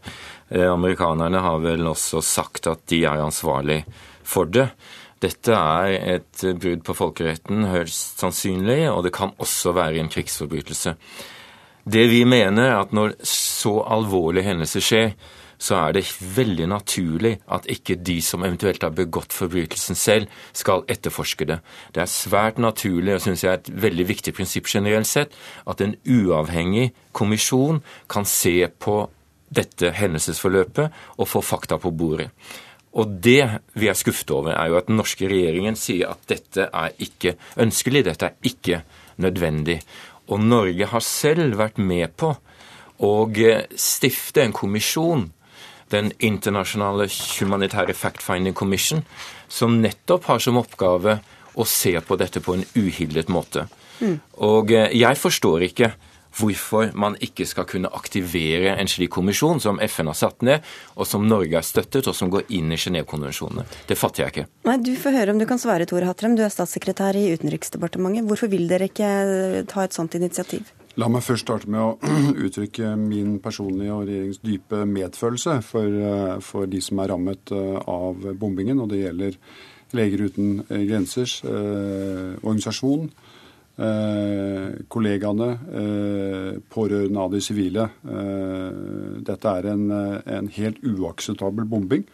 Eh, 0.52 0.68
amerikanerne 0.68 1.40
har 1.40 1.62
vel 1.64 1.88
også 1.88 2.20
sagt 2.26 2.68
at 2.68 2.84
de 2.92 3.06
er 3.08 3.24
ansvarlig 3.24 3.78
for 4.28 4.52
det. 4.52 4.68
Dette 5.24 5.56
er 5.56 6.18
et 6.18 6.44
brudd 6.60 6.84
på 6.84 6.96
folkeretten, 6.98 7.64
høyst 7.72 8.20
sannsynlig, 8.20 8.82
og 8.92 9.06
det 9.06 9.14
kan 9.16 9.32
også 9.40 9.72
være 9.78 10.02
en 10.02 10.12
krigsforbrytelse. 10.12 10.98
Det 11.96 12.06
vi 12.12 12.26
mener, 12.28 12.66
er 12.66 12.82
at 12.82 12.92
når 12.92 13.16
så 13.24 13.78
alvorlige 13.88 14.50
hendelser 14.50 14.84
skjer, 14.84 15.14
så 15.62 15.78
er 15.78 15.94
det 15.94 16.08
veldig 16.10 16.68
naturlig 16.72 17.36
at 17.54 17.68
ikke 17.70 18.00
de 18.02 18.18
som 18.26 18.42
eventuelt 18.46 18.82
har 18.82 18.94
begått 18.98 19.34
forbrytelsen 19.36 19.98
selv, 19.98 20.32
skal 20.58 20.86
etterforske 20.90 21.46
det. 21.46 21.60
Det 21.94 22.02
er 22.02 22.10
svært 22.10 22.58
naturlig, 22.62 23.14
og 23.16 23.22
syns 23.22 23.46
jeg 23.46 23.52
er 23.54 23.62
et 23.62 23.72
veldig 23.84 24.08
viktig 24.10 24.34
prinsipp 24.34 24.70
generelt 24.72 25.10
sett, 25.10 25.36
at 25.70 25.84
en 25.86 25.94
uavhengig 26.02 26.90
kommisjon 27.14 27.84
kan 28.10 28.26
se 28.26 28.56
på 28.82 29.04
dette 29.52 29.92
hendelsesforløpet 29.94 31.18
og 31.20 31.30
få 31.30 31.44
fakta 31.46 31.78
på 31.82 31.92
bordet. 31.94 32.32
Og 32.98 33.12
det 33.24 33.44
vi 33.80 33.88
er 33.88 33.96
skuffet 33.96 34.32
over, 34.36 34.56
er 34.56 34.72
jo 34.72 34.80
at 34.80 34.90
den 34.90 34.98
norske 35.00 35.30
regjeringen 35.30 35.78
sier 35.80 36.12
at 36.12 36.26
dette 36.28 36.66
er 36.68 36.96
ikke 37.00 37.38
ønskelig, 37.62 38.04
dette 38.08 38.32
er 38.32 38.50
ikke 38.50 38.82
nødvendig. 39.22 39.78
Og 40.32 40.42
Norge 40.42 40.90
har 40.90 41.06
selv 41.06 41.60
vært 41.60 41.78
med 41.78 42.18
på 42.20 42.34
å 43.02 43.14
stifte 43.80 44.44
en 44.44 44.56
kommisjon 44.56 45.30
den 45.92 46.12
internasjonale 46.20 47.08
humanitære 47.12 47.96
fact-finding 47.98 48.56
commission, 48.58 49.04
som 49.48 49.82
nettopp 49.84 50.30
har 50.32 50.44
som 50.44 50.60
oppgave 50.62 51.20
å 51.54 51.68
se 51.68 51.98
på 52.00 52.18
dette 52.20 52.44
på 52.44 52.56
en 52.56 52.66
uhildet 52.80 53.32
måte. 53.32 53.68
Mm. 54.00 54.18
Og 54.48 54.72
eh, 54.76 54.90
jeg 54.98 55.20
forstår 55.20 55.68
ikke 55.68 55.92
hvorfor 56.40 56.94
man 56.96 57.18
ikke 57.20 57.46
skal 57.48 57.68
kunne 57.68 57.92
aktivere 57.92 58.76
en 58.80 58.90
slik 58.90 59.12
kommisjon 59.12 59.60
som 59.60 59.82
FN 59.84 60.08
har 60.12 60.18
satt 60.18 60.46
ned, 60.48 60.68
og 60.96 61.08
som 61.08 61.28
Norge 61.28 61.58
har 61.58 61.66
støttet, 61.68 62.08
og 62.08 62.16
som 62.16 62.32
går 62.32 62.48
inn 62.56 62.72
i 62.72 62.80
Genévekonvensjonene. 62.80 63.66
Det 63.90 63.98
fatter 64.00 64.24
jeg 64.24 64.34
ikke. 64.34 64.46
Nei, 64.70 64.78
Du 64.80 64.94
får 64.96 65.18
høre 65.20 65.36
om 65.36 65.42
du 65.42 65.48
kan 65.50 65.60
svare, 65.60 65.88
Tore 65.90 66.08
Hatrem. 66.08 66.38
Du 66.40 66.46
er 66.46 66.54
statssekretær 66.54 67.20
i 67.20 67.28
Utenriksdepartementet. 67.36 68.28
Hvorfor 68.30 68.52
vil 68.52 68.70
dere 68.72 68.88
ikke 68.88 69.66
ta 69.68 69.84
et 69.84 69.98
sånt 69.98 70.16
initiativ? 70.16 70.72
La 71.00 71.08
meg 71.08 71.24
først 71.24 71.46
starte 71.46 71.72
med 71.72 71.80
å 71.80 72.14
uttrykke 72.46 72.96
min 73.00 73.38
personlige 73.44 73.94
og 73.96 74.08
regjeringens 74.10 74.42
dype 74.44 74.84
medfølelse 74.90 75.60
for, 75.64 75.88
eh, 75.88 76.40
for, 76.44 76.68
de 76.68 76.82
som 76.84 77.00
er 77.00 77.14
rammet 77.14 77.54
eh, 77.56 77.78
av 77.88 78.26
bombingen. 78.40 78.82
Og 78.84 78.92
det 78.92 79.06
gjelder 79.06 79.38
Leger 79.92 80.22
uten 80.30 80.62
grensers 80.88 81.42
eh, 81.44 82.38
organisasjon, 82.40 83.10
eh, 83.76 84.68
kollegaene, 84.92 85.50
eh, 85.82 86.52
pårørende 86.72 87.26
av 87.26 87.34
de 87.34 87.42
sivile. 87.44 87.90
Eh, 88.08 89.18
dette 89.28 89.52
er 89.52 89.68
en, 89.74 89.88
en, 89.92 90.52
helt 90.56 90.80
uakseptabel 90.84 91.68
bombing. 91.68 92.06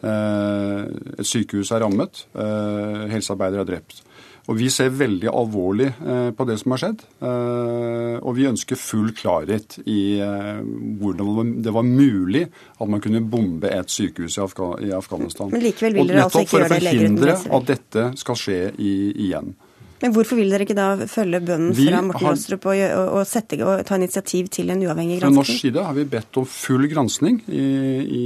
et 0.00 1.26
sykehus 1.28 1.70
er 1.76 1.82
rammet. 1.84 2.22
helsearbeidere 2.32 3.60
er 3.60 3.68
drept. 3.68 4.00
Og 4.48 4.56
Vi 4.58 4.70
ser 4.72 4.90
veldig 4.94 5.28
alvorlig 5.30 5.88
eh, 5.90 6.30
på 6.36 6.46
det 6.48 6.56
som 6.60 6.74
har 6.74 6.82
skjedd. 6.82 7.04
Eh, 7.22 8.16
og 8.18 8.34
vi 8.38 8.48
ønsker 8.48 8.78
full 8.80 9.12
klarhet 9.16 9.78
i 9.84 10.18
eh, 10.24 10.60
hvordan 11.00 11.56
det 11.64 11.74
var 11.74 11.86
mulig 11.86 12.46
at 12.48 12.90
man 12.90 13.02
kunne 13.04 13.22
bombe 13.22 13.70
et 13.70 13.92
sykehus 13.92 14.38
i, 14.40 14.92
Afghanistan. 14.96 15.52
Men 15.52 15.64
likevel 15.64 16.00
vil 16.00 16.12
dere 16.12 16.26
altså 16.26 16.44
ikke 16.46 16.64
det 16.64 16.80
leger 16.82 17.04
uten 17.04 17.20
grenser? 17.20 17.46
For 17.46 17.56
å 17.56 17.58
forhindre 17.58 17.58
at 17.60 17.70
dette 17.74 18.06
skal 18.24 18.40
skje 18.40 18.60
igjen. 18.80 19.52
Men 20.00 20.14
hvorfor 20.14 20.38
vil 20.40 20.52
dere 20.52 20.64
ikke 20.64 20.76
da 20.76 20.88
følge 21.10 21.40
bønnen 21.44 21.74
fra 21.76 22.00
Morten. 22.04 22.28
Astrup 22.30 22.66
og, 22.70 22.78
og, 23.18 23.20
sette, 23.28 23.58
og, 23.60 23.82
ta 23.86 23.98
initiativ 24.00 24.48
til 24.52 24.72
en 24.72 24.80
uavhengig 24.86 25.18
gransking? 25.20 25.36
Fra 25.36 25.40
norsk 25.42 25.64
side 25.66 25.84
har 25.84 25.96
vi 25.96 26.04
bedt 26.14 26.38
om 26.40 26.46
full 26.48 26.86
gransking 26.88 27.40
i, 27.52 27.66
i 28.06 28.24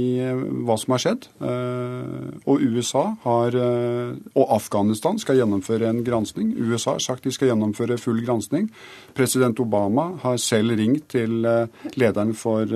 hva 0.65 0.77
som 0.79 0.95
har 0.95 1.03
skjedd. 1.03 1.27
Uh, 1.41 2.31
og 2.47 2.63
USA 2.63 3.03
har, 3.25 3.57
uh, 3.59 4.15
og 4.37 4.55
Afghanistan 4.55 5.19
skal 5.19 5.41
gjennomføre 5.41 5.89
en 5.91 5.99
gransking. 6.07 6.53
USA 6.55 6.95
har 6.95 7.03
sagt 7.03 7.27
de 7.27 7.33
skal 7.35 7.51
gjennomføre 7.51 7.99
full 7.99 8.23
gransking. 8.23 8.69
President 9.17 9.59
Obama 9.63 10.13
har 10.23 10.39
selv 10.41 10.77
ringt 10.79 11.09
til 11.11 11.43
lederen 11.99 12.33
for 12.37 12.67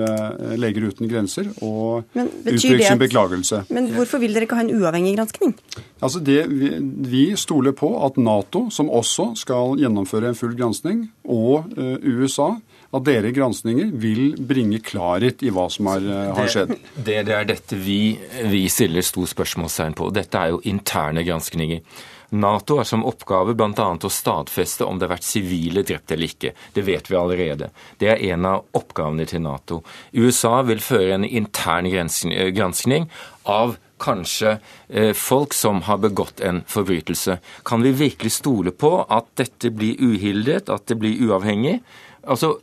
Leger 0.60 0.86
uten 0.90 1.10
grenser 1.10 1.48
og 1.66 2.06
uttrykt 2.16 2.86
sin 2.86 3.00
beklagelse. 3.02 3.64
Men 3.74 3.90
hvorfor 3.96 4.22
vil 4.22 4.36
dere 4.36 4.48
ikke 4.48 4.60
ha 4.60 4.66
en 4.66 4.74
uavhengig 4.76 5.16
gransking? 5.18 5.56
Altså 6.00 6.22
det, 6.24 6.40
vi, 6.52 6.72
vi 7.10 7.24
stoler 7.40 7.76
på 7.76 7.92
at 8.06 8.20
Nato, 8.22 8.68
som 8.74 8.89
også 8.98 9.32
skal 9.40 9.80
gjennomføre 9.80 10.32
en 10.32 10.38
full 10.38 10.56
gransking, 10.58 11.08
og 11.30 11.72
uh, 11.78 11.96
USA 12.04 12.56
at 12.90 13.06
dere 13.06 13.30
granskninger 13.36 13.92
vil 14.02 14.34
bringe 14.50 14.80
klarhet 14.82 15.44
i 15.46 15.52
hva 15.54 15.68
som 15.72 15.92
har, 15.92 16.06
uh, 16.06 16.32
har 16.38 16.50
skjedd? 16.50 16.76
Det, 16.96 17.20
det, 17.28 17.36
er 17.36 17.50
dette 17.50 17.78
vi, 17.78 18.18
vi 18.50 18.64
stiller 18.72 19.06
stort 19.06 19.34
spørsmålstegn 19.36 19.98
på. 20.00 20.10
Dette 20.16 20.42
er 20.42 20.56
jo 20.56 20.64
interne 20.70 21.26
granskninger. 21.28 21.84
Nato 22.30 22.78
har 22.78 22.86
som 22.86 23.06
oppgave 23.10 23.56
bl.a. 23.58 23.90
å 24.06 24.12
stadfeste 24.14 24.86
om 24.86 25.00
det 25.00 25.08
har 25.08 25.16
vært 25.16 25.26
sivile 25.26 25.82
drept 25.82 26.14
eller 26.14 26.30
ikke. 26.30 26.54
Det 26.76 26.84
vet 26.86 27.10
vi 27.10 27.18
allerede. 27.18 27.72
Det 27.98 28.12
er 28.14 28.22
en 28.34 28.46
av 28.46 28.68
oppgavene 28.78 29.26
til 29.30 29.42
Nato. 29.42 29.82
USA 30.14 30.60
vil 30.68 30.84
føre 30.84 31.18
en 31.18 31.26
intern 31.26 31.90
granskning 31.90 33.10
av 33.50 33.80
kanskje 34.00 34.58
eh, 34.88 35.12
folk 35.18 35.54
som 35.54 35.84
har 35.88 36.02
begått 36.04 36.42
en 36.46 36.64
forbrytelse. 36.68 37.40
Kan 37.68 37.84
vi 37.86 37.92
virkelig 37.92 38.32
stole 38.40 38.72
på 38.72 38.94
at 39.04 39.30
dette 39.40 39.72
blir 39.76 40.00
uhildet, 40.00 40.70
at 40.70 40.88
det 40.88 41.00
blir 41.02 41.20
uavhengig? 41.28 41.80
Altså, 42.24 42.58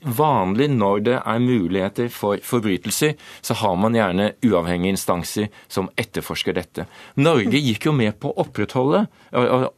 Vanlig 0.00 0.70
når 0.72 1.02
det 1.04 1.16
er 1.18 1.42
muligheter 1.44 2.06
for 2.08 2.40
forbrytelser, 2.40 3.18
så 3.44 3.56
har 3.60 3.74
man 3.76 3.92
gjerne 3.92 4.30
uavhengige 4.40 4.94
instanser 4.94 5.50
som 5.68 5.90
etterforsker 6.00 6.56
dette. 6.56 6.86
Norge 7.20 7.60
gikk 7.60 7.84
jo 7.90 7.92
med 7.92 8.16
på 8.16 8.32
å 8.32 8.46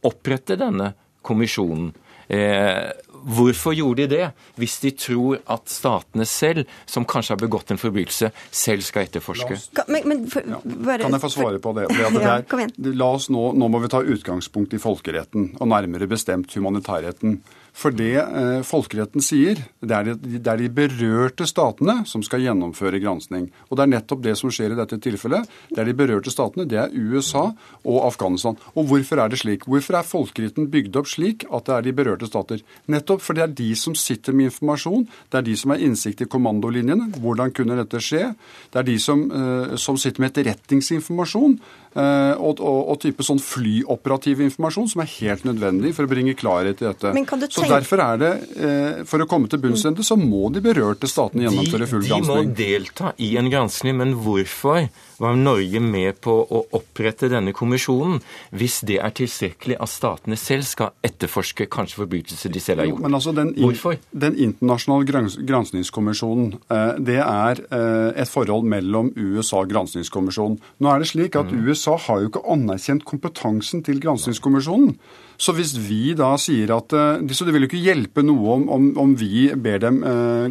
opprette 0.06 0.58
denne 0.60 0.92
kommisjonen. 1.26 1.90
Eh, 2.30 2.92
hvorfor 3.24 3.74
gjorde 3.76 4.06
de 4.06 4.16
det, 4.16 4.28
hvis 4.60 4.78
de 4.82 4.90
tror 4.98 5.40
at 5.50 5.70
statene 5.70 6.26
selv, 6.28 6.66
som 6.86 7.06
kanskje 7.08 7.34
har 7.36 7.40
begått 7.42 7.70
en 7.74 7.80
forbrytelse, 7.80 8.32
selv 8.50 8.84
skal 8.86 9.06
etterforske? 9.08 9.58
Kan, 9.76 9.90
men, 9.92 10.08
men 10.08 10.24
for, 10.32 10.46
bare, 10.64 11.04
Kan 11.06 11.16
jeg 11.16 11.24
få 11.24 11.32
svare 11.32 11.62
på 11.62 11.74
det? 11.78 11.88
det, 11.92 11.98
det 12.16 12.22
Ja, 12.24 12.36
er, 12.38 12.46
kom 12.48 12.62
igjen. 12.64 12.74
la 12.98 13.10
oss 13.16 13.28
nå, 13.32 13.48
nå 13.58 13.68
må 13.72 13.82
vi 13.84 13.90
ta 13.92 14.02
utgangspunkt 14.02 14.74
i 14.76 14.82
folkeretten, 14.82 15.52
og 15.60 15.70
nærmere 15.72 16.08
bestemt 16.10 16.54
humanitærretten. 16.56 17.40
For 17.72 17.90
det 17.96 18.14
eh, 18.20 18.60
folkeretten 18.68 19.24
sier, 19.24 19.62
det 19.80 19.94
er, 19.96 20.10
de, 20.12 20.38
det 20.38 20.50
er 20.52 20.60
de 20.60 20.68
berørte 20.76 21.46
statene 21.48 22.02
som 22.06 22.20
skal 22.22 22.42
gjennomføre 22.44 23.00
gransking. 23.00 23.46
Og 23.70 23.78
det 23.78 23.86
er 23.86 23.92
nettopp 23.94 24.20
det 24.26 24.34
som 24.36 24.52
skjer 24.52 24.74
i 24.74 24.78
dette 24.78 24.98
tilfellet. 25.00 25.48
Det 25.72 25.80
er 25.80 25.88
de 25.88 25.94
berørte 25.96 26.30
statene, 26.30 26.66
det 26.68 26.78
er 26.82 26.92
USA 26.92 27.46
og 27.82 27.98
Afghanistan. 28.04 28.58
Og 28.76 28.90
hvorfor 28.90 29.22
er 29.24 29.32
det 29.32 29.40
slik? 29.40 29.64
Hvorfor 29.64 29.96
er 29.98 30.04
folkeretten 30.04 30.68
bygd 30.72 31.00
opp 31.00 31.08
slik 31.08 31.46
at 31.48 31.64
det 31.70 31.76
er 31.78 31.86
de 31.88 31.94
berørte 31.96 32.28
stater? 32.28 32.60
Nettopp 32.92 33.24
for 33.24 33.38
det 33.40 33.46
er 33.46 33.54
de 33.62 33.70
som 33.78 33.96
sitter 33.96 34.36
med 34.36 34.50
informasjon, 34.50 35.08
det 35.32 35.40
er 35.40 35.48
de 35.48 35.56
som 35.56 35.72
har 35.72 35.80
innsikt 35.82 36.26
i 36.26 36.28
kommandolinjene. 36.28 37.08
Hvordan 37.24 37.54
kunne 37.56 37.80
dette 37.80 38.02
skje? 38.04 38.34
Det 38.72 38.82
er 38.82 38.88
de 38.92 38.98
som, 39.00 39.24
eh, 39.32 39.76
som 39.80 39.96
sitter 39.96 40.20
med 40.20 40.34
etterretningsinformasjon. 40.34 41.56
eh, 41.96 42.36
Og, 42.42 42.60
og, 42.60 42.88
og 42.92 43.00
type 43.02 43.22
sånn 43.24 43.40
flyoperativ 43.42 44.40
informasjon 44.40 44.88
som 44.88 45.02
er 45.02 45.10
helt 45.20 45.44
nødvendig 45.44 45.92
for 45.94 46.06
å 46.06 46.10
bringe 46.10 46.32
klarhet 46.34 46.80
i 46.80 46.86
dette. 46.88 47.12
Men 47.12 47.26
kan 47.28 47.38
du 47.38 47.46
Så 47.46 47.61
tenke- 47.62 47.80
derfor 47.80 48.02
er 48.04 48.16
det, 48.18 48.32
eh, 48.56 49.04
for 49.04 49.18
å 49.18 49.26
komme 49.26 49.48
til 49.48 49.58
bunns 49.58 49.82
så 50.04 50.16
må 50.18 50.52
de 50.52 50.60
berørte 50.60 51.08
statene 51.08 51.46
gjennomføre 51.48 51.88
full 51.88 52.02
gransking. 52.02 52.26
de 52.26 52.46
må 52.50 52.54
delta 52.56 53.12
i 53.18 53.36
en 53.36 53.50
granskning, 53.50 53.96
men 53.96 54.14
hvorfor 54.14 54.88
var 55.20 55.36
Norge 55.36 55.80
med 55.82 56.20
på 56.24 56.32
å 56.42 56.62
opprette 56.76 57.28
denne 57.32 57.52
kommisjonen 57.56 58.20
hvis 58.56 58.80
det 58.88 58.98
er 59.04 59.12
tilstrekkelig 59.16 59.76
at 59.82 59.90
statene 59.92 60.36
selv 60.40 60.66
skal 60.68 60.92
etterforske 61.04 61.66
kanskje 61.72 62.00
forbrytelser 62.02 62.52
de 62.54 62.62
selv 62.62 62.82
har 62.82 62.88
Jo, 62.88 62.94
gjort? 62.96 63.04
Men 63.06 63.18
altså, 63.18 63.34
den, 63.36 63.52
Hvorfor? 63.58 63.98
den 64.24 64.36
internasjonale 64.36 65.26
granskningskommisjonen, 65.50 66.52
eh, 66.70 66.92
det 66.98 67.18
er 67.22 67.62
eh, 67.70 68.22
et 68.22 68.30
forhold 68.30 68.66
mellom 68.68 69.12
USA 69.16 69.62
og 69.62 69.72
granskningskommisjonen. 69.72 70.58
Nå 70.82 70.92
er 70.94 71.02
det 71.02 71.10
slik 71.12 71.36
at 71.38 71.52
Mm. 71.52 71.66
USA 71.68 71.96
har 71.98 72.22
jo 72.22 72.28
ikke 72.30 72.44
anerkjent 72.48 73.04
kompetansen 73.04 73.82
til 73.84 73.98
granskningskommisjonen. 74.00 74.94
Så 75.42 75.52
hvis 75.56 75.74
vi 75.76 76.14
da 76.14 76.36
sier 76.38 76.70
at 76.76 76.92
eh, 76.92 77.34
Så 77.34 77.44
det 77.44 77.52
vil 77.52 77.66
jo 77.66 77.68
ikke 77.68 77.82
hjelpe 77.82 78.22
noe 78.24 78.56
om, 78.56 78.68
om, 78.70 78.88
om 78.98 79.14
vi 79.16 79.50
ber 79.54 79.78
dem 79.82 80.00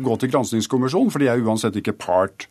gå 0.03 0.17
til 0.19 0.29
granskningskommisjonen, 0.29 1.11
for 1.11 1.19
de 1.19 1.27
er 1.31 1.41
uansett 1.41 1.75
ikke 1.79 1.93
part. 1.97 2.47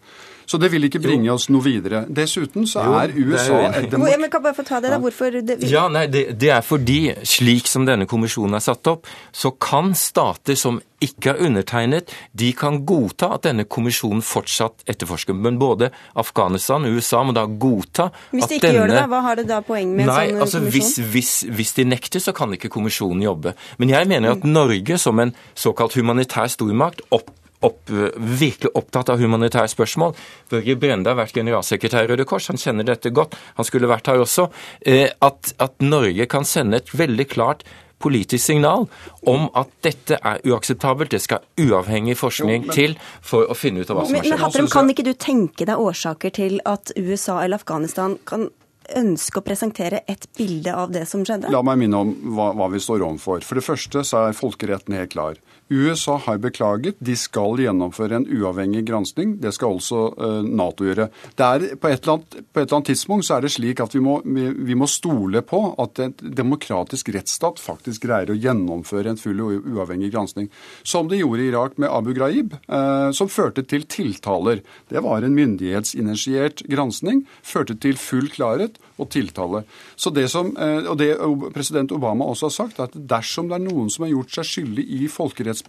Så 0.51 0.59
det 0.59 0.73
vil 0.73 0.83
ikke 0.89 0.99
bringe 1.05 1.31
oss 1.31 1.47
noe 1.53 1.63
videre. 1.63 2.03
Dessuten 2.11 2.65
så 2.67 2.83
Jo, 2.83 2.95
er 2.99 3.13
det 3.13 3.23
er 3.23 3.29
USA 3.31 3.47
jo 3.53 3.59
enig. 3.61 3.85
et 3.85 3.91
demokrati. 3.93 4.21
men 4.25 4.31
kan 4.33 4.43
bare 4.43 4.57
få 4.57 4.65
ta 4.67 4.81
det 4.83 4.91
da, 4.91 4.99
hvorfor 4.99 5.37
det, 5.47 5.59
vil... 5.61 5.71
Ja, 5.71 5.85
nei, 5.93 6.07
det, 6.11 6.25
det 6.43 6.51
er 6.51 6.65
fordi, 6.67 6.97
slik 7.23 7.71
som 7.71 7.87
denne 7.87 8.09
kommisjonen 8.11 8.59
er 8.59 8.65
satt 8.65 8.91
opp, 8.91 9.07
så 9.31 9.53
kan 9.63 9.93
stater 9.95 10.59
som 10.59 10.81
ikke 11.01 11.31
har 11.33 11.39
undertegnet, 11.47 12.11
de 12.37 12.51
kan 12.53 12.81
godta 12.85 13.31
at 13.39 13.47
denne 13.47 13.65
kommisjonen 13.65 14.21
fortsatt 14.27 14.83
etterforsker. 14.91 15.39
Men 15.39 15.57
både 15.63 15.93
Afghanistan 16.19 16.85
og 16.85 16.99
USA 16.99 17.23
må 17.25 17.33
da 17.37 17.47
godta 17.47 18.11
Hvis 18.35 18.51
de 18.51 18.59
ikke 18.59 18.67
denne 18.67 18.81
gjør 18.83 18.91
det, 18.91 18.99
da, 18.99 19.07
hva 19.15 19.23
har 19.31 19.39
det 19.41 19.47
da 19.49 19.63
poeng 19.65 19.95
med 19.97 20.11
Nei, 20.11 20.19
en 20.29 20.35
sånn 20.35 20.45
altså 20.45 20.65
hvis, 20.67 20.91
kommisjon? 20.99 21.11
hvis, 21.15 21.33
hvis 21.61 21.73
de 21.79 21.87
nekter, 21.95 22.21
så 22.27 22.35
kan 22.37 22.53
ikke 22.59 22.69
kommisjonen 22.75 23.23
jobbe. 23.25 23.55
Men 23.81 23.95
jeg 23.95 24.11
mener 24.11 24.35
at 24.35 24.45
Norge 24.45 24.99
som 25.01 25.23
en 25.23 25.33
såkalt 25.55 25.95
humanitær 25.97 26.51
stormakt 26.53 27.07
opp 27.15 27.31
opp, 27.67 27.91
virkelig 28.17 28.73
opptatt 28.79 29.13
av 29.13 29.21
humanitære 29.21 29.69
spørsmål. 29.73 30.15
Børge 30.51 30.77
Brende 30.81 31.13
har 31.13 31.19
vært 31.21 31.37
generalsekretær 31.37 32.07
i 32.07 32.11
Røde 32.13 32.27
Kors, 32.29 32.49
han 32.53 32.61
kjenner 32.61 32.89
dette 32.89 33.13
godt. 33.15 33.37
Han 33.59 33.69
skulle 33.69 33.91
vært 33.91 34.09
her 34.13 34.23
også. 34.23 34.49
Eh, 34.87 35.09
at, 35.21 35.53
at 35.61 35.79
Norge 35.85 36.27
kan 36.31 36.49
sende 36.49 36.81
et 36.81 36.93
veldig 36.97 37.29
klart 37.29 37.65
politisk 38.01 38.47
signal 38.47 38.87
om 39.29 39.51
at 39.61 39.69
dette 39.85 40.17
er 40.17 40.41
uakseptabelt. 40.49 41.13
Det 41.13 41.21
skal 41.21 41.45
uavhengig 41.61 42.17
forskning 42.17 42.63
Jo, 42.63 42.67
men- 42.71 42.77
til 42.77 42.97
for 43.21 43.45
å 43.45 43.57
finne 43.57 43.83
ut 43.83 43.91
av 43.91 43.99
hva 43.99 44.07
som 44.07 44.13
Men, 44.13 44.23
har 44.23 44.25
men 44.25 44.33
skjedd. 44.33 44.41
Hattrem, 44.41 44.69
synes 44.69 44.73
kan 44.73 44.89
ikke 44.95 45.05
du 45.05 45.13
tenke 45.15 45.67
deg 45.69 45.77
årsaker 45.77 46.33
til 46.33 46.61
at 46.65 46.93
USA 46.97 47.43
eller 47.45 47.61
Afghanistan 47.61 48.19
kan 48.25 48.49
ønske 48.97 49.39
å 49.39 49.45
presentere 49.45 50.01
et 50.09 50.27
bilde 50.37 50.73
av 50.75 50.91
det 50.91 51.07
som 51.07 51.23
skjedde? 51.25 51.51
La 51.53 51.61
meg 51.63 51.79
minne 51.79 52.01
om 52.01 52.15
hva, 52.35 52.51
hva 52.57 52.71
vi 52.73 52.81
står 52.83 53.05
overfor. 53.05 53.45
For 53.45 53.61
det 53.61 53.65
første 53.65 54.03
så 54.03 54.25
er 54.29 54.33
folkeretten 54.39 54.97
helt 54.97 55.13
klar. 55.13 55.37
USA 55.71 56.17
har 56.19 56.39
beklaget. 56.43 56.99
De 56.99 57.15
skal 57.17 57.61
gjennomføre 57.63 58.19
en 58.19 58.27
uavhengig 58.27 58.83
gransking. 58.89 59.37
Det 59.39 59.53
skal 59.55 59.77
også 59.79 60.01
eh, 60.19 60.49
Nato 60.51 60.87
gjøre. 60.89 61.07
Er, 61.39 61.67
på, 61.79 61.91
et 61.91 62.09
annet, 62.11 62.39
på 62.51 62.61
et 62.61 62.67
eller 62.67 62.79
annet 62.81 62.91
tidspunkt 62.91 63.27
så 63.29 63.37
er 63.37 63.47
det 63.47 63.53
slik 63.55 63.83
at 63.83 63.95
vi 63.95 64.03
må, 64.03 64.17
vi, 64.27 64.75
må 64.75 64.89
stole 64.91 65.45
på 65.47 65.63
at 65.81 66.03
en 66.03 66.15
demokratisk 66.21 67.13
rettsstat 67.15 67.63
faktisk 67.63 68.09
greier 68.09 68.33
å 68.35 68.39
gjennomføre 68.39 69.15
en 69.15 69.21
full 69.21 69.45
og 69.47 69.71
uavhengig 69.71 70.11
gransking. 70.11 70.51
Som 70.83 71.09
de 71.11 71.21
gjorde 71.23 71.47
i 71.47 71.51
Irak 71.53 71.79
med 71.79 71.93
Abu 71.95 72.11
Ghraib, 72.19 72.59
eh, 72.67 73.09
som 73.15 73.31
førte 73.31 73.63
til 73.63 73.87
tiltaler. 73.87 74.65
Det 74.91 75.05
var 75.07 75.23
en 75.23 75.39
myndighetsinitiert 75.39 76.65
gransking. 76.71 77.23
Førte 77.47 77.79
til 77.79 77.95
full 78.01 78.27
klarhet 78.35 78.83
og 79.01 79.09
tiltale. 79.15 79.63
Så 79.97 80.11
det 80.11 80.27
som, 80.35 80.51
eh, 80.59 80.83
og 80.91 80.99
det 80.99 81.15
president 81.55 81.93
Obama 81.95 82.27
også 82.27 82.51
har 82.51 82.57
sagt, 82.59 82.79
er 82.79 82.91
at 82.91 82.99
dersom 83.09 83.49
det 83.49 83.61
er 83.61 83.67
noen 83.71 83.91
som 83.91 84.05
har 84.05 84.13
gjort 84.13 84.35
seg 84.35 84.51
skyldig 84.51 84.85
i 84.99 85.07
folkerettsbrudd, 85.07 85.60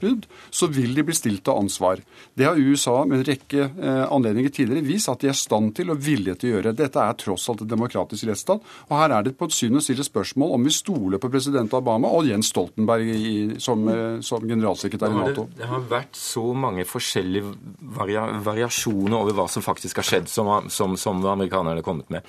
så 0.50 0.68
vil 0.72 0.96
de 0.96 1.04
bli 1.06 1.16
stilt 1.16 1.44
til 1.46 1.58
ansvar. 1.58 2.02
Det 2.38 2.48
har 2.48 2.60
USA 2.60 3.02
med 3.06 3.20
en 3.22 3.28
rekke 3.28 3.66
eh, 3.68 4.04
anledninger 4.08 4.54
tidligere 4.54 4.86
vist 4.88 5.10
at 5.12 5.22
de 5.22 5.30
er 5.30 5.36
i 5.36 5.42
stand 5.42 5.74
til 5.78 5.92
og 5.94 6.02
villige 6.04 6.38
til 6.40 6.52
å 6.52 6.54
gjøre. 6.56 6.76
Dette 6.78 7.04
er 7.04 7.18
tross 7.20 7.48
alt 7.52 7.64
en 7.66 7.72
demokratisk 7.72 8.28
rettsstat. 8.30 8.64
Og 8.90 8.96
her 8.98 9.16
er 9.18 9.28
det 9.28 9.36
på 9.40 9.50
et 9.50 9.56
syn 9.56 9.78
å 9.78 9.84
stille 9.84 10.06
spørsmål 10.06 10.56
om 10.56 10.68
vi 10.68 10.74
stoler 10.76 11.22
på 11.22 11.32
president 11.32 11.74
Obama 11.78 12.12
og 12.12 12.30
Jens 12.30 12.52
Stoltenberg 12.54 13.12
i, 13.12 13.36
som, 13.64 13.86
eh, 13.92 14.20
som 14.26 14.48
generalsekretær 14.48 15.12
i 15.14 15.20
Nato. 15.20 15.48
Det, 15.52 15.62
det 15.62 15.72
har 15.72 15.86
vært 15.92 16.18
så 16.20 16.46
mange 16.54 16.88
forskjellige 16.88 17.56
varia, 17.98 18.28
variasjoner 18.44 19.20
over 19.20 19.38
hva 19.38 19.48
som 19.52 19.66
faktisk 19.66 20.02
har 20.02 20.08
skjedd, 20.08 20.32
som, 20.32 20.52
som, 20.70 20.98
som 21.00 21.24
amerikanerne 21.26 21.80
har 21.82 21.86
kommet 21.86 22.12
med. 22.14 22.28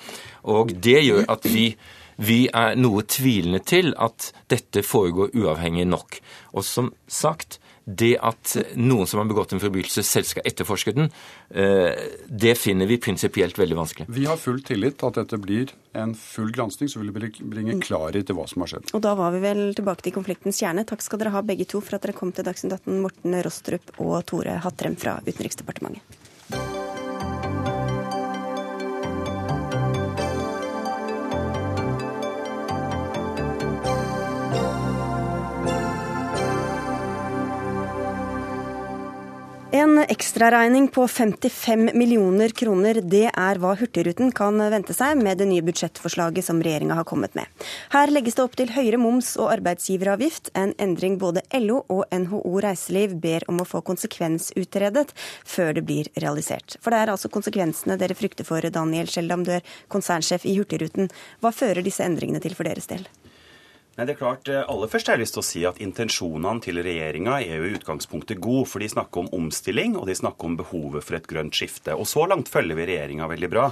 Og 0.51 0.73
det 0.83 0.99
gjør 1.03 1.27
at 1.31 1.47
vi, 1.49 1.71
vi 2.17 2.45
er 2.53 2.77
noe 2.79 3.03
tvilende 3.07 3.63
til 3.65 3.93
at 4.01 4.31
dette 4.51 4.83
foregår 4.85 5.33
uavhengig 5.37 5.87
nok. 5.89 6.19
Og 6.53 6.65
som 6.67 6.91
sagt, 7.07 7.59
det 7.83 8.13
at 8.23 8.53
noen 8.79 9.07
som 9.09 9.19
har 9.19 9.27
begått 9.27 9.53
en 9.55 9.61
forbrytelse, 9.61 10.05
selv 10.07 10.29
skal 10.29 10.45
etterforske 10.47 10.93
den, 10.95 11.09
eh, 11.49 11.91
det 12.27 12.55
finner 12.57 12.87
vi 12.87 12.97
prinsipielt 12.97 13.59
veldig 13.59 13.75
vanskelig. 13.75 14.07
Vi 14.07 14.25
har 14.25 14.39
full 14.39 14.61
tillit 14.63 14.97
til 14.99 15.11
at 15.11 15.19
dette 15.19 15.39
blir 15.41 15.73
en 15.99 16.15
full 16.15 16.51
gransking 16.55 16.89
som 16.89 17.03
vil 17.03 17.11
bringe 17.11 17.75
klarhet 17.83 18.29
i 18.29 18.37
hva 18.37 18.47
som 18.47 18.63
har 18.63 18.71
skjedd. 18.71 18.93
Og 18.95 19.03
da 19.03 19.13
var 19.19 19.35
vi 19.35 19.43
vel 19.43 19.65
tilbake 19.75 20.07
til 20.07 20.15
konfliktens 20.15 20.61
kjerne. 20.63 20.87
Takk 20.87 21.03
skal 21.03 21.19
dere 21.19 21.35
ha 21.35 21.43
begge 21.43 21.67
to 21.67 21.83
for 21.83 21.97
at 21.97 22.07
dere 22.07 22.15
kom 22.15 22.31
til 22.31 22.47
Dagsnytt 22.47 22.79
18, 22.79 23.01
Morten 23.03 23.39
Rostrup 23.43 23.95
og 23.99 24.23
Tore 24.31 24.61
Hatrem 24.63 24.95
fra 24.95 25.19
Utenriksdepartementet. 25.27 26.22
En 39.75 39.97
ekstraregning 39.97 40.87
på 40.87 41.07
55 41.07 41.89
millioner 41.93 42.49
kroner, 42.49 42.99
det 43.01 43.23
er 43.31 43.57
hva 43.57 43.71
Hurtigruten 43.79 44.29
kan 44.37 44.61
vente 44.69 44.93
seg 44.93 45.17
med 45.17 45.39
det 45.41 45.47
nye 45.49 45.63
budsjettforslaget 45.65 46.45
som 46.45 46.59
regjeringa 46.61 46.93
har 46.99 47.07
kommet 47.09 47.33
med. 47.33 47.49
Her 47.89 48.13
legges 48.13 48.37
det 48.37 48.45
opp 48.45 48.53
til 48.59 48.69
høyere 48.75 48.99
moms 49.01 49.31
og 49.41 49.49
arbeidsgiveravgift, 49.55 50.51
en 50.53 50.75
endring 50.77 51.17
både 51.17 51.41
LO 51.57 51.79
og 51.89 52.05
NHO 52.13 52.53
Reiseliv 52.67 53.17
ber 53.25 53.47
om 53.49 53.65
å 53.65 53.69
få 53.71 53.81
konsekvensutredet 53.89 55.07
før 55.41 55.73
det 55.79 55.87
blir 55.89 56.13
realisert. 56.21 56.77
For 56.77 56.93
det 56.93 57.01
er 57.01 57.15
altså 57.17 57.33
konsekvensene 57.33 57.97
dere 57.97 58.13
frykter 58.21 58.45
for, 58.45 58.61
Daniel 58.61 59.09
Skjeldam, 59.09 59.41
du 59.41 59.55
er 59.57 59.65
konsernsjef 59.89 60.45
i 60.45 60.53
Hurtigruten. 60.61 61.09
Hva 61.41 61.49
fører 61.49 61.81
disse 61.81 62.05
endringene 62.05 62.45
til 62.45 62.53
for 62.53 62.69
deres 62.69 62.93
del? 62.93 63.09
Nei, 63.93 64.07
det 64.09 64.15
er 64.15 64.21
klart, 64.23 64.47
eh, 64.49 64.63
Aller 64.65 64.89
først 64.89 65.05
har 65.05 65.19
jeg 65.19 65.27
lyst 65.27 65.35
til 65.37 65.43
å 65.43 65.45
si 65.45 65.59
at 65.69 65.79
intensjonene 65.83 66.63
til 66.65 66.79
regjeringa 66.81 67.35
er 67.43 67.59
jo 67.59 67.67
i 67.67 67.75
utgangspunktet 67.77 68.41
god. 68.41 68.65
For 68.71 68.81
de 68.81 68.89
snakker 68.89 69.21
om 69.21 69.29
omstilling, 69.37 69.93
og 69.99 70.07
de 70.09 70.15
snakker 70.17 70.49
om 70.49 70.55
behovet 70.57 71.05
for 71.05 71.19
et 71.19 71.27
grønt 71.29 71.53
skifte. 71.53 71.93
Og 71.93 72.09
så 72.09 72.25
langt 72.25 72.49
følger 72.49 72.79
vi 72.79 72.87
regjeringa 72.89 73.29
veldig 73.29 73.51
bra. 73.53 73.67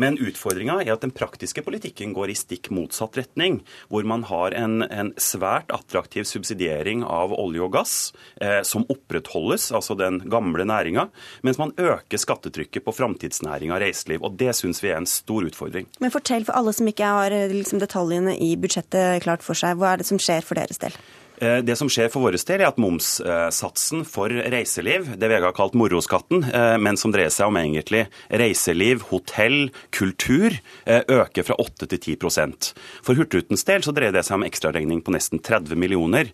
Men 0.00 0.18
utfordringa 0.20 0.80
er 0.82 0.94
at 0.94 1.04
den 1.04 1.14
praktiske 1.14 1.64
politikken 1.64 2.14
går 2.16 2.32
i 2.32 2.36
stikk 2.38 2.70
motsatt 2.74 3.16
retning. 3.20 3.60
Hvor 3.92 4.06
man 4.08 4.26
har 4.28 4.56
en, 4.56 4.82
en 4.86 5.12
svært 5.20 5.72
attraktiv 5.74 6.26
subsidiering 6.28 7.04
av 7.06 7.34
olje 7.36 7.64
og 7.64 7.72
gass, 7.76 7.94
eh, 8.40 8.60
som 8.66 8.86
opprettholdes, 8.92 9.70
altså 9.74 9.96
den 9.98 10.20
gamle 10.32 10.66
næringa, 10.68 11.08
mens 11.46 11.60
man 11.60 11.74
øker 11.78 12.20
skattetrykket 12.20 12.84
på 12.86 12.96
framtidsnæringa 12.96 13.80
reiseliv. 13.82 14.22
Og 14.26 14.38
det 14.40 14.54
syns 14.58 14.82
vi 14.84 14.92
er 14.92 15.00
en 15.00 15.08
stor 15.08 15.48
utfordring. 15.48 15.88
Men 16.02 16.14
fortell 16.14 16.46
for 16.48 16.58
alle 16.58 16.74
som 16.76 16.88
ikke 16.88 17.16
har 17.16 17.34
liksom, 17.52 17.82
detaljene 17.82 18.36
i 18.38 18.54
budsjettet 18.60 19.22
klart 19.24 19.44
for 19.44 19.58
seg, 19.58 19.78
hva 19.80 19.94
er 19.94 20.02
det 20.02 20.08
som 20.08 20.20
skjer 20.22 20.44
for 20.46 20.58
deres 20.58 20.80
del? 20.82 20.96
Eh, 21.42 21.58
det 21.66 21.74
som 21.78 21.88
skjer 21.90 22.10
for 22.12 22.22
vår 22.22 22.36
del, 22.38 22.60
er 22.60 22.68
at 22.68 22.78
momssatsen 22.80 24.04
for 24.06 24.30
reiseliv, 24.30 25.08
det 25.18 25.30
vi 25.30 25.38
har 25.42 25.54
kalt 25.56 25.74
moroskatten, 25.78 26.44
eh, 26.46 26.76
men 26.78 26.98
som 27.00 27.10
dreier 27.14 27.32
seg 27.34 27.50
om 27.50 27.58
egentlig 27.58 28.04
reiseliv, 28.30 29.08
hotell, 29.10 29.72
kultur, 29.90 30.54
eh, 30.86 31.02
øker 31.02 31.42
fra 31.48 31.56
8 31.58 31.88
til 31.90 31.98
10 31.98 32.74
For 33.02 33.18
Hurtigrutens 33.18 33.64
del 33.66 33.82
så 33.82 33.94
dreier 33.94 34.12
det 34.12 34.24
seg 34.24 34.38
om 34.38 34.46
ekstraregning 34.46 35.02
på 35.02 35.10
nesten 35.10 35.42
30 35.42 35.74
millioner. 35.74 36.30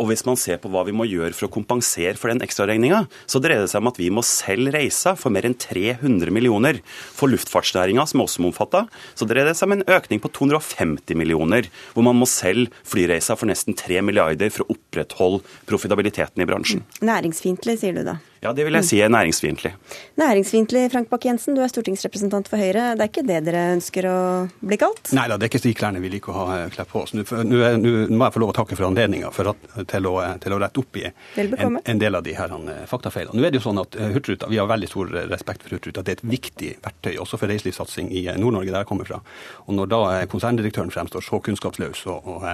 Og 0.00 0.08
hvis 0.08 0.24
man 0.26 0.36
ser 0.36 0.58
på 0.58 0.68
hva 0.68 0.84
vi 0.84 0.92
må 0.92 1.06
gjøre 1.06 1.34
for 1.34 1.48
å 1.48 1.52
kompensere 1.52 2.16
for 2.16 2.28
den 2.28 2.42
ekstraregninga, 2.42 3.06
så 3.26 3.40
dreier 3.40 3.60
det 3.60 3.70
seg 3.70 3.82
om 3.82 3.88
at 3.88 3.98
vi 3.98 4.10
må 4.10 4.22
selv 4.24 4.72
reise 4.74 5.14
for 5.16 5.30
mer 5.30 5.46
enn 5.46 5.54
300 5.54 6.30
millioner. 6.30 6.80
For 7.14 7.28
luftfartsnæringa, 7.28 8.06
som 8.08 8.20
også 8.20 8.42
må 8.42 8.50
omfatte, 8.50 8.88
så 9.14 9.26
dreier 9.28 9.46
det 9.46 9.56
seg 9.56 9.68
om 9.68 9.78
en 9.78 9.86
økning 9.86 10.20
på 10.20 10.32
250 10.32 11.14
millioner, 11.14 11.68
hvor 11.94 12.06
man 12.06 12.18
må 12.18 12.26
selv 12.26 12.72
flyreise 12.84 13.36
for 13.36 13.46
nesten 13.46 13.76
3 13.78 14.02
milliarder 14.02 14.47
for 14.54 14.64
å 14.64 14.76
opprettholde 14.76 15.42
profitabiliteten 15.68 16.42
i 16.42 16.48
bransjen. 16.48 16.84
Næringsfiendtlig, 17.04 17.78
sier 17.82 17.96
du 17.96 18.04
da? 18.06 18.18
Ja, 18.40 18.52
det 18.54 18.64
vil 18.68 18.76
jeg 18.78 18.86
si 18.86 18.98
er 19.02 19.10
næringsfiendtlig. 19.10 19.72
Næringsfiendtlig, 20.20 20.84
Frank 20.92 21.08
Bakke-Jensen, 21.10 21.56
du 21.56 21.62
er 21.64 21.70
stortingsrepresentant 21.72 22.46
for 22.50 22.60
Høyre. 22.60 22.92
Det 22.94 23.02
er 23.02 23.10
ikke 23.10 23.24
det 23.26 23.38
dere 23.48 23.62
ønsker 23.74 24.06
å 24.06 24.18
bli 24.62 24.78
kalt? 24.78 25.10
Nei 25.16 25.24
da, 25.30 25.34
det 25.34 25.48
er 25.48 25.50
ikke 25.50 25.62
de 25.64 25.72
klærne 25.74 26.02
vi 26.02 26.10
liker 26.12 26.30
å 26.30 26.44
ha 26.46 26.58
klær 26.70 26.86
på 26.86 27.02
oss. 27.02 27.14
Nå, 27.18 27.24
må 27.26 28.28
jeg 28.28 28.34
få 28.36 28.42
lov 28.42 28.52
å 28.52 28.56
takke 28.60 28.78
for 28.78 28.86
anledninga 28.86 29.32
til, 29.34 29.50
til, 29.90 30.08
å 30.54 30.60
rette 30.62 30.82
opp 30.84 31.00
i 31.00 31.04
en, 31.08 31.80
en, 31.82 32.02
del 32.02 32.18
av 32.18 32.22
de 32.26 32.36
her 32.38 32.54
eh, 32.54 32.84
faktafeilene. 32.90 33.34
Nå 33.34 33.48
er 33.48 33.54
det 33.54 33.58
jo 33.58 33.64
sånn 33.66 33.82
at 33.82 33.98
Hurtigruta, 33.98 34.50
Vi 34.52 34.60
har 34.62 34.70
veldig 34.70 34.90
stor 34.92 35.10
respekt 35.32 35.66
for 35.66 35.74
Hurtruta. 35.74 36.06
Det 36.06 36.14
er 36.14 36.20
et 36.20 36.30
viktig 36.36 36.72
verktøy 36.84 37.18
også 37.18 37.40
for 37.42 37.50
reiselivssatsing 37.50 38.12
i 38.14 38.24
eh, 38.28 38.38
Nord-Norge, 38.38 38.70
der 38.70 38.86
jeg 38.86 38.90
kommer 38.92 39.10
fra. 39.10 39.18
Og 39.66 39.74
Når 39.80 39.90
da 39.90 40.00
konserndirektøren 40.30 40.94
fremstår 40.94 41.26
så 41.26 41.42
kunnskapsløs 41.42 42.04
og, 42.06 42.30
og, 42.36 42.46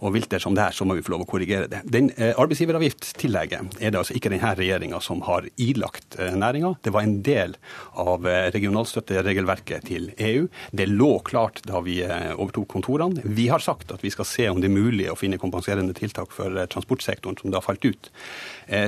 og 0.00 0.16
vilter 0.16 0.40
som 0.40 0.56
det 0.56 0.70
er, 0.70 0.76
så 0.76 0.88
må 0.88 0.96
vi 0.96 1.04
få 1.04 1.18
lov 1.18 1.26
å 1.26 1.30
korrigere 1.36 1.68
det. 1.68 1.84
Den 1.84 2.14
Arbeidsgiveravgiftstillegget 2.16 3.76
er 3.76 3.92
det 3.92 4.00
altså 4.00 4.16
ikke 4.16 4.32
denne 4.32 4.56
regjeringa 4.56 5.04
som 5.04 5.17
har 5.26 5.48
ilagt 5.56 6.18
eh, 6.18 6.34
næringa. 6.38 6.74
Det 6.82 6.92
var 6.94 7.06
en 7.06 7.18
del 7.26 7.56
av 7.98 8.26
eh, 8.28 8.48
regionalstøtteregelverket 8.54 9.88
til 9.88 10.10
EU. 10.16 10.46
Det 10.72 10.88
lå 10.90 11.10
klart 11.26 11.62
da 11.68 11.82
vi 11.84 12.00
eh, 12.04 12.32
overtok 12.34 12.68
kontorene. 12.76 13.24
Vi 13.24 13.48
har 13.52 13.64
sagt 13.64 13.92
at 13.94 14.04
vi 14.04 14.12
skal 14.14 14.28
se 14.28 14.48
om 14.50 14.62
det 14.62 14.70
er 14.70 14.76
mulig 14.76 15.08
å 15.12 15.18
finne 15.18 15.40
kompenserende 15.40 15.96
tiltak 15.96 16.34
for 16.34 16.54
transportsektoren 16.72 17.38
som 17.40 17.54
da 17.54 17.62
falt 17.64 17.84
ut. 17.84 18.10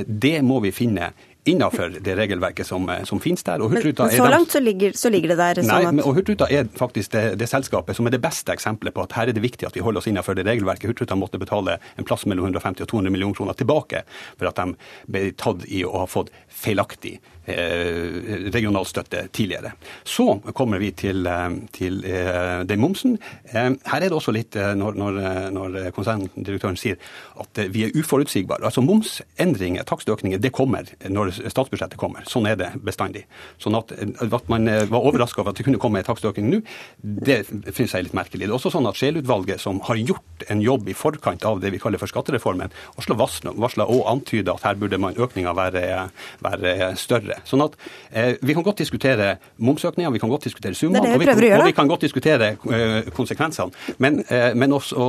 Det 0.06 0.36
må 0.44 0.58
vi 0.64 0.72
finne 0.74 1.10
innenfor 1.44 1.96
det 2.04 2.14
regelverket 2.16 2.66
som, 2.66 2.84
som 3.04 3.20
finnes 3.20 3.42
der. 3.42 3.58
men, 3.58 3.94
men 3.98 4.10
så 4.10 4.28
langt 4.28 4.52
så 4.52 4.60
ligger, 4.60 4.92
så 4.92 5.08
ligger, 5.08 5.32
det 5.32 5.38
der? 5.40 5.62
Sånn 5.62 5.72
nei, 5.72 5.92
men, 5.92 6.04
og 6.04 6.18
Hurtruta 6.18 6.48
er 6.52 6.68
faktisk 6.76 7.14
det, 7.14 7.24
det, 7.40 7.48
selskapet 7.48 7.96
som 7.96 8.08
er 8.08 8.14
det 8.14 8.20
beste 8.20 8.52
eksempelet 8.52 8.94
på 8.96 9.04
at 9.06 9.16
her 9.16 9.32
er 9.32 9.36
det 9.36 9.44
viktig 9.44 9.68
at 9.68 9.76
vi 9.76 9.84
holder 9.84 10.02
oss 10.02 10.10
innenfor 10.10 10.36
det 10.36 10.44
regelverket. 10.48 10.90
Hurtruta 10.92 11.16
måtte 11.16 11.40
betale 11.40 11.78
en 11.96 12.08
plass 12.08 12.26
mellom 12.28 12.50
150 12.50 12.84
og 12.84 12.92
200 12.92 13.14
millioner 13.14 13.38
kroner 13.38 13.56
tilbake 13.56 14.04
for 14.36 14.50
at 14.50 14.60
de 14.60 14.76
ble 15.08 15.30
tatt 15.40 15.64
i 15.68 15.84
å 15.88 15.94
ha 16.02 16.06
fått 16.10 16.32
feilaktig 16.52 17.16
eh, 17.16 17.39
regional 17.46 18.86
støtte 18.86 19.28
tidligere. 19.32 19.72
Så 20.04 20.40
kommer 20.54 20.78
vi 20.78 20.90
til, 20.92 21.26
eh, 21.26 21.50
til 21.72 22.04
eh, 22.04 22.62
den 22.64 22.80
momsen. 22.80 23.18
Her 23.52 23.76
er 23.94 24.08
det 24.08 24.12
også 24.12 24.32
litt, 24.32 24.54
når, 24.54 24.94
når, 24.94 25.20
når 25.50 25.78
konserndirektøren 25.96 26.76
sier 26.76 26.96
at 27.40 27.60
vi 27.72 27.84
er 27.84 27.96
uforutsigbare. 27.96 28.64
Altså 28.64 28.82
Momsendringer, 28.84 29.82
takstøkninger, 29.84 30.38
det 30.38 30.52
kommer 30.52 30.86
når 31.08 31.32
statsbudsjettet 31.50 31.98
kommer. 31.98 32.24
Sånn 32.28 32.46
er 32.46 32.56
det 32.60 32.70
bestandig. 32.84 33.24
Sånn 33.58 33.74
at, 33.78 33.92
at 33.92 34.48
man 34.52 34.68
var 34.90 35.06
overraska 35.10 35.42
over 35.42 35.50
at 35.50 35.60
det 35.60 35.66
kunne 35.66 35.80
komme 35.80 36.00
en 36.00 36.06
takstøkning 36.06 36.50
nå, 36.50 36.60
det 37.02 37.42
finner 37.48 37.96
jeg 37.96 38.08
litt 38.08 38.16
merkelig. 38.16 38.46
Det 38.46 38.52
er 38.52 38.58
også 38.58 38.74
sånn 38.74 38.88
at 38.90 38.98
Sjelutvalget, 39.00 39.60
som 39.60 39.80
har 39.88 39.98
gjort 39.98 40.46
en 40.52 40.62
jobb 40.62 40.88
i 40.88 40.96
forkant 40.96 41.44
av 41.48 41.60
det 41.62 41.72
vi 41.74 41.80
kaller 41.82 42.00
for 42.00 42.10
skattereformen, 42.10 42.72
varsla 42.96 43.86
og 43.86 44.06
antyda 44.10 44.54
at 44.54 44.68
her 44.68 44.78
burde 44.80 45.00
man 45.00 45.18
økninga 45.18 45.54
være, 45.56 45.84
være 46.44 46.70
være 46.70 46.94
Sånn 47.48 47.64
at 47.64 47.76
eh, 48.10 48.36
Vi 48.42 48.54
kan 48.56 48.64
godt 48.66 48.82
diskutere 48.82 49.36
momsøkninger, 49.58 50.12
vi 50.12 50.22
kan 50.22 50.32
godt 50.32 50.48
diskutere 50.48 50.74
summene, 50.74 51.14
og, 51.14 51.24
og, 51.24 51.66
vi 51.66 51.76
kan 51.76 51.90
godt 51.90 52.06
diskutere 52.06 52.52
eh, 52.56 53.10
konsekvensene. 53.14 53.74
Men, 54.02 54.20
eh, 54.28 54.50
men 54.58 54.74
også 54.76 54.96
å 55.00 55.08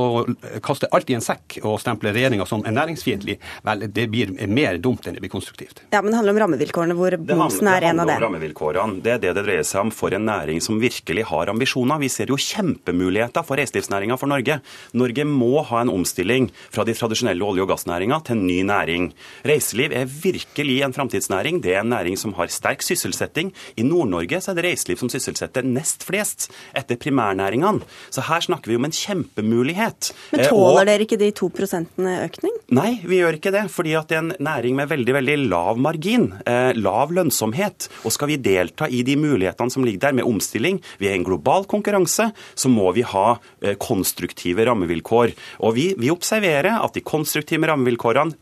kaste 0.64 0.90
alt 0.92 1.10
i 1.10 1.16
en 1.18 1.24
sekk 1.24 1.58
og 1.62 1.78
stemple 1.82 2.12
regjeringa 2.14 2.46
som 2.48 2.64
en 2.66 2.76
næringsfiendtlig, 2.76 3.38
vel, 3.66 3.86
det 3.92 4.08
blir 4.12 4.34
mer 4.48 4.78
dumt 4.82 5.06
enn 5.06 5.16
det 5.16 5.24
blir 5.24 5.32
konstruktivt. 5.32 5.84
Ja, 5.90 6.02
Men 6.02 6.12
det 6.12 6.20
handler 6.20 6.36
om 6.36 6.42
rammevilkårene, 6.46 6.96
hvor 6.98 7.16
momsen 7.32 7.70
er 7.70 7.88
en 7.90 8.02
av 8.02 8.06
det. 8.06 8.12
Det 8.12 8.18
handler 8.18 8.28
om 8.28 8.28
rammevilkårene. 8.28 9.02
Det 9.02 9.14
er 9.16 9.22
det 9.22 9.34
det 9.36 9.46
dreier 9.46 9.66
seg 9.66 9.86
om 9.86 9.92
for 9.94 10.14
en 10.14 10.26
næring 10.28 10.60
som 10.64 10.80
virkelig 10.82 11.26
har 11.30 11.50
ambisjoner. 11.52 12.00
Vi 12.02 12.10
ser 12.12 12.32
jo 12.32 12.38
kjempemuligheter 12.40 13.46
for 13.46 13.60
reiselivsnæringa 13.60 14.18
for 14.20 14.30
Norge. 14.30 14.58
Norge 14.98 15.26
må 15.28 15.64
ha 15.68 15.82
en 15.82 15.92
omstilling 15.92 16.50
fra 16.72 16.86
de 16.88 16.94
tradisjonelle 16.96 17.44
olje- 17.46 17.64
og 17.64 17.72
gassnæringa 17.72 18.20
til 18.26 18.38
en 18.38 18.46
ny 18.48 18.60
næring. 18.68 19.10
Reiseliv 19.48 19.94
er 19.96 20.10
virkelig 20.10 20.80
en 20.86 20.96
framtidsnæring. 20.96 21.62
Det 21.64 21.76
er 21.76 21.82
en 21.82 21.92
næring 21.92 22.11
som 22.18 22.34
har 22.38 22.50
sterk 22.52 22.84
sysselsetting. 22.84 23.52
I 23.76 23.86
Nord-Norge 23.86 24.40
er 24.40 24.58
det 24.58 24.66
reiseliv 24.66 25.00
som 25.00 25.10
sysselsetter 25.12 25.66
nest 25.66 26.06
flest 26.06 26.50
etter 26.76 26.98
primærnæringene. 27.00 27.84
Så 28.12 28.24
her 28.26 28.44
snakker 28.44 28.72
vi 28.72 28.78
om 28.78 28.86
en 28.88 28.94
kjempemulighet. 28.94 30.12
Men 30.32 30.44
eh, 30.44 30.50
tåler 30.50 30.82
og... 30.82 30.90
dere 30.90 31.06
ikke 31.06 31.20
de 31.20 31.30
to 31.36 31.48
prosentene 31.54 32.18
økning? 32.26 32.54
Nei, 32.72 32.96
vi 33.04 33.20
gjør 33.20 33.38
ikke 33.38 33.54
det. 33.54 33.66
Fordi 33.72 33.94
at 33.98 34.10
det 34.10 34.18
er 34.18 34.24
en 34.24 34.34
næring 34.42 34.78
med 34.78 34.90
veldig 34.92 35.16
veldig 35.18 35.36
lav 35.46 35.80
margin, 35.82 36.28
eh, 36.48 36.72
lav 36.78 37.12
lønnsomhet. 37.14 37.88
Og 38.06 38.14
skal 38.14 38.32
vi 38.32 38.40
delta 38.42 38.88
i 38.88 39.02
de 39.06 39.16
mulighetene 39.20 39.72
som 39.72 39.86
ligger 39.86 40.08
der 40.08 40.18
med 40.20 40.28
omstilling, 40.28 40.80
vi 40.98 41.08
er 41.08 41.16
i 41.16 41.20
en 41.20 41.26
global 41.26 41.66
konkurranse, 41.70 42.30
så 42.32 42.72
må 42.72 42.90
vi 42.96 43.04
ha 43.06 43.26
eh, 43.62 43.76
konstruktive 43.80 44.66
rammevilkår. 44.68 45.34
Og 45.66 45.76
vi, 45.76 45.88
vi 45.98 46.12
observerer 46.12 46.78
at 46.78 46.96
de 46.96 47.04
konstruktive 47.04 47.68
rammevilkårene, 47.70 48.36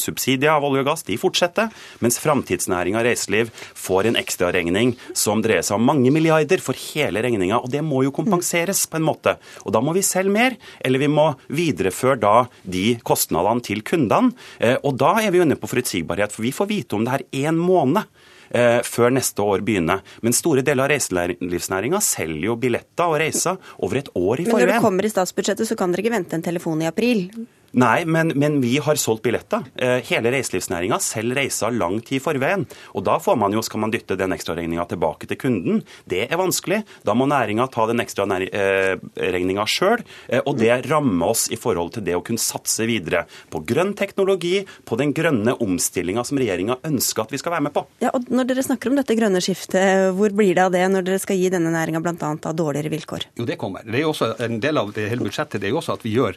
subsidier 0.00 0.56
av 0.56 0.64
olje 0.66 0.82
og 0.84 0.90
gass, 0.90 1.04
de 1.06 1.16
fortsetter. 1.20 1.70
mens 2.00 2.18
framtidsnæringa 2.20 3.02
reiseliv 3.16 3.50
får 3.74 4.06
en 4.10 4.18
ekstraregning 4.20 4.94
som 5.16 5.42
dreier 5.42 5.64
seg 5.66 5.78
om 5.78 5.88
mange 5.88 6.12
milliarder 6.12 6.62
for 6.62 6.76
hele 6.92 7.22
regninga. 7.24 7.60
Og 7.62 7.70
det 7.72 7.82
må 7.84 8.04
jo 8.04 8.14
kompenseres 8.14 8.84
på 8.86 9.00
en 9.00 9.08
måte. 9.08 9.36
Og 9.64 9.72
da 9.72 9.82
må 9.82 9.96
vi 9.96 10.04
selge 10.06 10.32
mer, 10.32 10.56
eller 10.84 11.02
vi 11.02 11.10
må 11.10 11.32
videreføre 11.48 12.20
da 12.20 12.36
de 12.62 12.98
kostnadene 13.06 13.64
til 13.64 13.82
kundene. 13.86 14.34
Eh, 14.60 14.76
og 14.82 14.96
da 15.00 15.16
er 15.22 15.32
vi 15.32 15.40
jo 15.40 15.46
inne 15.46 15.58
på 15.58 15.70
forutsigbarhet, 15.70 16.34
for 16.34 16.46
vi 16.46 16.54
får 16.54 16.70
vite 16.70 16.96
om 16.96 17.04
det 17.06 17.14
her 17.14 17.26
én 17.46 17.58
måned 17.58 18.02
eh, 18.50 18.80
før 18.86 19.14
neste 19.16 19.42
år 19.42 19.64
begynner. 19.66 20.02
Men 20.22 20.36
store 20.36 20.64
deler 20.66 20.86
av 20.86 20.94
reiselivsnæringa 20.94 22.02
selger 22.04 22.50
jo 22.50 22.58
billetter 22.60 23.10
og 23.10 23.20
reiser 23.22 23.60
over 23.78 24.02
et 24.02 24.10
år 24.12 24.42
i 24.42 24.48
forveien. 24.48 24.52
Men 24.52 24.66
når 24.66 24.74
det 24.74 24.82
kommer 24.84 25.08
i 25.08 25.12
statsbudsjettet, 25.12 25.68
så 25.68 25.78
kan 25.78 25.94
dere 25.94 26.04
ikke 26.04 26.16
vente 26.18 26.38
en 26.38 26.46
telefon 26.46 26.84
i 26.84 26.90
april? 26.90 27.28
Nei, 27.72 28.04
men, 28.04 28.32
men, 28.38 28.60
vi 28.60 28.78
har 28.78 28.96
solgt 29.00 29.24
billetter. 29.26 29.64
Eh, 29.74 29.98
hele 30.08 30.30
reiselivsnæringa 30.32 30.98
selger 31.02 31.40
reiser 31.42 31.74
lang 31.74 31.98
tid 32.00 32.20
i 32.20 32.22
forveien. 32.22 32.64
Og 32.96 33.04
da 33.06 33.18
får 33.22 33.36
man 33.40 33.52
jo, 33.52 33.62
skal 33.64 33.82
man 33.82 33.92
dytte 33.92 34.16
den 34.18 34.32
ekstraregninga 34.36 34.86
tilbake 34.88 35.28
til 35.28 35.38
kunden. 35.40 35.82
Det 36.08 36.24
er 36.24 36.40
vanskelig. 36.40 36.82
Da 37.06 37.16
må 37.18 37.26
næringa 37.28 37.66
ta 37.72 37.86
den 37.90 38.00
ekstra 38.02 38.24
regninga 38.26 39.66
sjøl. 39.68 40.04
Eh, 40.28 40.40
og 40.44 40.56
det 40.60 40.72
rammer 40.88 41.34
oss 41.34 41.46
i 41.52 41.58
forhold 41.60 41.96
til 41.96 42.06
det 42.06 42.16
å 42.16 42.22
kunne 42.24 42.42
satse 42.42 42.86
videre 42.88 43.24
på 43.52 43.60
grønn 43.66 43.94
teknologi, 43.98 44.60
på 44.86 44.98
den 45.00 45.12
grønne 45.16 45.56
omstillinga 45.62 46.24
som 46.26 46.40
regjeringa 46.40 46.78
ønsker 46.86 47.26
at 47.26 47.34
vi 47.34 47.42
skal 47.42 47.56
være 47.56 47.68
med 47.68 47.76
på. 47.76 47.84
Ja, 48.04 48.12
og 48.16 48.30
Når 48.32 48.50
dere 48.50 48.64
snakker 48.66 48.92
om 48.92 48.98
dette 48.98 49.16
grønne 49.18 49.42
skiftet, 49.44 50.14
hvor 50.16 50.32
blir 50.36 50.54
det 50.56 50.64
av 50.64 50.72
det 50.74 50.84
når 50.92 51.06
dere 51.06 51.22
skal 51.22 51.38
gi 51.40 51.50
denne 51.52 51.72
næringa 51.74 52.02
bl.a. 52.04 52.32
dårligere 52.56 52.92
vilkår? 52.92 53.28
Jo, 53.40 53.46
det 53.48 53.58
kommer. 53.60 53.84
Det 53.86 54.00
er 54.00 54.06
jo 54.06 54.12
også 54.14 54.32
En 54.46 54.58
del 54.62 54.78
av 54.78 54.90
det 54.94 55.06
hele 55.10 55.24
budsjettet 55.24 55.60
det 55.62 55.68
er 55.68 55.72
jo 55.74 55.80
også 55.80 55.96
at 55.96 56.04
vi 56.04 56.12
gjør, 56.14 56.36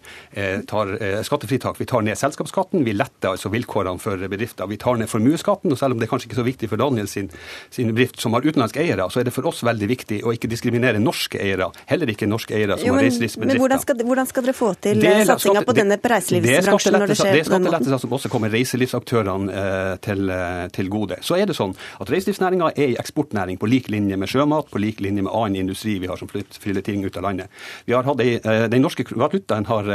tar 0.70 0.92
skattefritak. 1.30 1.80
Vi 1.80 1.88
tar 1.90 2.04
ned 2.06 2.18
selskapsskatten, 2.20 2.84
vi 2.88 2.96
letter 2.98 3.34
altså 3.36 3.52
vilkårene 3.54 4.02
for 4.02 4.20
bedrifter. 4.30 4.68
Vi 4.70 4.78
tar 4.82 5.00
ned 5.00 5.10
formuesskatten, 5.12 5.72
og 5.74 5.80
selv 5.80 5.96
om 5.96 6.02
det 6.02 6.08
er 6.08 6.12
kanskje 6.14 6.30
ikke 6.30 6.40
så 6.40 6.46
viktig 6.48 6.70
for 6.72 6.82
Daniel 6.82 7.08
sin, 7.08 7.30
sin 7.74 7.92
bedrift 7.94 8.20
som 8.22 8.36
har 8.36 8.46
utenlandske 8.46 8.82
eiere, 8.84 9.08
så 9.14 9.22
er 9.22 9.30
det 9.30 9.34
for 9.36 9.48
oss 9.50 9.62
veldig 9.66 9.90
viktig 9.90 10.22
å 10.26 10.34
ikke 10.36 10.50
diskriminere 10.52 11.02
norske 11.02 11.40
eiere, 11.42 11.70
heller 11.90 12.12
ikke 12.14 12.30
norske 12.30 12.56
eiere 12.58 12.78
som 12.80 12.88
jo, 12.88 12.94
men, 12.94 13.04
har 13.04 13.10
reiselivsbedrifter. 13.10 13.60
Men 13.60 13.64
hvordan 13.64 13.84
skal, 13.84 14.04
hvordan 14.10 14.30
skal, 14.30 14.48
dere 14.48 14.58
få 14.58 14.72
til 14.82 15.04
eh, 15.06 15.24
satsinga 15.30 15.64
på 15.68 15.76
denne 15.78 16.00
reiselivsbransjen 16.14 16.98
når 16.98 17.14
det 17.14 17.20
skjer 17.20 17.30
på 17.30 17.36
den 17.36 17.40
måten? 17.40 17.40
Det 17.40 17.44
er 17.44 17.50
skattelettelser 17.52 18.04
som 18.06 18.18
også 18.20 18.34
kommer 18.34 18.54
reiselivsaktørene 18.56 19.60
eh, 19.64 19.94
til, 20.06 20.34
eh, 20.36 20.66
til, 20.76 20.90
gode. 20.90 21.20
Så 21.26 21.38
er 21.38 21.50
det 21.50 21.58
sånn 21.58 21.76
at 22.02 22.14
reiselivsnæringa 22.14 22.72
er 22.74 22.96
i 22.96 22.98
eksportnæring 23.02 23.60
på 23.62 23.70
lik 23.70 23.92
linje 23.94 24.18
med 24.20 24.32
sjømat, 24.32 24.72
på 24.74 24.82
lik 24.82 25.04
linje 25.06 25.26
med 25.26 25.34
annen 25.34 25.64
industri 25.66 26.00
vi 26.02 26.10
har 26.10 26.20
som 26.20 26.30
flytter 26.30 26.82
ting 26.86 27.06
ut 27.06 27.18
av 27.20 27.28
landet. 27.28 27.52
Vi 27.86 27.94
har 27.94 28.08
hatt, 28.08 28.24
Den 28.72 28.82
norske 28.84 29.06
valutaen 29.10 29.68
har 29.70 29.90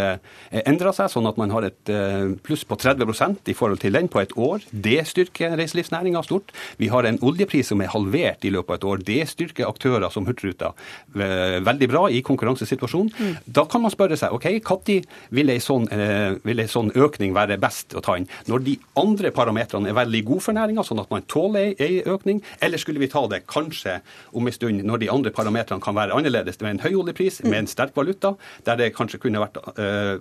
endra 0.65 0.93
seg, 0.95 1.11
sånn 1.15 1.29
at 1.31 1.39
man 1.41 1.53
har 1.55 1.67
et 1.69 1.93
eh, 1.93 2.35
pluss 2.45 2.65
på 2.69 2.79
30% 2.81 3.51
i 3.51 3.57
forhold 3.57 3.83
til 3.83 3.95
den 3.97 4.11
på 4.11 4.21
et 4.23 4.35
år. 4.41 4.65
Det 4.71 5.01
styrker 5.09 5.57
reiselivsnæringa 5.59 6.23
stort. 6.27 6.53
Vi 6.81 6.91
har 6.93 7.07
en 7.09 7.21
oljepris 7.25 7.71
som 7.73 7.83
er 7.85 7.93
halvert 7.93 8.45
i 8.45 8.53
løpet 8.55 8.75
av 8.75 8.79
et 8.79 8.89
år. 8.91 9.05
Det 9.07 9.21
styrker 9.31 9.69
aktører 9.69 10.11
som 10.13 10.27
Hurtigruta 10.29 10.73
eh, 11.15 11.61
veldig 11.65 11.91
bra 11.91 12.05
i 12.11 12.23
konkurransesituasjonen. 12.27 13.13
Mm. 13.15 13.37
Da 13.59 13.67
kan 13.71 13.85
man 13.85 13.95
spørre 13.95 14.19
seg 14.21 14.35
ok, 14.35 14.49
når 14.65 15.09
vil 15.35 15.53
ei 15.53 15.61
sånn, 15.63 15.87
eh, 15.95 16.65
sånn 16.71 16.93
økning 16.95 17.35
være 17.37 17.59
best 17.63 17.95
å 17.95 18.03
ta 18.05 18.19
inn? 18.19 18.29
Når 18.51 18.65
de 18.67 18.77
andre 19.01 19.33
parametrene 19.35 19.91
er 19.91 19.99
veldig 19.99 20.25
gode 20.31 20.47
for 20.49 20.57
næringa, 20.57 20.85
sånn 20.87 21.03
at 21.03 21.13
man 21.13 21.27
tåler 21.31 21.75
ei 21.83 22.03
økning, 22.03 22.43
eller 22.65 22.81
skulle 22.81 23.03
vi 23.03 23.11
ta 23.13 23.25
det 23.31 23.45
kanskje 23.51 24.01
om 24.35 24.47
en 24.47 24.55
stund 24.55 24.85
når 24.85 25.05
de 25.05 25.13
andre 25.13 25.33
parametrene 25.35 25.83
kan 25.85 25.97
være 25.97 26.17
annerledes, 26.17 26.61
med 26.65 26.77
en 26.77 26.85
høy 26.85 26.95
oljepris, 27.03 27.43
med 27.45 27.63
en 27.63 27.71
sterk 27.71 27.95
valuta, 27.97 28.35
der 28.67 28.79
det 28.81 28.93
kanskje 28.97 29.21
kunne 29.23 29.43
vært, 29.43 29.61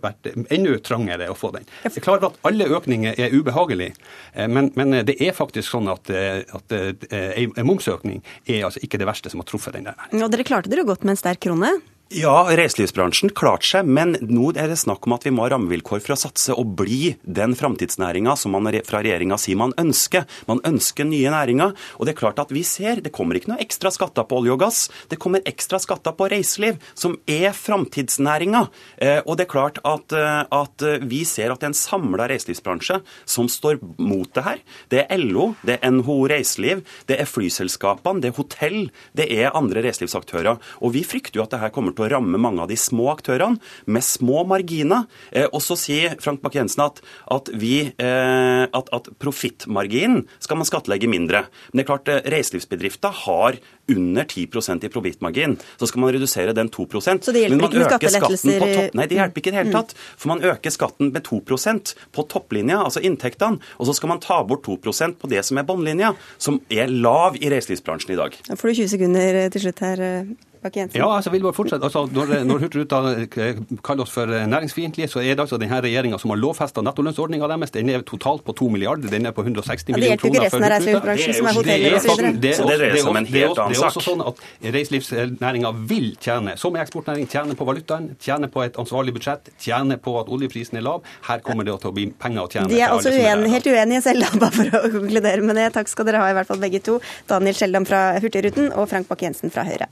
vært 0.04 0.30
enda 0.34 0.74
trangere 0.86 1.30
å 1.32 1.38
få 1.38 1.54
den. 1.56 1.68
Det 1.84 1.96
er 1.96 2.06
klart 2.06 2.26
at 2.28 2.38
alle 2.48 2.68
økninger 2.78 3.20
er 3.20 3.34
ubehagelige, 3.36 3.96
men, 4.50 4.72
men 4.80 5.00
det 5.08 5.18
er 5.24 5.36
faktisk 5.36 5.72
sånn 5.74 5.90
at, 5.92 6.10
at 6.10 6.76
en 6.76 7.68
momsøkning 7.68 8.22
er 8.46 8.68
altså 8.68 8.84
ikke 8.84 9.00
det 9.02 9.10
verste 9.10 9.32
som 9.34 9.44
har 9.44 9.50
truffet 9.50 9.78
den 9.78 9.90
der. 9.90 10.08
Og 10.20 10.30
dere 10.34 10.48
klarte 10.48 10.72
dere 10.72 10.86
godt 10.88 11.06
med 11.06 11.16
en 11.16 11.24
sterk 11.24 11.44
krone? 11.46 11.74
Ja, 12.12 12.44
reiselivsbransjen 12.52 13.32
klarte 13.34 13.66
seg, 13.66 13.88
men 13.90 14.12
nå 14.28 14.52
er 14.60 14.68
det 14.70 14.76
snakk 14.78 15.08
om 15.08 15.16
at 15.16 15.24
vi 15.26 15.32
må 15.34 15.46
ha 15.46 15.54
rammevilkår 15.54 16.02
for 16.04 16.14
å 16.14 16.18
satse 16.20 16.54
og 16.54 16.76
bli 16.78 17.16
den 17.24 17.56
framtidsnæringa 17.58 18.36
som 18.38 18.54
man 18.54 18.68
fra 18.86 19.00
regjeringa 19.02 19.38
sier 19.42 19.58
man 19.58 19.74
ønsker. 19.82 20.28
Man 20.46 20.60
ønsker 20.68 21.08
nye 21.10 21.32
næringer. 21.34 21.72
Og 21.98 22.06
det 22.06 22.14
er 22.14 22.20
klart 22.20 22.42
at 22.44 22.52
vi 22.54 22.62
ser, 22.68 23.02
det 23.02 23.14
kommer 23.16 23.40
ikke 23.40 23.54
noe 23.54 23.64
ekstra 23.64 23.90
skatter 23.94 24.28
på 24.30 24.42
olje 24.42 24.54
og 24.54 24.62
gass. 24.62 24.82
Det 25.10 25.18
kommer 25.24 25.42
ekstra 25.50 25.80
skatter 25.82 26.14
på 26.20 26.28
reiseliv, 26.34 26.78
som 26.94 27.16
er 27.26 27.56
framtidsnæringa. 27.58 28.62
Eh, 29.02 29.24
og 29.24 29.40
det 29.40 29.48
er 29.48 29.54
klart 29.56 29.82
at, 29.82 30.14
eh, 30.14 30.44
at 30.54 30.86
vi 31.08 31.24
ser 31.26 31.56
at 31.56 31.64
det 31.64 31.70
er 31.70 31.74
en 31.74 31.80
samla 31.80 32.30
reiselivsbransje 32.30 33.00
som 33.26 33.50
står 33.50 33.82
mot 33.98 34.30
det 34.36 34.46
her. 34.46 34.62
Det 34.94 35.06
er 35.08 35.24
LO, 35.24 35.54
det 35.66 35.80
er 35.80 35.96
NHO 35.96 36.20
Reiseliv, 36.30 36.86
det 37.10 37.18
er 37.24 37.32
flyselskapene, 37.32 38.22
det 38.22 38.34
er 38.34 38.38
hotell, 38.38 38.80
det 39.18 39.32
er 39.34 39.56
andre 39.58 39.88
reiselivsaktører. 39.88 40.62
Og 40.84 40.94
vi 40.94 41.06
frykter 41.08 41.42
jo 41.42 41.48
at 41.48 41.58
det 41.58 41.64
her 41.64 41.74
kommer 41.74 41.93
til 41.98 42.08
å 42.08 42.12
ramme 42.16 42.42
mange 42.42 42.64
av 42.64 42.72
de 42.72 42.78
små 42.80 43.10
aktørene 43.14 43.60
med 43.86 44.06
små 44.06 44.44
marginer. 44.50 45.08
Eh, 45.32 45.48
og 45.50 45.62
så 45.64 45.78
sier 45.80 46.18
Frank 46.24 46.44
Bakke-Jensen 46.44 46.86
at, 46.86 47.02
at, 47.34 47.52
eh, 47.54 48.66
at, 48.66 48.92
at 48.98 49.12
profittmarginen 49.22 50.26
skal 50.44 50.60
man 50.60 50.70
skattlegge 50.70 51.10
mindre. 51.12 51.46
Men 51.72 51.82
det 51.82 51.86
er 51.86 51.92
klart, 51.92 52.12
eh, 52.12 52.24
reiselivsbedrifter 52.34 53.24
har 53.24 53.60
under 53.92 54.24
10% 54.24 54.84
i 54.84 54.90
profittmargin. 54.90 55.58
Så 55.78 55.88
skal 55.88 56.02
man 56.02 56.14
redusere 56.16 56.54
den 56.56 56.70
2% 56.70 57.24
Så 57.24 57.34
det 57.36 57.46
hjelper 57.46 57.68
ikke 57.68 57.82
med 57.82 57.92
skattelettelser? 57.92 58.64
Topp... 58.64 58.96
Nei, 58.98 59.08
det 59.12 59.20
hjelper 59.20 59.42
ikke 59.42 59.52
i 59.52 59.56
det 59.56 59.60
hele 59.60 59.74
mm. 59.74 59.76
tatt. 59.80 59.98
For 60.16 60.32
man 60.32 60.46
øker 60.54 60.74
skatten 60.74 61.12
med 61.16 61.28
2% 61.28 61.94
på 62.16 62.28
topplinja, 62.32 62.80
altså 62.86 63.04
inntektene, 63.04 63.60
og 63.78 63.90
så 63.90 63.98
skal 63.98 64.14
man 64.14 64.24
ta 64.24 64.40
bort 64.48 64.66
2% 64.68 65.20
på 65.20 65.32
det 65.32 65.44
som 65.48 65.60
er 65.60 65.68
båndlinja, 65.68 66.14
som 66.38 66.62
er 66.72 66.92
lav 66.92 67.38
i 67.42 67.52
reiselivsbransjen 67.52 68.16
i 68.16 68.20
dag. 68.20 68.40
Da 68.48 68.60
får 68.60 68.72
du 68.72 68.82
20 68.84 68.96
sekunder 68.96 69.44
til 69.54 69.68
slutt 69.68 69.84
her. 69.84 70.08
Bakke-Jensen? 70.64 71.00
Ja, 71.00 71.10
altså, 71.16 71.34
vil 71.34 71.44
bare 71.46 71.58
fortsette. 71.58 71.86
Altså, 71.88 72.06
når, 72.14 72.34
når 72.48 72.66
Hurtigruta 72.66 73.02
eh, 73.14 73.62
kaller 73.86 74.08
oss 74.08 74.14
for 74.16 74.30
eh, 74.32 74.46
næringsfiendtlige, 74.50 75.10
så 75.12 75.22
er 75.24 75.36
det 75.36 75.46
altså 75.46 75.60
denne 75.62 75.80
regjeringa 75.84 76.20
som 76.22 76.34
har 76.34 76.42
lovfesta 76.42 76.84
nettolønnsordninga 76.86 77.50
deres. 77.54 77.74
Den 77.76 77.92
er 77.94 78.06
totalt 78.08 78.46
på 78.48 78.56
2 78.60 78.70
milliarder. 78.76 79.12
Den 79.12 79.30
er 79.30 79.36
på 79.36 79.46
160 79.46 79.96
millioner 79.96 80.22
kroner. 80.22 80.48
Ja, 80.48 80.50
det 80.50 80.70
er 80.70 80.80
ikke 80.80 81.00
resten 81.00 81.00
av 81.00 81.08
reiselivsbransjen, 81.10 81.38
som 81.40 81.50
er 81.50 81.60
osv. 81.60 81.68
Det, 81.68 82.54
det, 82.54 82.80
det 82.98 83.04
annen 83.08 83.30
sak. 83.30 83.72
Det 83.72 83.80
er 83.80 83.88
også 83.90 84.04
sånn 84.04 84.24
at 84.26 84.42
reiselivsnæringa 84.76 85.74
vil 85.90 86.12
tjene, 86.24 86.56
som 86.60 86.78
eksportnæring, 86.80 87.28
tjene 87.32 87.58
på 87.60 87.68
valutaen, 87.68 88.12
tjene 88.24 88.50
på 88.52 88.64
et 88.66 88.80
ansvarlig 88.82 89.16
budsjett, 89.18 89.52
tjene 89.62 89.98
på 90.02 90.16
at 90.22 90.32
oljeprisen 90.34 90.80
er 90.80 90.86
lav. 90.88 91.04
Her 91.28 91.44
kommer 91.46 91.68
det 91.68 91.78
til 91.84 91.92
å 91.92 91.96
bli 91.96 92.08
penger 92.26 92.46
å 92.46 92.52
tjene. 92.52 92.72
De 92.72 92.82
er 92.82 92.96
også 92.96 93.14
uen, 93.14 93.48
helt 93.54 93.70
uenige 93.70 94.04
selv, 94.10 94.30
bare 94.44 94.56
for 94.56 94.80
å 94.80 94.86
konkludere 95.00 95.46
med 95.46 95.60
det. 95.60 95.70
Takk 95.78 95.92
skal 95.92 96.10
dere 96.10 96.24
ha, 96.24 96.32
i 96.32 96.38
hvert 96.38 96.50
fall 96.50 96.62
begge 96.64 96.84
to. 96.86 97.00
Daniel 97.32 97.58
Skjeldam 97.58 97.88
fra 97.90 98.06
Hurtigruten 98.24 98.72
og 98.74 98.90
Frank 98.92 99.12
Bakke-Jensen 99.12 99.54
fra 99.54 99.68
Høyre. 99.68 99.92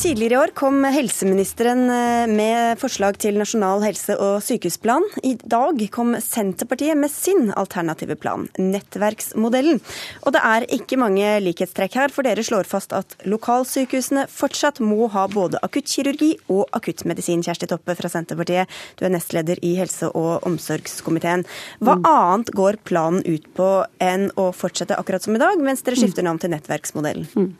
Tidligere 0.00 0.32
i 0.32 0.36
år 0.40 0.50
kom 0.56 0.84
helseministeren 0.88 1.82
eh, 1.92 2.26
med 2.32 2.78
forslag 2.80 3.18
til 3.20 3.36
nasjonal 3.36 3.82
helse- 3.84 4.14
og 4.16 4.38
sykehusplan. 4.40 5.04
I 5.28 5.34
dag 5.36 5.82
kom 5.92 6.14
Senterpartiet 6.24 6.96
med 6.96 7.12
sin 7.12 7.50
alternative 7.52 8.16
plan, 8.16 8.46
nettverksmodellen. 8.56 9.76
Og 10.24 10.32
det 10.32 10.40
er 10.40 10.64
ikke 10.72 10.96
mange 11.02 11.34
likhetstrekk 11.44 11.98
her, 12.00 12.14
for 12.16 12.24
dere 12.24 12.40
slår 12.46 12.70
fast 12.70 12.94
at 12.96 13.12
lokalsykehusene 13.28 14.24
fortsatt 14.32 14.80
må 14.80 15.10
ha 15.12 15.26
både 15.28 15.60
akuttkirurgi 15.68 16.30
og 16.48 16.64
akuttmedisin. 16.80 17.44
Kjersti 17.44 17.68
Toppe 17.68 17.92
fra 17.98 18.08
Senterpartiet, 18.08 18.72
du 18.96 19.04
er 19.04 19.12
nestleder 19.12 19.60
i 19.60 19.74
helse- 19.82 20.08
og 20.16 20.48
omsorgskomiteen. 20.48 21.44
Hva 21.84 21.98
mm. 22.00 22.08
annet 22.08 22.54
går 22.56 22.80
planen 22.88 23.20
ut 23.28 23.52
på 23.52 23.68
enn 24.00 24.30
å 24.40 24.48
fortsette 24.56 24.96
akkurat 24.96 25.28
som 25.28 25.36
i 25.36 25.44
dag, 25.44 25.60
mens 25.60 25.84
dere 25.84 26.00
skifter 26.00 26.24
navn 26.24 26.40
til 26.40 26.56
nettverksmodellen? 26.56 27.52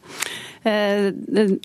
Eh, 0.62 1.12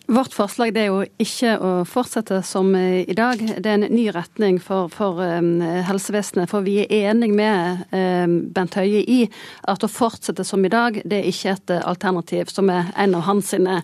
vårt 0.08 0.34
forslag 0.34 0.78
er 0.78 0.86
jo 0.88 1.02
ikke 1.20 1.58
å 1.60 1.72
fortsette 1.84 2.38
som 2.48 2.70
i 2.80 3.16
dag. 3.16 3.42
Det 3.44 3.68
er 3.68 3.76
en 3.76 3.90
ny 3.92 4.06
retning 4.16 4.56
for, 4.64 4.88
for 4.88 5.20
eh, 5.20 5.42
helsevesenet. 5.90 6.48
For 6.48 6.64
vi 6.64 6.78
er 6.86 7.10
enig 7.12 7.34
med 7.36 7.92
eh, 7.92 8.24
Bent 8.56 8.78
Høie 8.80 9.02
i 9.04 9.18
at 9.68 9.84
å 9.84 9.90
fortsette 9.92 10.46
som 10.48 10.64
i 10.64 10.72
dag, 10.72 11.02
det 11.04 11.18
er 11.20 11.28
ikke 11.28 11.56
et 11.58 11.74
alternativ 11.82 12.54
som 12.54 12.72
er 12.72 12.94
en 12.96 13.18
av 13.20 13.26
hans 13.28 13.52
sine 13.52 13.82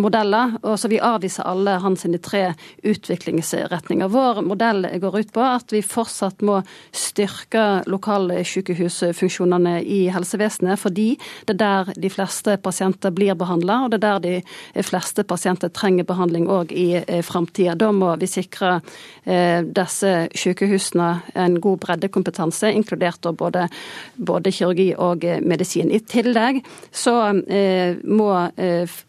modeller. 0.00 0.56
Og 0.62 0.78
så 0.80 0.88
vi 0.88 1.02
avviser 1.02 1.44
alle 1.44 1.76
hans 1.84 2.06
sine 2.06 2.22
tre 2.24 2.54
utviklingsretninger. 2.88 4.08
Vår 4.08 4.40
modell 4.48 4.88
går 5.00 5.20
ut 5.20 5.34
på 5.36 5.44
at 5.44 5.76
vi 5.76 5.84
fortsatt 5.84 6.40
må 6.40 6.62
styrke 6.88 7.84
lokalsykehusfunksjonene 7.90 9.76
i 9.84 10.00
helsevesenet, 10.14 10.80
fordi 10.80 11.10
det 11.44 11.58
er 11.58 11.62
der 11.66 11.94
de 12.00 12.10
fleste 12.12 12.56
pasienter 12.64 13.12
blir 13.12 13.36
behandla, 13.36 13.82
og 13.84 13.92
det 13.92 14.00
er 14.00 14.06
der 14.08 14.24
de 14.24 14.34
fleste 14.82 15.24
pasienter 15.24 15.72
trenger 15.74 16.06
behandling 16.08 16.46
òg 16.50 16.72
i 16.74 16.86
eh, 17.00 17.22
framtida. 17.24 17.74
Da 17.78 17.90
må 17.94 18.12
vi 18.20 18.28
sikre 18.30 18.78
eh, 19.24 19.60
disse 19.64 20.12
sykehusene 20.36 21.10
en 21.44 21.58
god 21.62 21.80
breddekompetanse, 21.84 22.70
inkludert 22.74 23.26
både, 23.38 23.68
både, 24.16 24.52
kirurgi 24.54 24.90
og 25.00 25.24
eh, 25.24 25.40
medisin. 25.42 25.90
I 25.90 26.00
tillegg 26.00 26.62
så 26.94 27.14
må 27.34 28.28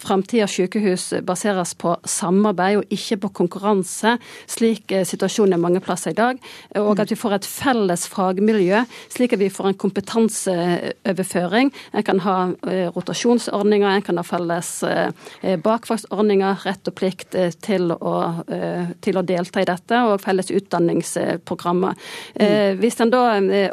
framtidas 0.02 0.54
sykehus 0.56 1.08
baseres 1.26 1.74
på 1.80 1.96
samarbeid 2.08 2.80
og 2.80 2.93
ikke 2.93 3.18
på 3.24 3.32
konkurranse, 3.41 4.16
slik 4.52 4.93
situasjonen 5.08 5.56
er 5.56 5.62
mange 5.62 5.82
plasser 5.84 6.14
i 6.14 6.18
dag. 6.18 6.39
Og 6.80 7.00
at 7.02 7.12
vi 7.12 7.18
får 7.20 7.38
et 7.38 7.48
felles 7.50 8.06
fagmiljø, 8.12 8.84
slik 9.14 9.36
at 9.36 9.41
vi 9.41 9.52
får 9.54 9.72
en 9.72 9.80
kompetanseoverføring. 9.86 11.72
En 11.93 12.08
kan 12.08 12.22
ha 12.26 12.38
rotasjonsordninger, 12.96 13.89
en 13.89 14.06
kan 14.06 14.22
ha 14.22 14.26
felles 14.28 14.72
Eh, 15.41 15.59
bakvaktsordninger, 15.59 16.61
rett 16.65 16.89
og 16.89 16.95
plikt 16.97 17.36
eh, 17.36 17.51
til 17.63 17.91
å, 17.93 18.15
eh, 18.47 18.91
til 19.03 19.19
å, 19.19 19.23
delta 19.25 19.61
i 19.61 19.67
dette, 19.67 20.01
og 20.07 20.21
felles 20.23 20.51
utdanningsprogrammer. 20.53 21.95
Mm. 22.36 22.79
Hvis 22.79 22.99
en 23.01 23.11
da, 23.11 23.23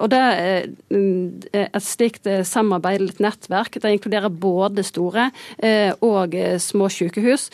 og 0.01 0.09
det 0.13 0.21
er 0.21 0.69
Et 0.93 1.85
slikt 1.85 2.27
samarbeid, 2.47 3.03
et 3.03 3.21
nettverk, 3.21 3.77
det 3.81 3.91
inkluderer 3.97 4.31
både 4.31 4.85
store 4.87 5.29
og 6.05 6.35
små 6.63 6.89
sykehus, 6.93 7.49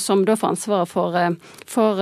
som 0.00 0.24
da 0.24 0.36
får 0.38 0.52
ansvaret 0.54 0.90
for, 0.90 1.16
for 1.68 2.00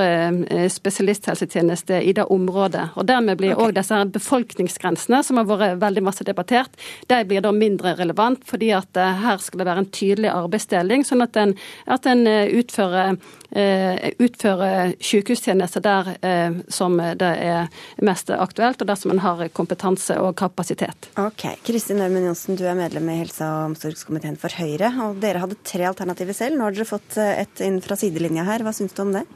spesialisthelsetjeneste 0.77 2.01
i 2.03 2.13
det 2.17 2.27
området. 2.31 2.87
Og 2.99 3.09
Dermed 3.09 3.39
blir 3.41 3.55
òg 3.55 3.71
okay. 3.71 3.77
disse 3.81 4.01
befolkningsgrensene, 4.15 5.23
som 5.27 5.41
har 5.41 5.49
vært 5.49 5.81
veldig 5.83 6.05
masse 6.07 6.27
debattert, 6.27 6.79
de 7.11 7.21
blir 7.29 7.45
da 7.45 7.53
mindre 7.55 7.97
relevant, 7.99 8.45
fordi 8.49 8.73
at 8.77 8.95
her 8.99 9.43
skal 9.43 9.63
det 9.63 9.69
være 9.71 9.85
en 9.85 9.91
tydelig 9.91 10.33
arbeidsdeling. 10.35 11.07
sånn 11.09 11.25
at 11.27 11.34
en, 11.41 11.55
at 11.91 12.07
en 12.11 12.27
eh, 12.29 12.51
utfører, 12.59 13.17
eh, 13.51 14.11
utfører 14.23 14.95
sykehustjenester 15.03 15.85
der 15.85 16.11
eh, 16.21 16.59
som 16.73 16.99
det 16.99 17.31
er 17.45 17.71
mest 18.05 18.33
aktuelt, 18.35 18.83
og 18.83 18.91
der 18.91 18.99
som 19.01 19.15
en 19.15 19.23
har 19.25 19.45
kompetanse 19.57 20.17
og 20.21 20.35
kapasitet. 20.41 21.11
Ok. 21.21 21.47
Kristin 21.67 22.03
Ørmen 22.05 22.29
Johnsen, 22.29 22.59
du 22.59 22.67
er 22.69 22.79
medlem 22.79 23.09
i 23.13 23.21
helse- 23.23 23.47
og 23.47 23.71
omsorgskomiteen 23.73 24.39
for 24.41 24.55
Høyre. 24.59 24.93
og 25.07 25.23
Dere 25.23 25.45
hadde 25.45 25.61
tre 25.65 25.89
alternativer 25.91 26.37
selv. 26.37 26.59
Nå 26.59 26.69
har 26.69 26.77
dere 26.77 26.89
fått 26.89 27.19
et 27.25 27.65
inn 27.65 27.81
fra 27.85 27.99
sidelinja 27.99 28.47
her. 28.47 28.65
Hva 28.65 28.75
syns 28.77 28.95
du 28.97 29.03
om 29.05 29.15
det? 29.17 29.27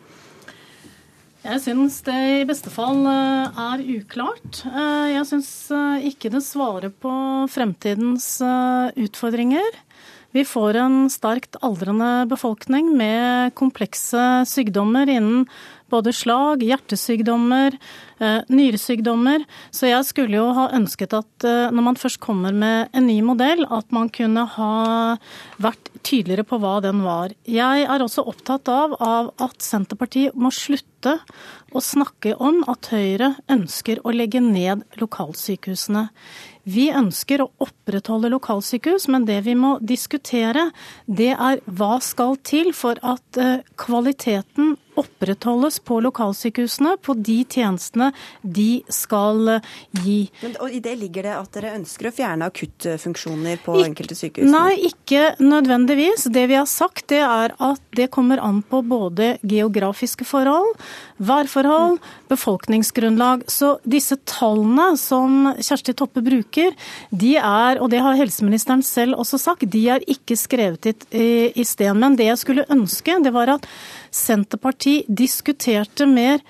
Jeg 1.49 1.63
syns 1.63 2.01
det 2.05 2.17
i 2.43 2.47
beste 2.49 2.69
fall 2.75 3.07
er 3.07 3.83
uklart. 3.95 4.59
Jeg 4.67 5.25
syns 5.31 5.51
ikke 6.05 6.33
det 6.35 6.43
svarer 6.45 6.91
på 6.91 7.13
fremtidens 7.53 8.35
utfordringer. 8.43 9.79
Vi 10.37 10.45
får 10.45 10.77
en 10.77 10.97
sterkt 11.09 11.57
aldrende 11.65 12.27
befolkning 12.29 12.91
med 12.97 13.55
komplekse 13.57 14.45
sykdommer 14.45 15.09
innen 15.09 15.47
både 15.89 16.13
slag, 16.13 16.63
hjertesykdommer, 16.63 17.79
eh, 18.21 18.41
nyresykdommer. 18.49 19.45
Så 19.71 19.89
jeg 19.89 20.05
skulle 20.05 20.37
jo 20.37 20.51
ha 20.53 20.69
ønsket 20.77 21.15
at 21.17 21.47
eh, 21.49 21.71
når 21.73 21.87
man 21.87 21.97
først 21.97 22.21
kommer 22.21 22.53
med 22.53 22.93
en 22.93 23.07
ny 23.09 23.23
modell, 23.25 23.65
at 23.73 23.89
man 23.95 24.11
kunne 24.13 24.45
ha 24.53 25.17
vært 25.57 25.89
tydeligere 26.03 26.45
på 26.45 26.61
hva 26.61 26.79
den 26.85 27.01
var. 27.07 27.33
Jeg 27.49 27.87
er 27.89 28.05
også 28.05 28.27
opptatt 28.29 28.69
av, 28.69 28.99
av 29.01 29.33
at 29.41 29.65
Senterpartiet 29.65 30.37
må 30.37 30.53
slutte 30.53 31.19
å 31.73 31.81
snakke 31.85 32.35
om 32.37 32.63
at 32.69 32.91
Høyre 32.93 33.35
ønsker 33.49 34.03
å 34.05 34.13
legge 34.13 34.45
ned 34.45 34.85
lokalsykehusene. 35.01 36.09
Vi 36.69 36.89
ønsker 36.93 37.43
å 37.45 37.49
opprettholde 37.65 38.31
lokalsykehus, 38.35 39.09
men 39.13 39.25
det 39.29 39.41
vi 39.47 39.55
må 39.59 39.77
diskutere, 39.81 40.69
det 41.07 41.33
er 41.35 41.63
hva 41.65 41.97
skal 42.05 42.37
til 42.45 42.75
for 42.77 43.01
at 43.07 43.41
eh, 43.41 43.65
kvaliteten 43.81 44.77
opprettholdes 44.99 45.79
på 45.87 46.01
lokalsykehusene, 46.03 46.97
på 47.03 47.15
de 47.23 47.39
tjenestene 47.49 48.11
de 48.43 48.83
skal 48.93 49.55
eh, 49.55 49.69
gi. 50.03 50.19
Men, 50.43 50.57
og 50.65 50.75
I 50.75 50.81
det 50.85 50.95
ligger 51.01 51.29
det 51.29 51.35
at 51.37 51.55
dere 51.55 51.75
ønsker 51.79 52.11
å 52.11 52.15
fjerne 52.15 52.49
akuttfunksjoner 52.51 53.63
på 53.65 53.79
Ik 53.79 53.91
enkelte 53.93 54.19
sykehus? 54.19 54.51
Nei, 54.51 54.75
ikke 54.91 55.35
nødvendigvis. 55.43 56.27
Det 56.35 56.47
vi 56.51 56.59
har 56.59 56.69
sagt, 56.71 57.07
det 57.13 57.23
er 57.25 57.55
at 57.55 57.83
det 57.97 58.11
kommer 58.15 58.43
an 58.43 58.61
på 58.67 58.83
både 58.87 59.37
geografiske 59.47 60.27
forhold, 60.29 60.75
værforhold, 61.23 61.99
befolkningsgrunnlag. 62.31 63.47
Så 63.51 63.77
disse 63.87 64.19
tallene 64.29 64.91
som 65.01 65.53
Kjersti 65.57 65.95
Toppe 65.99 66.25
bruker, 66.27 66.58
de 67.11 67.35
er, 67.41 67.81
og 67.83 67.91
det 67.93 68.03
har 68.05 68.19
helseministeren 68.19 68.83
selv 68.87 69.19
også 69.19 69.41
sagt, 69.41 69.69
de 69.71 69.85
er 69.95 70.05
ikke 70.11 70.37
skrevet 70.39 70.91
i, 70.91 71.29
i 71.55 71.67
sten. 71.67 71.99
Men 72.01 72.19
det 72.19 72.31
jeg 72.31 72.43
skulle 72.43 72.67
ønske, 72.73 73.19
det 73.25 73.35
var 73.35 73.55
at 73.59 73.69
Senterpartiet 74.15 75.09
diskuterte 75.09 76.09
mer 76.09 76.43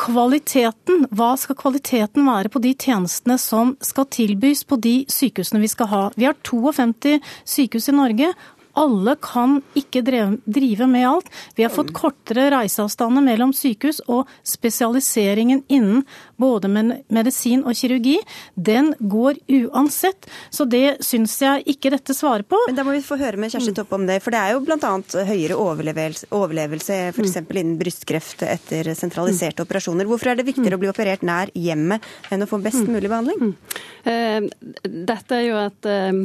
kvaliteten. 0.00 1.04
Hva 1.12 1.34
skal 1.40 1.58
kvaliteten 1.58 2.28
være 2.28 2.52
på 2.52 2.62
de 2.64 2.72
tjenestene 2.78 3.36
som 3.40 3.74
skal 3.84 4.08
tilbys 4.12 4.64
på 4.68 4.78
de 4.80 4.94
sykehusene 5.10 5.60
vi 5.62 5.70
skal 5.72 5.90
ha? 5.92 6.02
Vi 6.16 6.28
har 6.28 6.38
52 6.46 7.18
sykehus 7.44 7.90
i 7.90 7.96
Norge. 7.96 8.32
Alle 8.78 9.16
kan 9.22 9.58
ikke 9.78 10.02
drive 10.04 10.86
med 10.90 11.06
alt. 11.08 11.30
Vi 11.56 11.64
har 11.64 11.72
fått 11.72 11.92
kortere 11.96 12.48
reiseavstander 12.54 13.24
mellom 13.24 13.52
sykehus, 13.56 14.00
og 14.08 14.28
spesialiseringen 14.46 15.64
innen 15.68 16.04
både 16.40 16.70
medisin 16.70 17.64
og 17.68 17.76
kirurgi, 17.76 18.16
den 18.54 18.92
går 19.00 19.40
uansett. 19.60 20.28
Så 20.50 20.64
det 20.70 21.00
syns 21.04 21.36
jeg 21.42 21.64
ikke 21.74 21.92
dette 21.92 22.16
svarer 22.16 22.46
på. 22.48 22.58
Men 22.68 22.78
Da 22.78 22.84
må 22.86 22.94
vi 22.96 23.02
få 23.04 23.18
høre 23.20 23.40
med 23.40 23.52
Kjersti 23.52 23.74
Toppe 23.76 23.98
om 23.98 24.06
det. 24.08 24.20
For 24.24 24.34
det 24.34 24.40
er 24.40 24.54
jo 24.54 24.62
bl.a. 24.64 24.92
høyere 25.28 25.58
overlevelse, 25.60 26.30
overlevelse 26.36 27.00
f.eks. 27.12 27.36
innen 27.42 27.76
brystkreft 27.80 28.44
etter 28.46 28.92
sentraliserte 28.96 29.64
operasjoner. 29.66 30.08
Hvorfor 30.08 30.32
er 30.32 30.40
det 30.40 30.48
viktigere 30.48 30.78
å 30.78 30.82
bli 30.82 30.90
operert 30.92 31.24
nær 31.26 31.52
hjemmet 31.54 32.04
enn 32.32 32.46
å 32.46 32.48
få 32.50 32.60
best 32.62 32.86
mulig 32.88 33.10
behandling? 33.10 33.54
Eh, 34.08 34.40
dette 35.10 35.36
er 35.36 35.44
jo 35.44 35.58
et, 35.60 35.90
en, 35.90 36.22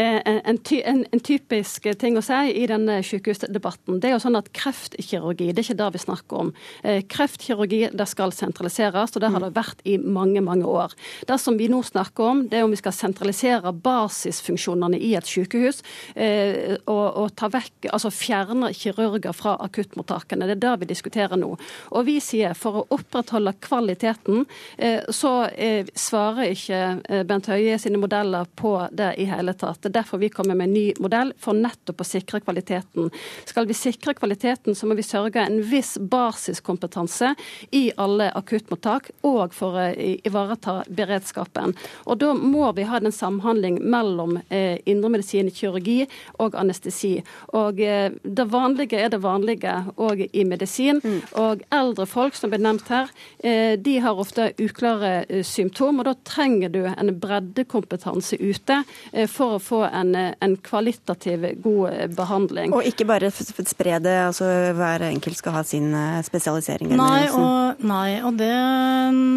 en, 0.00 0.40
en, 0.46 1.04
en, 1.12 1.24
typisk 1.56 1.86
ting 2.00 2.16
å 2.18 2.24
si 2.24 2.36
i 2.60 2.66
denne 2.68 2.98
sykehusdebatten. 3.04 4.00
Det 4.00 4.10
er 4.10 4.16
jo 4.16 4.22
sånn 4.22 4.38
at 4.38 4.50
Kreftkirurgi 4.56 5.52
det 5.52 5.62
er 5.62 5.66
ikke 5.66 5.78
det 5.78 5.88
vi 5.94 6.02
snakker 6.02 6.40
om. 6.40 6.52
Eh, 6.82 7.02
kreftkirurgi 7.08 7.90
det 7.96 8.06
skal 8.08 8.32
sentraliseres. 8.32 9.14
og 9.16 9.20
det 9.20 9.30
har 9.30 9.40
det 9.40 9.54
vært 9.54 9.80
i 9.84 9.96
mange 9.98 10.40
mange 10.40 10.64
år. 10.64 10.92
Det 11.26 11.38
som 11.40 11.56
vi 11.56 11.68
nå 11.68 11.82
snakker 11.82 12.24
om, 12.24 12.48
det 12.48 12.58
er 12.58 12.64
om 12.64 12.70
vi 12.70 12.76
skal 12.76 12.92
sentralisere 12.92 13.72
basisfunksjonene 13.72 14.98
i 14.98 15.14
et 15.14 15.24
sykehus 15.24 15.82
eh, 16.14 16.76
og, 16.86 17.16
og, 17.16 17.34
ta 17.36 17.48
vekk, 17.48 17.90
altså 17.92 18.10
fjerne 18.10 18.72
kirurger 18.72 19.32
fra 19.32 19.56
akuttmottakene. 19.60 20.46
Det 20.46 20.56
er 20.56 20.64
det 20.64 20.80
vi 20.80 20.90
diskuterer 20.92 21.36
nå. 21.36 21.56
Og 21.90 22.06
vi 22.06 22.18
sier 22.20 22.54
for 22.54 22.82
å 22.82 22.86
opprettholde 22.90 23.54
kvaliteten, 23.60 24.46
eh, 24.78 25.02
så 25.10 25.48
svarer 25.96 26.52
ikke 26.52 27.24
Bent 27.26 27.48
Høie 27.50 27.78
sine 27.78 27.98
modeller 28.00 28.46
på 28.56 28.88
det 28.92 29.14
i 29.20 29.26
hele 29.28 29.54
tatt. 29.54 29.80
Det 29.82 29.90
er 29.90 30.00
derfor 30.00 30.20
vi 30.22 30.30
kommer 30.32 30.56
med 30.56 30.68
en 30.68 30.76
ny 30.76 30.86
modell, 31.02 31.32
for 31.46 31.56
nettopp 31.56 32.02
å 32.02 32.06
sikre 32.06 32.40
kvaliteten. 32.42 33.10
Skal 33.46 33.68
vi 33.68 33.76
sikre 33.76 34.14
kvaliteten, 34.18 34.74
så 34.74 34.88
må 34.88 34.96
vi 34.98 35.06
sørge 35.06 35.44
en 35.46 35.60
viss 35.70 35.94
basiskompetanse 36.00 37.34
i 37.76 37.88
alle 38.02 38.30
akuttmottak 38.36 39.12
og 39.26 39.54
for 39.56 39.78
å 39.78 39.86
ivareta 39.96 40.80
beredskapen. 40.88 41.76
Og 42.06 42.18
Da 42.26 42.32
må 42.34 42.70
vi 42.74 42.86
ha 42.88 42.98
den 43.00 43.14
samhandling 43.14 43.78
mellom 43.84 44.38
eh, 44.48 44.78
indremedisin, 44.88 45.50
kirurgi 45.54 46.06
og 46.42 46.56
anestesi. 46.58 47.20
Og 47.54 47.80
eh, 47.80 48.10
Det 48.22 48.46
vanlige 48.50 48.98
er 49.00 49.12
det 49.12 49.22
vanlige 49.22 49.74
òg 49.96 50.24
i 50.26 50.44
medisin. 50.48 51.00
Mm. 51.04 51.20
Og 51.42 51.62
eldre 51.74 52.06
folk, 52.08 52.34
som 52.34 52.50
ble 52.50 52.60
nevnt 52.62 52.88
her, 52.90 53.12
eh, 53.44 53.76
de 53.76 53.98
har 54.02 54.18
ofte 54.18 54.50
uklare 54.58 55.42
symptom. 55.46 56.00
og 56.00 56.08
Da 56.10 56.16
trenger 56.24 56.72
du 56.72 56.82
en 56.86 57.14
breddekompetanse 57.20 58.40
ute 58.40 58.82
for 59.30 59.56
å 59.56 59.62
få 59.62 59.82
en, 59.86 60.14
en 60.16 60.56
kvalitativ 60.56 61.35
god 61.62 61.92
eh, 61.92 62.06
behandling. 62.16 62.74
Og 62.76 62.86
ikke 62.88 63.06
bare 63.08 63.30
spre 63.32 64.00
det, 64.02 64.16
altså 64.28 64.48
hver 64.76 65.06
enkelt 65.10 65.40
skal 65.40 65.58
ha 65.58 65.64
sin 65.66 65.92
spesialisering? 66.26 66.94
Nei, 66.96 67.26
og, 67.30 67.82
nei, 67.86 68.18
og 68.24 68.38
det 68.40 68.52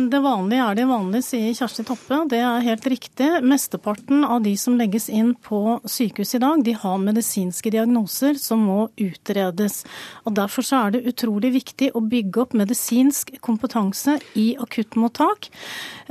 det 0.09 0.19
vanlige 0.23 0.65
er 0.65 0.77
det 0.77 0.85
vanlige, 0.89 1.25
sier 1.25 1.55
Kjersti 1.55 1.83
Toppe. 1.87 2.17
Det 2.31 2.39
er 2.41 2.63
helt 2.65 2.85
riktig. 2.89 3.27
Mesteparten 3.45 4.23
av 4.25 4.41
de 4.45 4.55
som 4.59 4.77
legges 4.79 5.09
inn 5.11 5.33
på 5.45 5.79
sykehus 5.87 6.35
i 6.37 6.41
dag, 6.41 6.63
de 6.65 6.75
har 6.77 7.01
medisinske 7.01 7.71
diagnoser 7.73 8.39
som 8.41 8.63
må 8.69 8.79
utredes. 8.99 9.83
Og 10.25 10.35
Derfor 10.39 10.65
så 10.65 10.83
er 10.85 10.95
det 10.95 11.05
utrolig 11.11 11.51
viktig 11.57 11.91
å 11.97 12.03
bygge 12.05 12.43
opp 12.45 12.55
medisinsk 12.57 13.35
kompetanse 13.45 14.17
i 14.39 14.53
akuttmottak. 14.61 15.49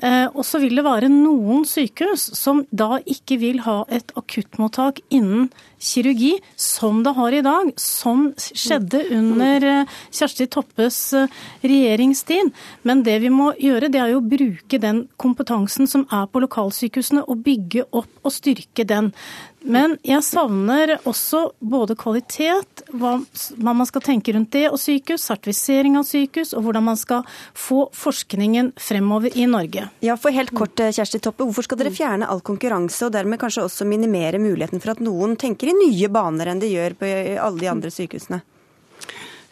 Eh, 0.02 0.26
og 0.28 0.44
så 0.46 0.60
vil 0.62 0.78
det 0.78 0.86
være 0.86 1.10
noen 1.12 1.64
sykehus 1.68 2.28
som 2.38 2.64
da 2.70 3.00
ikke 3.08 3.40
vil 3.42 3.62
ha 3.66 3.80
et 3.88 4.12
akuttmottak 4.18 5.02
innen 5.08 5.48
kirurgi, 5.78 6.34
som 6.56 7.02
det 7.06 7.14
har 7.16 7.34
i 7.34 7.42
dag, 7.44 7.72
som 7.80 8.28
skjedde 8.36 9.02
under 9.14 9.66
eh, 9.66 9.98
Kjersti 10.14 10.48
Toppes 10.50 10.98
eh, 11.16 11.28
regjeringstid. 11.62 12.52
Men 12.88 13.04
det 13.06 13.18
vi 13.24 13.32
må 13.32 13.52
gjøre, 13.60 13.90
det 13.92 14.02
er 14.02 14.12
jo 14.14 14.22
å 14.22 14.28
bruke 14.34 14.80
den 14.82 15.06
kompetansen 15.20 15.90
som 15.90 16.06
er 16.14 16.26
på 16.30 16.42
lokalsykehusene, 16.44 17.24
og 17.28 17.44
bygge 17.46 17.86
opp 17.90 18.10
og 18.24 18.34
styrke 18.34 18.86
den. 18.88 19.12
Men 19.60 19.96
jeg 20.06 20.22
savner 20.22 20.94
også 21.08 21.48
både 21.58 21.96
kvalitet, 21.98 22.82
hva, 22.94 23.16
man 23.58 23.88
skal 23.88 24.04
tenke 24.06 24.32
rundt 24.36 24.52
det 24.54 24.68
og 24.70 24.78
sykehus, 24.80 25.24
sertifisering 25.26 25.98
av 25.98 26.06
sykehus, 26.06 26.54
og 26.54 26.66
hvordan 26.66 26.86
man 26.86 27.00
skal 27.00 27.24
få 27.58 27.88
forskningen 27.96 28.72
fremover 28.78 29.34
i 29.34 29.48
Norge. 29.50 29.88
Ja, 30.04 30.16
for 30.20 30.34
helt 30.34 30.54
kort, 30.54 30.78
eh, 30.80 30.92
Kjersti 30.94 31.20
Toppe, 31.24 31.46
Hvorfor 31.48 31.66
skal 31.66 31.80
dere 31.80 31.94
fjerne 31.94 32.28
all 32.28 32.40
konkurranse, 32.40 33.06
og 33.06 33.12
dermed 33.16 33.40
kanskje 33.40 33.66
også 33.66 33.88
minimere 33.88 34.38
muligheten 34.38 34.82
for 34.82 34.94
at 34.94 35.02
noen 35.02 35.36
tenker 35.36 35.72
i 35.72 35.76
nye 35.76 36.08
baner 36.12 36.52
enn 36.52 36.62
de 36.62 36.70
gjør 36.70 36.94
på 37.00 37.10
alle 37.42 37.58
de 37.58 37.72
andre 37.72 37.90
sykehusene? 37.90 38.42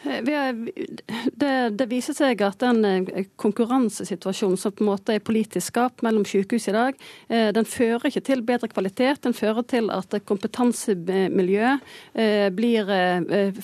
Det, 0.07 1.51
det, 1.77 1.87
viser 1.89 2.15
seg 2.15 2.41
at 2.45 2.59
den 2.61 2.85
eh, 2.87 3.27
konkurransesituasjonen 3.39 4.59
som 4.59 4.73
på 4.75 4.83
en 4.83 4.89
måte 4.91 5.15
er 5.15 5.23
politisk 5.23 5.71
skapt 5.71 6.03
mellom 6.05 6.25
sykehus 6.27 6.69
i 6.71 6.75
dag, 6.75 6.99
eh, 7.29 7.49
den 7.55 7.67
fører 7.67 8.07
ikke 8.09 8.23
til 8.25 8.43
bedre 8.47 8.69
kvalitet. 8.71 9.21
Den 9.25 9.35
fører 9.35 9.65
til 9.67 9.91
at 9.93 10.13
kompetansemiljøet 10.27 11.83
eh, 12.15 12.47
blir 12.55 12.89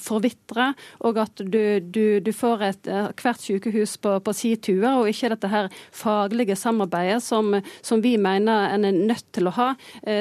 forvitre, 0.01 0.71
og 1.07 1.19
at 1.23 1.43
du, 1.43 1.79
du, 1.79 2.19
du 2.23 2.31
får 2.35 2.65
et, 2.67 2.89
hvert 3.21 3.41
sykehus 3.41 3.95
på, 4.01 4.15
på 4.23 4.35
si 4.35 4.53
tue, 4.61 4.89
og 4.89 5.09
ikke 5.09 5.31
dette 5.33 5.51
her 5.51 5.69
faglige 5.95 6.57
samarbeidet 6.59 7.21
som, 7.23 7.53
som, 7.81 8.01
vi 8.03 8.15
mener 8.19 8.73
en 8.73 8.87
er 8.87 8.95
nødt 9.13 9.29
til 9.35 9.47
å 9.47 9.53
ha 9.55 9.69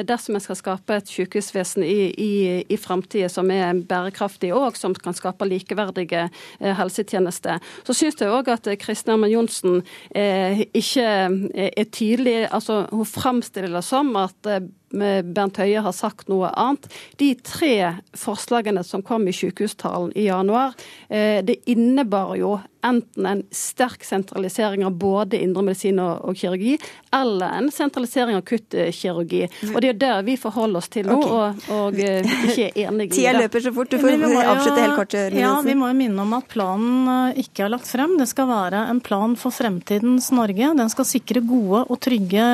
dersom 0.07 0.37
en 0.37 0.43
skal 0.43 0.57
skape 0.59 0.95
et 0.95 1.09
sykehusvesen 1.11 1.83
i, 1.83 1.97
i, 2.15 2.33
i 2.71 2.77
framtida 2.79 3.29
som 3.31 3.51
er 3.51 3.73
bærekraftig, 3.89 4.53
og 4.55 4.77
som 4.79 4.95
kan 4.95 5.15
skape 5.17 5.47
likeverdige 5.49 6.12
offentlige 6.13 6.29
eh, 6.59 6.75
helsetjeneste. 6.77 7.59
Så 7.85 7.93
syns 7.93 8.21
jeg 8.21 8.31
òg 8.31 8.49
at 8.53 8.67
Kristin 8.79 9.15
Ørmen 9.15 9.31
Johnsen 9.31 9.81
eh, 10.15 10.65
ikke 10.73 11.07
eh, 11.53 11.71
er 11.77 11.89
tydelig. 11.91 12.47
altså 12.51 12.87
Hun 12.91 13.05
framstiller 13.05 13.73
det 13.73 13.83
som 13.83 14.15
at 14.15 14.47
Bernt 14.93 15.57
Høie 15.61 15.81
har 15.83 15.95
sagt 15.95 16.29
noe 16.31 16.51
annet. 16.53 16.89
De 17.17 17.33
tre 17.41 17.75
forslagene 18.17 18.83
som 18.85 19.03
kom 19.05 19.27
i 19.27 19.35
sykehustalen 19.35 20.13
i 20.15 20.27
januar, 20.27 20.77
det 21.09 21.57
innebar 21.69 22.35
jo 22.37 22.57
enten 22.83 23.25
en 23.25 23.43
sterk 23.51 24.03
sentralisering 24.03 24.85
av 24.85 24.91
både 24.91 25.39
indremedisin 25.39 25.99
og, 26.03 26.25
og 26.27 26.37
kirurgi, 26.37 26.75
eller 27.15 27.57
en 27.59 27.69
sentralisering 27.71 28.37
av 28.37 28.43
kuttkirurgi. 28.47 29.43
Og 29.71 29.79
det 29.83 29.93
er 29.93 29.99
det 30.01 30.11
vi 30.27 30.35
forholder 30.39 30.81
oss 30.81 30.91
til 30.91 31.07
nå, 31.07 31.17
okay. 31.17 31.31
og, 31.31 31.69
og 31.77 32.01
eh, 32.03 32.33
ikke 32.49 32.67
er 32.67 32.79
enige 32.87 33.07
i 33.07 33.09
det. 33.11 33.15
Tida 33.15 33.35
løper 33.37 33.63
så 33.63 33.73
fort. 33.75 33.93
Du 33.93 34.03
får 34.03 34.25
avslutte 34.53 34.83
helt 34.83 34.99
kort. 34.99 35.17
Ja, 35.39 35.53
Vi 35.65 35.77
må 35.79 35.91
jo 35.91 35.97
minne 35.97 36.25
om 36.25 36.35
at 36.37 36.49
planen 36.51 37.11
eh, 37.15 37.43
ikke 37.45 37.67
er 37.67 37.73
lagt 37.77 37.87
frem. 37.89 38.17
Det 38.19 38.27
skal 38.31 38.51
være 38.51 38.85
en 38.91 38.99
plan 39.03 39.37
for 39.39 39.55
fremtidens 39.55 40.31
Norge. 40.35 40.73
Den 40.83 40.91
skal 40.91 41.07
sikre 41.07 41.43
gode 41.47 41.85
og 41.87 42.01
trygge 42.03 42.49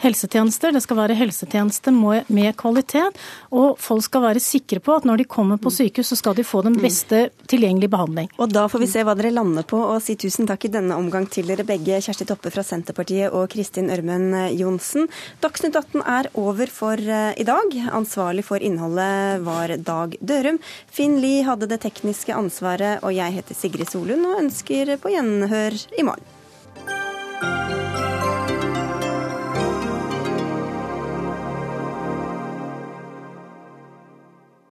helsetjenester. 0.00 0.72
Det 0.72 0.82
skal 0.84 0.98
være 0.98 1.16
helsetjenester 1.18 1.94
med 1.94 2.56
kvalitet. 2.60 3.18
Og 3.50 3.78
folk 3.80 4.04
skal 4.06 4.24
være 4.24 4.42
sikre 4.42 4.80
på 4.82 4.96
at 4.96 5.06
når 5.08 5.22
de 5.22 5.28
kommer 5.30 5.60
på 5.60 5.72
sykehus, 5.74 6.12
så 6.12 6.18
skal 6.18 6.36
de 6.38 6.46
få 6.46 6.62
den 6.66 6.78
beste 6.80 7.28
tilgjengelige 7.50 7.92
behandling. 7.92 8.30
Og 8.40 8.52
da 8.52 8.66
får 8.70 8.84
vi 8.84 8.90
se 8.90 9.04
hva 9.06 9.14
dere 9.18 9.32
lander 9.34 9.66
på, 9.68 9.78
og 9.80 10.00
si 10.04 10.16
tusen 10.20 10.48
takk 10.48 10.66
i 10.66 10.72
denne 10.72 10.96
omgang 10.98 11.28
til 11.30 11.50
dere 11.50 11.66
begge, 11.68 12.00
Kjersti 12.04 12.26
Toppe 12.28 12.52
fra 12.54 12.64
Senterpartiet 12.66 13.34
og 13.36 13.48
Kristin 13.52 13.90
Ørmen 13.92 14.32
Johnsen. 14.56 15.10
Dagsnytt 15.44 15.76
18 15.76 16.04
er 16.04 16.30
over 16.40 16.72
for 16.72 17.00
eh, 17.00 17.32
i 17.40 17.46
dag. 17.48 17.76
Ansvarlig 17.96 18.46
for 18.46 18.62
innholdet 18.62 19.44
var 19.46 19.74
Dag 19.76 20.16
Dørum. 20.20 20.60
Finn 20.90 21.18
Lie 21.22 21.44
hadde 21.48 21.68
det 21.70 21.82
tekniske 21.84 22.34
ansvaret, 22.36 23.04
og 23.04 23.14
jeg 23.16 23.36
heter 23.40 23.58
Sigrid 23.58 23.90
Solund 23.90 24.26
og 24.28 24.40
ønsker 24.44 24.96
på 25.00 25.14
gjenhør 25.14 25.78
i 25.98 26.06
morgen. 26.06 27.79